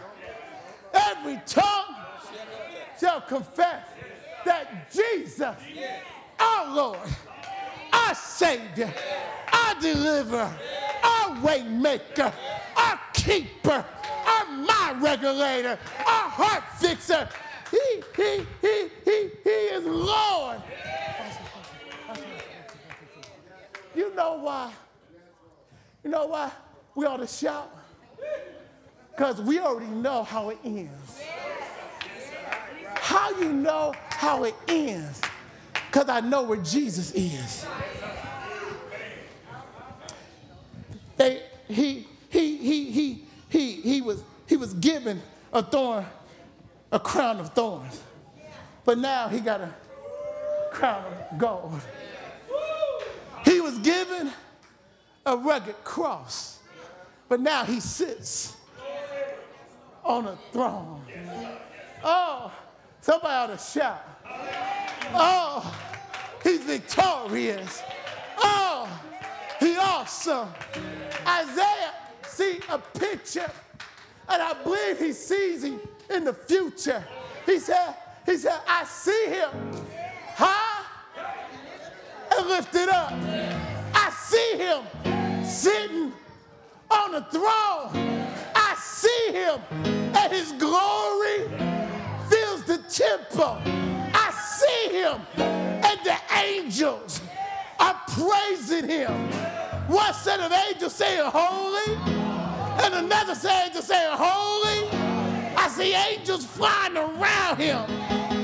every 0.92 1.40
tongue 1.46 1.94
shall 2.98 3.20
confess 3.22 3.86
that 4.44 4.90
Jesus, 4.92 5.56
our 6.38 6.74
Lord, 6.74 6.98
our 7.92 8.14
Savior, 8.14 8.92
our 9.52 9.80
deliverer, 9.80 10.50
our 11.02 11.36
Waymaker, 11.36 12.32
our 12.76 13.00
keeper, 13.14 13.84
our 14.26 14.46
mind 14.46 15.02
regulator, 15.02 15.78
our 15.98 16.28
heart 16.28 16.64
fixer, 16.78 17.28
he, 17.71 18.03
he, 18.16 18.47
he, 18.61 18.89
he, 19.05 19.31
he 19.45 19.51
is 19.51 19.85
Lord. 19.85 20.61
You 23.95 24.14
know 24.14 24.41
why? 24.43 24.73
You 26.05 26.11
know 26.11 26.27
why 26.27 26.51
we 26.95 27.07
ought 27.07 27.18
to 27.18 27.27
shout? 27.27 27.71
Because 29.11 29.41
we 29.41 29.59
already 29.59 29.91
know 29.91 30.23
how 30.25 30.51
it 30.51 30.59
ends. 30.64 31.21
How 32.97 33.31
you 33.39 33.53
know 33.53 33.93
how 34.09 34.45
it 34.45 34.55
ends? 34.68 35.21
Because 35.73 36.09
I 36.09 36.21
know 36.21 36.43
where 36.43 36.59
Jesus 36.59 37.12
is. 37.12 37.66
They, 41.16 41.43
he, 41.68 42.07
he, 42.31 42.57
he, 42.57 42.91
he, 42.91 43.25
he, 43.49 43.73
he, 43.75 44.01
was, 44.01 44.23
he 44.47 44.57
was 44.57 44.73
given 44.75 45.21
a 45.53 45.62
thorn, 45.62 46.07
a 46.93 47.01
crown 47.01 47.41
of 47.41 47.53
thorns. 47.55 48.03
But 48.84 48.99
now 48.99 49.28
he 49.28 49.41
got 49.41 49.61
a 49.61 49.72
crown 50.72 51.05
of 51.05 51.38
gold. 51.38 51.80
He 53.45 53.61
was 53.61 53.78
given 53.78 54.32
a 55.26 55.36
rugged 55.36 55.82
cross. 55.84 56.59
But 57.28 57.41
now 57.41 57.64
he 57.64 57.80
sits 57.80 58.57
on 60.05 60.26
a 60.26 60.36
throne. 60.53 61.03
Oh, 62.03 62.51
Somebody 63.01 63.32
ought 63.32 63.47
to 63.47 63.59
shout. 63.59 64.05
Oh, 65.14 65.74
he's 66.43 66.61
victorious. 66.61 67.82
Oh, 68.36 68.88
he 69.59 69.76
awesome. 69.76 70.49
Isaiah 71.26 71.95
see 72.26 72.61
a 72.68 72.78
picture, 72.78 73.51
and 74.28 74.43
I 74.43 74.53
believe 74.62 74.99
he 74.99 75.12
sees 75.12 75.64
him 75.64 75.80
in 76.11 76.24
the 76.24 76.34
future. 76.34 77.02
He 77.46 77.58
said, 77.58 77.94
he 78.26 78.36
said, 78.36 78.61
I 78.66 78.84
see 78.84 79.26
him 79.26 79.50
high 80.34 80.84
and 82.36 82.48
lifted 82.48 82.88
up. 82.88 83.12
I 83.94 84.11
see 84.11 84.56
him 84.56 85.44
sitting 85.44 86.12
on 86.90 87.12
the 87.12 87.22
throne. 87.22 88.26
I 88.54 88.74
see 88.78 89.32
him 89.32 89.61
and 90.14 90.32
his 90.32 90.52
glory 90.52 91.48
fills 92.28 92.64
the 92.64 92.78
temple. 92.88 93.58
I 94.12 94.30
see 94.32 94.98
him, 94.98 95.20
and 95.36 96.00
the 96.04 96.16
angels 96.36 97.20
are 97.78 97.98
praising 98.08 98.88
him. 98.88 99.12
One 99.88 100.12
set 100.14 100.40
of 100.40 100.52
angels 100.52 100.94
saying, 100.94 101.22
Holy, 101.32 101.96
and 102.84 102.94
another 102.94 103.34
set 103.34 103.62
of 103.62 103.66
angels 103.68 103.86
saying, 103.86 104.16
Holy. 104.16 105.09
See 105.77 105.95
angels 105.95 106.45
flying 106.45 106.97
around 106.97 107.59
him, 107.59 107.79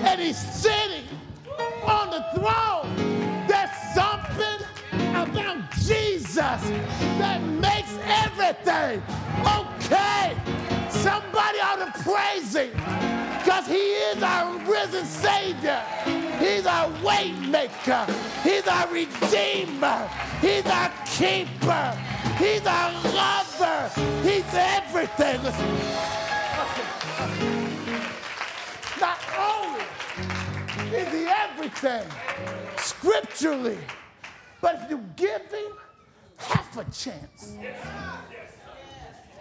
and 0.07 0.20
he's 0.20 0.39
sitting 0.39 1.05
on 1.85 2.11
the 2.11 2.24
throne. 2.35 3.47
There's 3.49 3.70
something 3.95 4.64
about 5.11 5.70
Jesus 5.72 6.37
that 7.18 7.43
makes 7.43 7.93
everything 8.07 9.03
okay. 9.45 10.37
Somebody 10.89 11.59
ought 11.59 11.85
to 11.85 12.03
praise 12.05 12.55
him 12.55 12.70
because 13.43 13.66
he 13.66 13.74
is 13.74 14.22
our 14.22 14.57
risen 14.70 15.05
Savior. 15.05 15.83
He's 16.39 16.64
our 16.64 16.89
way 17.05 17.33
maker. 17.33 18.07
He's 18.45 18.66
our 18.68 18.87
redeemer. 18.89 20.09
He's 20.41 20.66
our 20.66 20.93
keeper. 21.05 21.99
He's 22.39 22.64
our 22.66 22.93
lover. 23.12 23.91
He's 24.22 24.45
everything. 24.55 25.41
Not 29.00 29.18
only 29.38 29.84
is 30.96 31.12
he 31.12 31.26
everything 31.26 32.06
scripturally, 32.78 33.78
but 34.60 34.74
if 34.82 34.90
you 34.90 35.04
give 35.16 35.42
him 35.50 35.72
half 36.36 36.76
a 36.76 36.84
chance, 36.84 37.56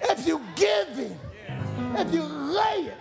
if 0.02 0.28
you 0.28 0.42
give 0.56 0.90
him, 0.90 1.20
if 1.96 2.14
you 2.14 2.24
lay 2.24 2.92
it, 2.92 2.98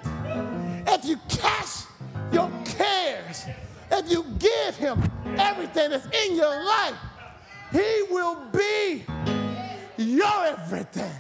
if 0.88 1.04
you 1.04 1.18
cast 1.28 1.88
your 2.32 2.50
cares, 2.64 3.46
if 3.90 4.10
you 4.10 4.24
give 4.38 4.76
him 4.76 5.02
everything 5.38 5.90
that's 5.90 6.06
in 6.06 6.36
your 6.36 6.64
life. 6.64 6.96
He 7.72 8.02
will 8.10 8.40
be 8.52 9.04
your 9.96 10.46
everything. 10.46 11.10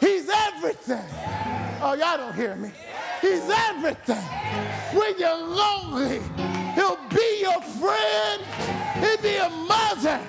He's 0.00 0.28
everything. 0.28 1.51
Oh, 1.84 1.94
y'all 1.94 2.16
don't 2.16 2.34
hear 2.36 2.54
me. 2.54 2.70
He's 3.20 3.42
everything. 3.50 4.22
When 4.94 5.18
you're 5.18 5.36
lonely, 5.36 6.20
he'll 6.76 7.00
be 7.08 7.40
your 7.40 7.60
friend. 7.60 8.40
He'll 9.00 9.20
be 9.20 9.34
a 9.34 9.50
mother 9.50 10.20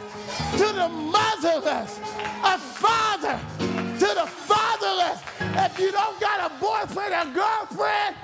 to 0.57 0.73
the 0.73 0.89
motherless, 0.89 1.99
a 2.43 2.57
father 2.57 3.39
to 3.59 4.13
the 4.15 4.25
fatherless. 4.25 5.21
If 5.63 5.77
you 5.77 5.91
don't 5.91 6.19
got 6.19 6.51
a 6.51 6.55
boyfriend 6.59 7.13
or 7.13 7.31
girlfriend, 7.35 8.15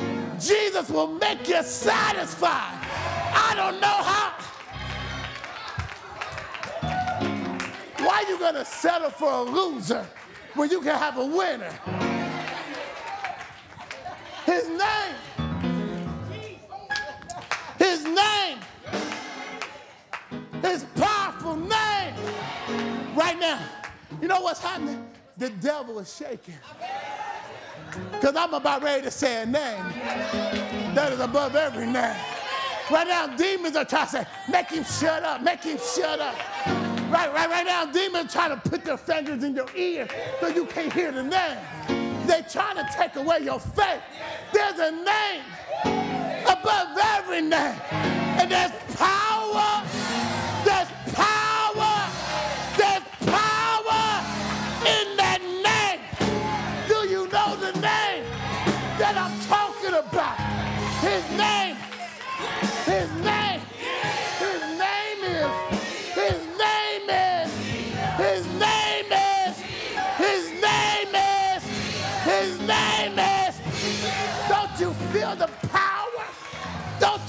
Jesus 0.42 0.90
will 0.90 1.10
make 1.10 1.48
you 1.48 1.62
satisfied. 1.62 2.80
I 2.82 3.54
don't 3.56 3.80
know 3.80 3.88
how. 3.88 4.34
Why 8.04 8.24
are 8.24 8.32
you 8.32 8.40
gonna 8.40 8.66
settle 8.66 9.12
for 9.12 9.32
a 9.32 9.42
loser 9.44 10.04
when 10.56 10.72
you 10.72 10.82
can 10.82 10.98
have 10.98 11.20
a 11.20 11.26
winner? 11.28 12.09
His 14.60 14.68
name. 14.68 15.16
His 17.78 18.04
name. 18.04 18.58
His 20.62 20.84
powerful 20.98 21.56
name. 21.56 22.14
Right 23.16 23.40
now. 23.40 23.62
You 24.22 24.28
know 24.28 24.42
what's 24.42 24.60
happening? 24.60 25.08
The 25.38 25.50
devil 25.50 26.00
is 26.00 26.14
shaking. 26.14 26.56
Because 28.12 28.36
I'm 28.36 28.54
about 28.54 28.84
ready 28.84 29.04
to 29.04 29.12
say 29.12 29.44
a 29.44 29.46
name 29.46 29.82
that 30.94 31.14
is 31.14 31.22
above 31.22 31.56
every 31.56 31.86
name. 31.86 32.18
Right 32.92 33.08
now, 33.08 33.28
demons 33.38 33.78
are 33.78 33.86
trying 33.86 34.08
to 34.08 34.12
say, 34.12 34.26
make 34.52 34.72
him 34.72 34.84
shut 34.84 35.24
up, 35.24 35.42
make 35.42 35.64
him 35.64 35.78
shut 35.78 36.20
up. 36.20 36.36
Right, 37.10 37.34
right, 37.34 37.50
right 37.50 37.66
now, 37.66 37.86
demons 37.86 38.34
trying 38.34 38.60
to 38.60 38.70
put 38.70 38.84
their 38.84 38.98
fingers 38.98 39.42
in 39.42 39.56
your 39.56 39.70
ear 39.74 40.06
so 40.42 40.48
you 40.48 40.66
can't 40.66 40.92
hear 40.92 41.14
the 41.14 41.24
name. 41.24 41.99
They're 42.30 42.44
trying 42.44 42.76
to 42.76 42.88
take 42.96 43.16
away 43.16 43.40
your 43.40 43.60
faith. 43.60 44.04
There's 44.54 44.78
a 44.78 44.92
name 44.92 45.42
above 46.44 46.96
every 46.96 47.42
name. 47.42 47.74
And 47.92 48.52
there's 48.52 48.72
power. 48.96 50.19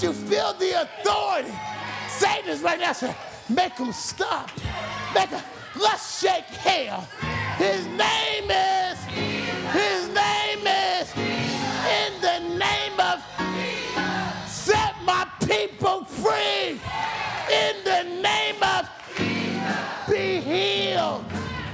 You 0.02 0.14
feel 0.14 0.54
the 0.54 0.80
authority? 0.80 1.52
Satan 2.08 2.48
is 2.48 2.62
right 2.62 2.80
now 2.80 2.92
saying, 2.92 3.14
make 3.50 3.76
him 3.76 3.92
stop. 3.92 4.50
Make 5.14 5.28
him, 5.28 5.42
let's 5.78 6.20
shake 6.20 6.46
hell. 6.46 7.06
His 7.58 7.84
name 7.86 8.50
is, 8.50 8.98
his 9.74 10.08
name 10.08 10.66
is, 10.66 11.12
in 11.16 12.20
the 12.22 12.56
name 12.56 12.98
of 12.98 13.22
set 14.48 14.94
my 15.04 15.28
people 15.46 16.04
free. 16.04 16.80
In 17.52 17.76
the 17.84 18.22
name 18.22 18.62
of 18.62 18.88
be 20.08 20.40
healed. 20.40 21.24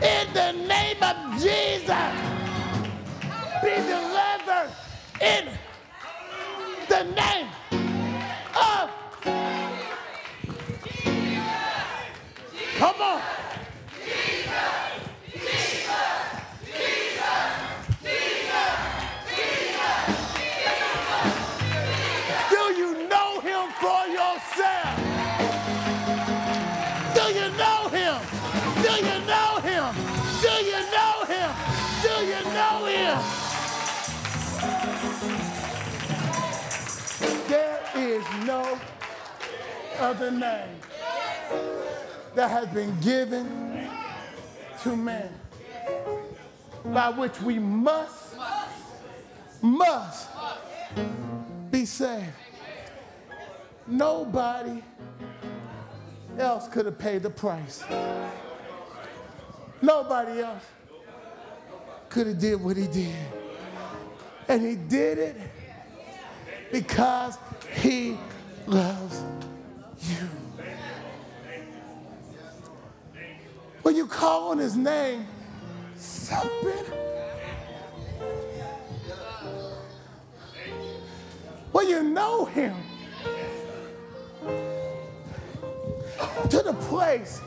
In 0.03 0.27
the 0.35 0.53
name 0.66 1.01
of 1.01 1.16
Jesus. 1.41 2.12
Be 3.62 3.70
delivered. 3.87 4.72
In 5.20 5.49
the 6.89 7.05
name 7.14 7.47
other 40.07 40.30
name 40.30 40.76
that 42.36 42.48
has 42.48 42.68
been 42.68 42.96
given 43.00 43.88
to 44.80 44.94
man 44.94 45.32
by 46.84 47.11
which 47.11 47.40
we 47.40 47.59
must, 47.59 48.36
must 49.61 50.28
be 51.72 51.84
saved. 51.84 52.26
Nobody 53.88 54.80
else 56.38 56.68
could 56.68 56.86
have 56.86 57.00
paid 57.00 57.24
the 57.24 57.30
price. 57.30 57.82
Nobody 59.82 60.40
else 60.40 60.62
could 62.11 62.28
have 62.28 62.38
did 62.38 62.62
what 62.62 62.76
he 62.76 62.86
did. 62.86 63.16
And 64.46 64.62
he 64.62 64.76
did 64.76 65.18
it 65.18 65.36
because 66.70 67.38
he 67.74 68.16
loves. 68.68 69.24
When 73.82 73.94
you 73.94 74.07
call 74.07 74.51
on 74.51 74.59
his 74.59 74.76
name, 74.76 75.26
something. 75.97 76.84
When 81.72 81.88
you 81.88 82.03
know 82.03 82.47
him, 82.47 82.74
to 86.51 86.62
the 86.62 86.74
place 86.88 87.40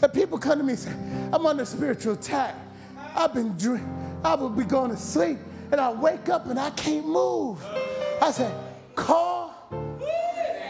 that 0.00 0.12
people 0.12 0.38
come 0.38 0.58
to 0.58 0.64
me 0.64 0.72
and 0.72 0.78
say, 0.78 0.92
I'm 1.32 1.46
under 1.46 1.64
spiritual 1.64 2.14
attack. 2.14 2.54
I've 3.14 3.34
been 3.34 3.56
drink, 3.56 3.86
I 4.24 4.34
would 4.34 4.56
be 4.56 4.64
going 4.64 4.90
to 4.90 4.96
sleep 4.96 5.38
and 5.70 5.80
I 5.80 5.90
wake 5.90 6.28
up 6.28 6.46
and 6.46 6.58
I 6.58 6.70
can't 6.70 7.06
move. 7.06 7.64
I 8.20 8.30
say, 8.30 8.52
call 8.94 9.54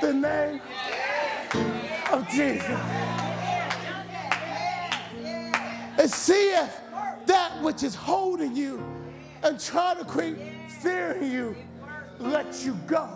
the 0.01 0.13
name 0.13 0.61
of 2.13 2.29
Jesus. 2.29 2.79
And 5.99 6.11
see 6.11 6.51
if 6.51 6.81
that 7.27 7.63
which 7.63 7.83
is 7.83 7.95
holding 7.95 8.57
you 8.57 8.83
and 9.43 9.59
trying 9.59 9.99
to 9.99 10.05
create 10.05 10.37
fear 10.81 11.13
in 11.13 11.31
you 11.31 11.57
lets 12.19 12.65
you 12.65 12.75
go. 12.87 13.09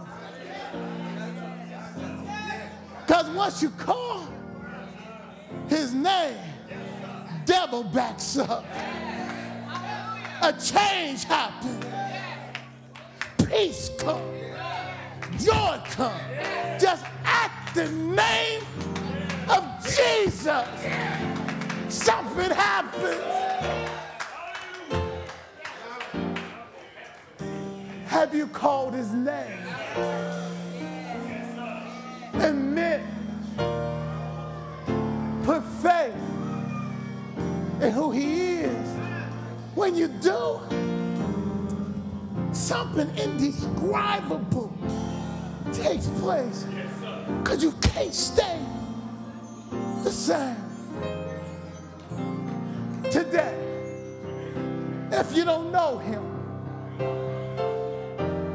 Because 3.07 3.29
once 3.31 3.63
you 3.63 3.71
call 3.71 4.27
his 5.69 5.95
name, 5.95 6.37
devil 7.45 7.85
backs 7.85 8.37
up. 8.39 8.65
A 10.43 10.53
change 10.53 11.25
happens. 11.25 11.85
Peace 13.49 13.91
comes. 13.99 15.45
Joy 15.45 15.81
comes. 15.91 16.21
Just 16.81 17.05
at 17.25 17.71
the 17.75 17.89
name 17.91 18.63
Jesus. 19.97 20.69
Something 21.89 22.51
happens. 22.51 23.23
Have 28.07 28.35
you 28.35 28.47
called 28.49 28.95
his 28.95 29.13
name? 29.13 29.59
Admit, 32.35 33.01
put 35.45 35.63
faith 35.83 36.15
in 37.81 37.91
who 37.93 38.11
he 38.11 38.61
is. 38.61 38.89
When 39.75 39.95
you 39.95 40.09
do, 40.09 40.61
something 42.53 43.09
indescribable 43.17 44.73
takes 45.73 46.09
place 46.21 46.67
because 47.43 47.63
you 47.63 47.73
can't 47.81 48.15
stay 48.15 48.59
the 50.07 50.13
same. 50.13 50.57
Today, 53.11 53.59
if 55.11 55.37
you 55.37 55.45
don't 55.45 55.73
know 55.73 55.99
him, 55.99 56.23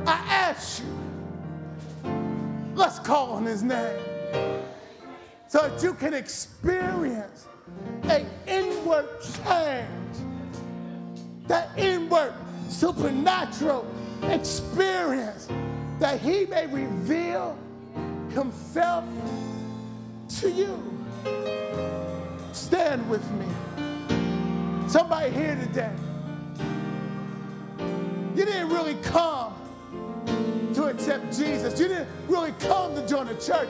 I 0.07 0.13
ask 0.29 0.81
you, 0.81 2.11
let's 2.73 2.99
call 2.99 3.31
on 3.31 3.45
his 3.45 3.63
name. 3.63 3.99
so 5.49 5.67
that 5.67 5.83
you 5.83 5.93
can 5.93 6.13
experience 6.13 7.47
an 8.03 8.25
inward 8.47 9.09
change, 9.43 10.15
that 11.47 11.77
inward 11.77 12.33
supernatural 12.69 13.85
experience, 14.23 15.49
that 15.99 16.21
He 16.21 16.45
may 16.45 16.67
reveal 16.67 17.57
Himself 18.29 19.03
to 20.39 20.49
you. 20.49 21.00
Stand 22.53 23.09
with 23.09 23.29
me. 23.31 23.45
Somebody 24.87 25.31
here 25.31 25.55
today, 25.55 25.93
you 28.35 28.45
didn't 28.45 28.69
really 28.69 28.95
come 29.03 29.53
to 30.73 30.85
accept 30.85 31.37
Jesus. 31.37 31.79
You 31.79 31.87
didn't 31.87 32.09
really 32.27 32.53
come 32.59 32.95
to 32.95 33.07
join 33.07 33.27
a 33.27 33.39
church. 33.39 33.69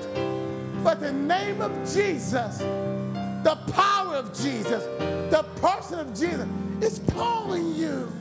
But 0.83 0.99
the 0.99 1.11
name 1.11 1.61
of 1.61 1.71
Jesus, 1.93 2.57
the 2.57 3.57
power 3.73 4.15
of 4.15 4.33
Jesus, 4.35 4.83
the 5.31 5.45
person 5.57 5.99
of 5.99 6.07
Jesus 6.09 6.47
is 6.81 7.01
calling 7.13 7.75
you. 7.75 8.11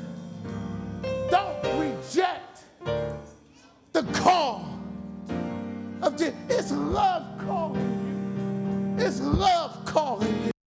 Don't 1.31 1.63
reject 1.79 2.65
the 3.93 4.03
call 4.13 4.79
of 6.03 6.17
Jesus. 6.17 6.35
It's 6.49 6.73
love 6.73 7.25
calling. 7.47 7.90
It's 9.03 9.19
love 9.19 9.83
calling 9.87 10.29
you. 10.45 10.60